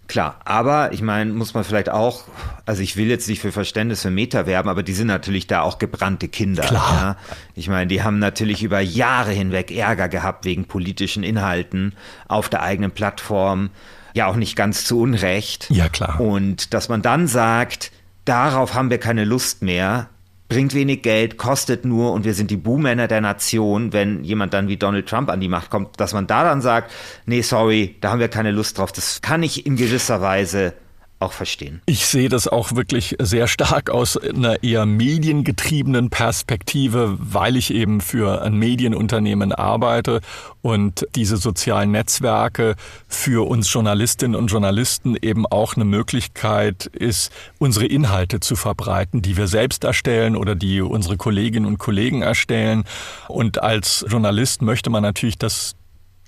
Klar, 0.06 0.36
aber 0.44 0.92
ich 0.92 1.02
meine, 1.02 1.32
muss 1.32 1.52
man 1.52 1.64
vielleicht 1.64 1.88
auch, 1.88 2.22
also 2.64 2.80
ich 2.80 2.96
will 2.96 3.08
jetzt 3.08 3.28
nicht 3.28 3.40
für 3.40 3.50
Verständnis 3.50 4.02
für 4.02 4.10
Meta 4.10 4.46
werben, 4.46 4.68
aber 4.68 4.84
die 4.84 4.92
sind 4.92 5.08
natürlich 5.08 5.48
da 5.48 5.62
auch 5.62 5.78
gebrannte 5.78 6.28
Kinder. 6.28 6.62
Klar. 6.62 6.92
Ja? 6.92 7.16
Ich 7.56 7.68
meine, 7.68 7.88
die 7.88 8.04
haben 8.04 8.20
natürlich 8.20 8.62
über 8.62 8.78
Jahre 8.78 9.32
hinweg 9.32 9.72
Ärger 9.72 10.08
gehabt 10.08 10.44
wegen 10.44 10.66
politischen 10.66 11.24
Inhalten 11.24 11.96
auf 12.28 12.48
der 12.48 12.62
eigenen 12.62 12.92
Plattform. 12.92 13.70
Ja, 14.14 14.28
auch 14.28 14.36
nicht 14.36 14.54
ganz 14.54 14.84
zu 14.84 15.00
Unrecht. 15.00 15.66
Ja, 15.70 15.88
klar. 15.88 16.20
Und 16.20 16.72
dass 16.72 16.88
man 16.88 17.02
dann 17.02 17.26
sagt, 17.26 17.90
darauf 18.26 18.74
haben 18.74 18.90
wir 18.90 18.98
keine 18.98 19.24
Lust 19.24 19.62
mehr, 19.62 20.08
bringt 20.52 20.74
wenig 20.74 21.00
Geld, 21.00 21.38
kostet 21.38 21.86
nur 21.86 22.12
und 22.12 22.26
wir 22.26 22.34
sind 22.34 22.50
die 22.50 22.58
Buhmänner 22.58 23.08
der 23.08 23.22
Nation, 23.22 23.94
wenn 23.94 24.22
jemand 24.22 24.52
dann 24.52 24.68
wie 24.68 24.76
Donald 24.76 25.08
Trump 25.08 25.30
an 25.30 25.40
die 25.40 25.48
Macht 25.48 25.70
kommt, 25.70 25.98
dass 25.98 26.12
man 26.12 26.26
da 26.26 26.44
dann 26.44 26.60
sagt, 26.60 26.92
nee, 27.24 27.40
sorry, 27.40 27.96
da 28.02 28.10
haben 28.10 28.20
wir 28.20 28.28
keine 28.28 28.50
Lust 28.50 28.76
drauf. 28.76 28.92
Das 28.92 29.22
kann 29.22 29.42
ich 29.42 29.64
in 29.64 29.76
gewisser 29.76 30.20
Weise 30.20 30.74
auch 31.22 31.32
verstehen. 31.32 31.80
Ich 31.86 32.06
sehe 32.06 32.28
das 32.28 32.48
auch 32.48 32.74
wirklich 32.74 33.16
sehr 33.20 33.46
stark 33.48 33.90
aus 33.90 34.16
einer 34.16 34.62
eher 34.62 34.86
mediengetriebenen 34.86 36.10
Perspektive, 36.10 37.16
weil 37.18 37.56
ich 37.56 37.72
eben 37.72 38.00
für 38.00 38.42
ein 38.42 38.54
Medienunternehmen 38.54 39.52
arbeite 39.52 40.20
und 40.60 41.06
diese 41.14 41.36
sozialen 41.36 41.90
Netzwerke 41.90 42.76
für 43.08 43.48
uns 43.48 43.72
Journalistinnen 43.72 44.36
und 44.36 44.48
Journalisten 44.48 45.16
eben 45.20 45.46
auch 45.46 45.76
eine 45.76 45.84
Möglichkeit 45.84 46.86
ist, 46.86 47.32
unsere 47.58 47.86
Inhalte 47.86 48.40
zu 48.40 48.56
verbreiten, 48.56 49.22
die 49.22 49.36
wir 49.36 49.48
selbst 49.48 49.84
erstellen 49.84 50.36
oder 50.36 50.54
die 50.54 50.80
unsere 50.80 51.16
Kolleginnen 51.16 51.66
und 51.66 51.78
Kollegen 51.78 52.22
erstellen. 52.22 52.84
Und 53.28 53.62
als 53.62 54.04
Journalist 54.08 54.62
möchte 54.62 54.90
man 54.90 55.02
natürlich, 55.02 55.38
dass 55.38 55.74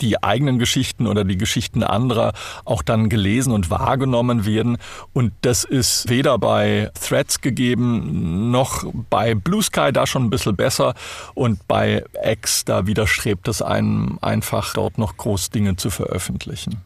die 0.01 0.23
eigenen 0.23 0.59
Geschichten 0.59 1.07
oder 1.07 1.25
die 1.25 1.39
Geschichten 1.39 1.83
anderer 1.83 2.33
auch 2.65 2.83
dann 2.83 3.09
gelesen 3.09 3.53
und 3.53 3.71
wahrgenommen 3.71 4.47
werden. 4.47 4.79
Und 5.13 5.33
das 5.43 5.65
ist 5.65 6.09
weder 6.09 6.39
bei 6.39 6.91
Threads 7.01 7.41
gegeben 7.41 8.51
noch 8.51 8.85
bei 9.11 9.35
Blue 9.35 9.63
Sky 9.63 9.93
da 9.93 10.07
schon 10.07 10.25
ein 10.25 10.31
bisschen 10.31 10.57
besser. 10.57 10.95
Und 11.35 11.67
bei 11.69 12.05
X, 12.23 12.65
da 12.65 12.87
widerstrebt 12.87 13.49
es 13.49 13.63
einem 13.63 14.19
einfach, 14.21 14.75
dort 14.75 14.99
noch 14.99 15.17
groß 15.17 15.51
Dinge 15.51 15.77
zu 15.77 15.91
veröffentlichen. 15.91 16.83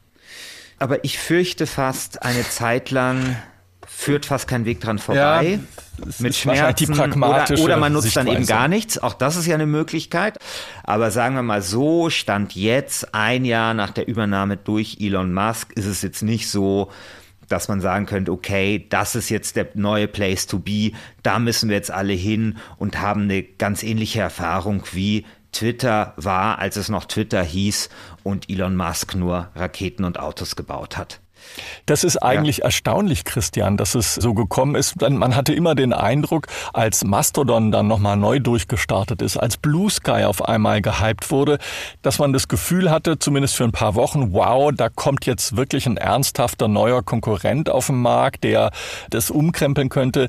Aber 0.78 1.04
ich 1.04 1.18
fürchte 1.18 1.66
fast 1.66 2.22
eine 2.22 2.42
Zeit 2.48 2.90
lang 2.90 3.36
führt 3.98 4.26
fast 4.26 4.46
kein 4.46 4.64
Weg 4.64 4.80
dran 4.80 5.00
vorbei. 5.00 5.58
Ja, 5.98 6.06
mit 6.20 6.36
Schmerzen 6.36 6.92
oder, 6.92 7.60
oder 7.60 7.76
man 7.78 7.92
nutzt 7.92 8.04
Sichtweise. 8.04 8.26
dann 8.26 8.36
eben 8.36 8.46
gar 8.46 8.68
nichts. 8.68 8.96
Auch 8.98 9.12
das 9.12 9.34
ist 9.34 9.46
ja 9.46 9.56
eine 9.56 9.66
Möglichkeit. 9.66 10.38
Aber 10.84 11.10
sagen 11.10 11.34
wir 11.34 11.42
mal 11.42 11.62
so, 11.62 12.08
stand 12.08 12.54
jetzt 12.54 13.12
ein 13.12 13.44
Jahr 13.44 13.74
nach 13.74 13.90
der 13.90 14.06
Übernahme 14.06 14.56
durch 14.56 14.98
Elon 15.00 15.34
Musk, 15.34 15.72
ist 15.72 15.86
es 15.86 16.02
jetzt 16.02 16.22
nicht 16.22 16.48
so, 16.48 16.92
dass 17.48 17.66
man 17.66 17.80
sagen 17.80 18.06
könnte, 18.06 18.30
okay, 18.30 18.86
das 18.88 19.16
ist 19.16 19.30
jetzt 19.30 19.56
der 19.56 19.66
neue 19.74 20.06
Place 20.06 20.46
to 20.46 20.60
be, 20.60 20.92
da 21.24 21.40
müssen 21.40 21.68
wir 21.68 21.76
jetzt 21.76 21.90
alle 21.90 22.12
hin 22.12 22.58
und 22.76 23.00
haben 23.00 23.22
eine 23.22 23.42
ganz 23.42 23.82
ähnliche 23.82 24.20
Erfahrung 24.20 24.84
wie 24.92 25.26
Twitter 25.50 26.14
war, 26.16 26.60
als 26.60 26.76
es 26.76 26.88
noch 26.88 27.06
Twitter 27.06 27.42
hieß 27.42 27.88
und 28.22 28.48
Elon 28.48 28.76
Musk 28.76 29.16
nur 29.16 29.48
Raketen 29.56 30.04
und 30.04 30.20
Autos 30.20 30.54
gebaut 30.54 30.96
hat. 30.96 31.18
Das 31.86 32.04
ist 32.04 32.18
eigentlich 32.18 32.58
ja. 32.58 32.64
erstaunlich, 32.64 33.24
Christian, 33.24 33.76
dass 33.76 33.94
es 33.94 34.14
so 34.14 34.34
gekommen 34.34 34.74
ist. 34.74 35.00
Man 35.00 35.34
hatte 35.34 35.52
immer 35.52 35.74
den 35.74 35.92
Eindruck, 35.92 36.46
als 36.72 37.04
Mastodon 37.04 37.72
dann 37.72 37.86
nochmal 37.86 38.16
neu 38.16 38.40
durchgestartet 38.40 39.22
ist, 39.22 39.36
als 39.36 39.56
Blue 39.56 39.90
Sky 39.90 40.24
auf 40.24 40.46
einmal 40.46 40.82
gehypt 40.82 41.30
wurde, 41.30 41.58
dass 42.02 42.18
man 42.18 42.32
das 42.32 42.48
Gefühl 42.48 42.90
hatte, 42.90 43.18
zumindest 43.18 43.56
für 43.56 43.64
ein 43.64 43.72
paar 43.72 43.94
Wochen, 43.94 44.32
wow, 44.32 44.70
da 44.74 44.88
kommt 44.88 45.26
jetzt 45.26 45.56
wirklich 45.56 45.86
ein 45.86 45.96
ernsthafter 45.96 46.68
neuer 46.68 47.02
Konkurrent 47.02 47.70
auf 47.70 47.86
den 47.86 48.00
Markt, 48.00 48.44
der 48.44 48.70
das 49.10 49.30
umkrempeln 49.30 49.88
könnte. 49.88 50.28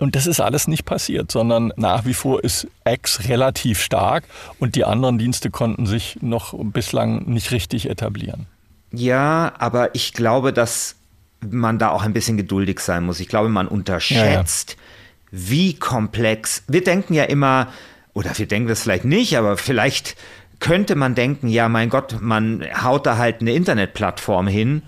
Und 0.00 0.16
das 0.16 0.26
ist 0.26 0.40
alles 0.40 0.66
nicht 0.66 0.86
passiert, 0.86 1.30
sondern 1.30 1.72
nach 1.76 2.06
wie 2.06 2.14
vor 2.14 2.42
ist 2.42 2.66
X 2.88 3.28
relativ 3.28 3.82
stark 3.82 4.24
und 4.58 4.74
die 4.74 4.84
anderen 4.84 5.18
Dienste 5.18 5.50
konnten 5.50 5.84
sich 5.84 6.18
noch 6.22 6.54
bislang 6.56 7.26
nicht 7.26 7.50
richtig 7.50 7.88
etablieren. 7.88 8.46
Ja, 8.92 9.52
aber 9.58 9.94
ich 9.94 10.12
glaube, 10.12 10.52
dass 10.52 10.96
man 11.48 11.78
da 11.78 11.90
auch 11.90 12.02
ein 12.02 12.12
bisschen 12.12 12.36
geduldig 12.36 12.80
sein 12.80 13.04
muss. 13.04 13.20
Ich 13.20 13.28
glaube, 13.28 13.48
man 13.48 13.68
unterschätzt, 13.68 14.72
ja, 14.72 14.76
ja. 14.76 15.48
wie 15.48 15.74
komplex. 15.74 16.64
Wir 16.68 16.84
denken 16.84 17.14
ja 17.14 17.24
immer, 17.24 17.68
oder 18.12 18.36
wir 18.36 18.46
denken 18.46 18.68
das 18.68 18.82
vielleicht 18.82 19.04
nicht, 19.04 19.38
aber 19.38 19.56
vielleicht 19.56 20.16
könnte 20.58 20.94
man 20.94 21.14
denken, 21.14 21.48
ja, 21.48 21.68
mein 21.68 21.88
Gott, 21.88 22.18
man 22.20 22.64
haut 22.82 23.06
da 23.06 23.16
halt 23.16 23.40
eine 23.40 23.52
Internetplattform 23.52 24.46
hin 24.46 24.82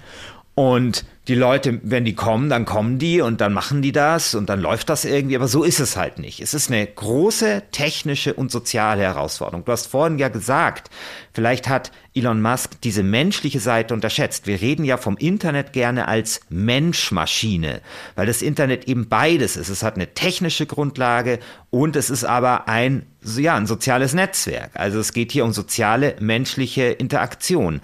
und 0.54 1.04
die 1.28 1.34
Leute, 1.36 1.80
wenn 1.84 2.04
die 2.04 2.14
kommen, 2.14 2.50
dann 2.50 2.64
kommen 2.64 2.98
die 2.98 3.20
und 3.20 3.40
dann 3.40 3.52
machen 3.52 3.80
die 3.80 3.92
das 3.92 4.34
und 4.34 4.48
dann 4.48 4.60
läuft 4.60 4.88
das 4.88 5.04
irgendwie, 5.04 5.36
aber 5.36 5.46
so 5.46 5.62
ist 5.62 5.78
es 5.78 5.96
halt 5.96 6.18
nicht. 6.18 6.40
Es 6.40 6.52
ist 6.52 6.68
eine 6.68 6.84
große 6.84 7.62
technische 7.70 8.34
und 8.34 8.50
soziale 8.50 9.02
Herausforderung. 9.02 9.64
Du 9.64 9.70
hast 9.70 9.86
vorhin 9.86 10.18
ja 10.18 10.28
gesagt, 10.28 10.90
vielleicht 11.32 11.68
hat 11.68 11.92
Elon 12.12 12.42
Musk 12.42 12.72
diese 12.82 13.04
menschliche 13.04 13.60
Seite 13.60 13.94
unterschätzt. 13.94 14.48
Wir 14.48 14.60
reden 14.60 14.84
ja 14.84 14.96
vom 14.96 15.16
Internet 15.16 15.72
gerne 15.72 16.08
als 16.08 16.40
Mensch-Maschine, 16.48 17.80
weil 18.16 18.26
das 18.26 18.42
Internet 18.42 18.88
eben 18.88 19.08
beides 19.08 19.56
ist. 19.56 19.68
Es 19.68 19.84
hat 19.84 19.94
eine 19.94 20.12
technische 20.12 20.66
Grundlage 20.66 21.38
und 21.70 21.94
es 21.94 22.10
ist 22.10 22.24
aber 22.24 22.68
ein, 22.68 23.06
ja, 23.22 23.54
ein 23.54 23.68
soziales 23.68 24.12
Netzwerk. 24.12 24.72
Also 24.74 24.98
es 24.98 25.12
geht 25.12 25.30
hier 25.30 25.44
um 25.44 25.52
soziale 25.52 26.16
menschliche 26.18 26.82
Interaktion. 26.82 27.80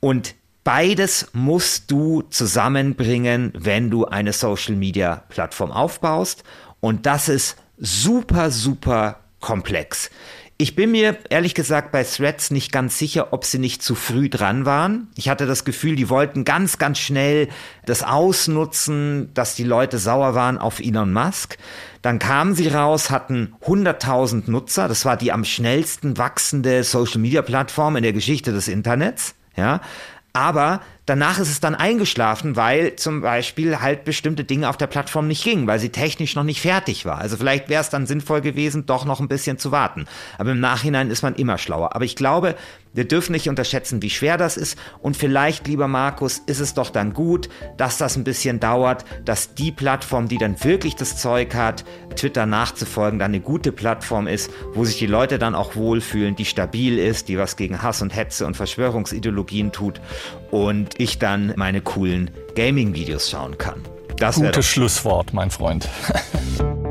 Und 0.00 0.34
Beides 0.68 1.28
musst 1.32 1.90
du 1.90 2.20
zusammenbringen, 2.28 3.54
wenn 3.56 3.88
du 3.88 4.04
eine 4.04 4.34
Social-Media-Plattform 4.34 5.72
aufbaust. 5.72 6.44
Und 6.80 7.06
das 7.06 7.30
ist 7.30 7.56
super, 7.78 8.50
super 8.50 9.20
komplex. 9.40 10.10
Ich 10.58 10.76
bin 10.76 10.90
mir 10.90 11.16
ehrlich 11.30 11.54
gesagt 11.54 11.90
bei 11.90 12.04
Threads 12.04 12.50
nicht 12.50 12.70
ganz 12.70 12.98
sicher, 12.98 13.32
ob 13.32 13.46
sie 13.46 13.58
nicht 13.58 13.82
zu 13.82 13.94
früh 13.94 14.28
dran 14.28 14.66
waren. 14.66 15.08
Ich 15.16 15.30
hatte 15.30 15.46
das 15.46 15.64
Gefühl, 15.64 15.96
die 15.96 16.10
wollten 16.10 16.44
ganz, 16.44 16.76
ganz 16.76 16.98
schnell 16.98 17.48
das 17.86 18.02
ausnutzen, 18.02 19.30
dass 19.32 19.54
die 19.54 19.64
Leute 19.64 19.96
sauer 19.96 20.34
waren 20.34 20.58
auf 20.58 20.80
Elon 20.80 21.14
Musk. 21.14 21.56
Dann 22.02 22.18
kamen 22.18 22.54
sie 22.54 22.68
raus, 22.68 23.08
hatten 23.08 23.54
100.000 23.64 24.50
Nutzer. 24.50 24.86
Das 24.86 25.06
war 25.06 25.16
die 25.16 25.32
am 25.32 25.46
schnellsten 25.46 26.18
wachsende 26.18 26.84
Social-Media-Plattform 26.84 27.96
in 27.96 28.02
der 28.02 28.12
Geschichte 28.12 28.52
des 28.52 28.68
Internets. 28.68 29.34
Ja, 29.56 29.80
aber 30.38 30.82
danach 31.04 31.40
ist 31.40 31.50
es 31.50 31.58
dann 31.58 31.74
eingeschlafen, 31.74 32.54
weil 32.54 32.94
zum 32.94 33.22
Beispiel 33.22 33.80
halt 33.80 34.04
bestimmte 34.04 34.44
Dinge 34.44 34.68
auf 34.68 34.76
der 34.76 34.86
Plattform 34.86 35.26
nicht 35.26 35.42
gingen, 35.42 35.66
weil 35.66 35.80
sie 35.80 35.88
technisch 35.88 36.36
noch 36.36 36.44
nicht 36.44 36.60
fertig 36.60 37.04
war. 37.04 37.18
Also 37.18 37.36
vielleicht 37.36 37.68
wäre 37.68 37.80
es 37.80 37.90
dann 37.90 38.06
sinnvoll 38.06 38.40
gewesen, 38.40 38.86
doch 38.86 39.04
noch 39.04 39.18
ein 39.18 39.26
bisschen 39.26 39.58
zu 39.58 39.72
warten. 39.72 40.06
Aber 40.38 40.52
im 40.52 40.60
Nachhinein 40.60 41.10
ist 41.10 41.22
man 41.22 41.34
immer 41.34 41.58
schlauer. 41.58 41.96
Aber 41.96 42.04
ich 42.04 42.14
glaube, 42.14 42.54
wir 42.98 43.06
dürfen 43.06 43.30
nicht 43.30 43.48
unterschätzen, 43.48 44.02
wie 44.02 44.10
schwer 44.10 44.36
das 44.36 44.56
ist. 44.56 44.76
Und 45.00 45.16
vielleicht, 45.16 45.68
lieber 45.68 45.86
Markus, 45.86 46.42
ist 46.46 46.58
es 46.58 46.74
doch 46.74 46.90
dann 46.90 47.12
gut, 47.12 47.48
dass 47.76 47.96
das 47.96 48.16
ein 48.16 48.24
bisschen 48.24 48.58
dauert, 48.58 49.04
dass 49.24 49.54
die 49.54 49.70
Plattform, 49.70 50.26
die 50.26 50.36
dann 50.36 50.56
wirklich 50.64 50.96
das 50.96 51.16
Zeug 51.16 51.54
hat, 51.54 51.84
Twitter 52.16 52.44
nachzufolgen, 52.44 53.20
dann 53.20 53.30
eine 53.30 53.40
gute 53.40 53.70
Plattform 53.70 54.26
ist, 54.26 54.50
wo 54.74 54.84
sich 54.84 54.98
die 54.98 55.06
Leute 55.06 55.38
dann 55.38 55.54
auch 55.54 55.76
wohlfühlen, 55.76 56.34
die 56.34 56.44
stabil 56.44 56.98
ist, 56.98 57.28
die 57.28 57.38
was 57.38 57.54
gegen 57.54 57.82
Hass 57.82 58.02
und 58.02 58.16
Hetze 58.16 58.44
und 58.44 58.56
Verschwörungsideologien 58.56 59.70
tut 59.70 60.00
und 60.50 60.98
ich 60.98 61.20
dann 61.20 61.52
meine 61.54 61.80
coolen 61.80 62.32
Gaming-Videos 62.56 63.30
schauen 63.30 63.58
kann. 63.58 63.80
Das 64.16 64.34
Gutes 64.34 64.66
Schlusswort, 64.66 65.32
mein 65.32 65.52
Freund. 65.52 65.88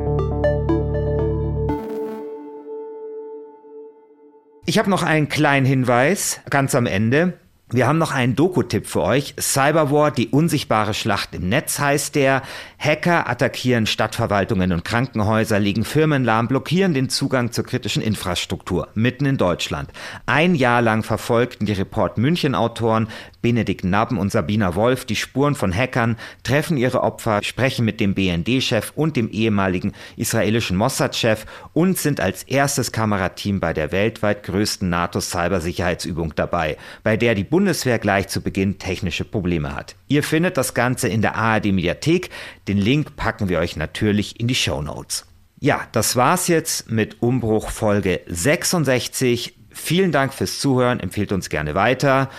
ich 4.68 4.78
habe 4.78 4.90
noch 4.90 5.02
einen 5.02 5.30
kleinen 5.30 5.66
Hinweis 5.66 6.42
ganz 6.50 6.76
am 6.76 6.86
Ende. 6.86 7.34
Wir 7.70 7.88
haben 7.88 7.98
noch 7.98 8.12
einen 8.12 8.36
Doku-Tipp 8.36 8.86
für 8.86 9.02
euch. 9.02 9.34
Cyberwar, 9.40 10.12
die 10.12 10.28
unsichtbare 10.28 10.94
Schlacht 10.94 11.34
im 11.36 11.50
Netz 11.50 11.80
heißt 11.80 12.16
der. 12.16 12.42
Hacker 12.78 13.30
attackieren 13.30 13.86
Stadtverwaltungen 13.86 14.72
und 14.74 14.86
Krankenhäuser, 14.86 15.60
legen 15.60 15.84
Firmen 15.84 16.24
lahm, 16.24 16.50
blockieren 16.50 16.94
den 16.94 17.10
Zugang 17.10 17.52
zur 17.52 17.66
kritischen 17.66 18.02
Infrastruktur, 18.02 18.90
mitten 18.94 19.26
in 19.26 19.38
Deutschland. 19.38 19.90
Ein 20.26 20.56
Jahr 20.56 20.82
lang 20.82 21.04
verfolgten 21.04 21.66
die 21.66 21.74
Report 21.74 22.18
München-Autoren 22.18 23.08
Benedikt 23.48 23.86
Nabben 23.86 24.18
und 24.18 24.30
Sabina 24.30 24.76
Wolf 24.76 25.06
die 25.06 25.16
Spuren 25.16 25.56
von 25.56 25.74
Hackern, 25.74 26.18
treffen 26.44 26.76
ihre 26.76 27.02
Opfer, 27.02 27.40
sprechen 27.44 27.86
mit 27.86 28.02
dem 28.02 28.14
BND-Chef 28.14 28.92
und 28.94 29.16
dem 29.16 29.30
ehemaligen 29.30 29.94
israelischen 30.18 30.76
Mossad-Chef 30.76 31.46
und 31.72 31.98
sind 31.98 32.20
als 32.20 32.44
erstes 32.44 32.92
Kamerateam 32.92 33.62
bei 33.62 33.72
der 33.72 33.94
weltweit 33.94 34.44
größten 34.44 34.90
NATO-Cybersicherheitsübung 34.90 36.36
dabei, 36.36 36.76
bei 37.04 37.16
der 37.16 37.36
die 37.36 37.46
Bundeswehr 37.46 38.00
gleich 38.00 38.28
zu 38.28 38.42
Beginn 38.42 38.80
technische 38.80 39.24
Probleme 39.24 39.74
hat. 39.74 39.96
Ihr 40.10 40.24
findet 40.24 40.58
das 40.58 40.74
Ganze 40.74 41.08
in 41.08 41.22
der 41.22 41.36
ARD-Mediathek. 41.36 42.30
Den 42.68 42.80
Link 42.80 43.16
packen 43.16 43.48
wir 43.48 43.60
euch 43.60 43.78
natürlich 43.78 44.42
in 44.42 44.50
die 44.50 44.56
Show 44.56 44.82
Notes. 44.82 45.26
Ja, 45.62 45.88
das 45.94 46.18
war's 46.18 46.50
jetzt 46.50 46.92
mit 46.92 47.22
Umbruch 47.22 47.70
Folge 47.70 48.20
66. 48.28 49.54
Vielen 49.70 50.12
Dank 50.12 50.34
fürs 50.34 50.60
Zuhören, 50.60 51.00
empfehlt 51.00 51.32
uns 51.32 51.50
gerne 51.50 51.76
weiter 51.76 52.30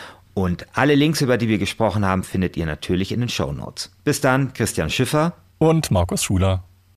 und 0.45 0.66
alle 0.74 0.95
Links, 0.95 1.20
über 1.20 1.36
die 1.36 1.49
wir 1.49 1.59
gesprochen 1.59 2.05
haben, 2.05 2.22
findet 2.22 2.57
ihr 2.57 2.66
natürlich 2.66 3.11
in 3.11 3.20
den 3.20 3.28
Show 3.28 3.53
Notes. 3.53 3.91
Bis 4.05 4.20
dann, 4.20 4.53
Christian 4.53 4.89
Schiffer 4.89 5.32
und 5.59 5.91
Markus 5.91 6.22
Schuler. 6.22 6.67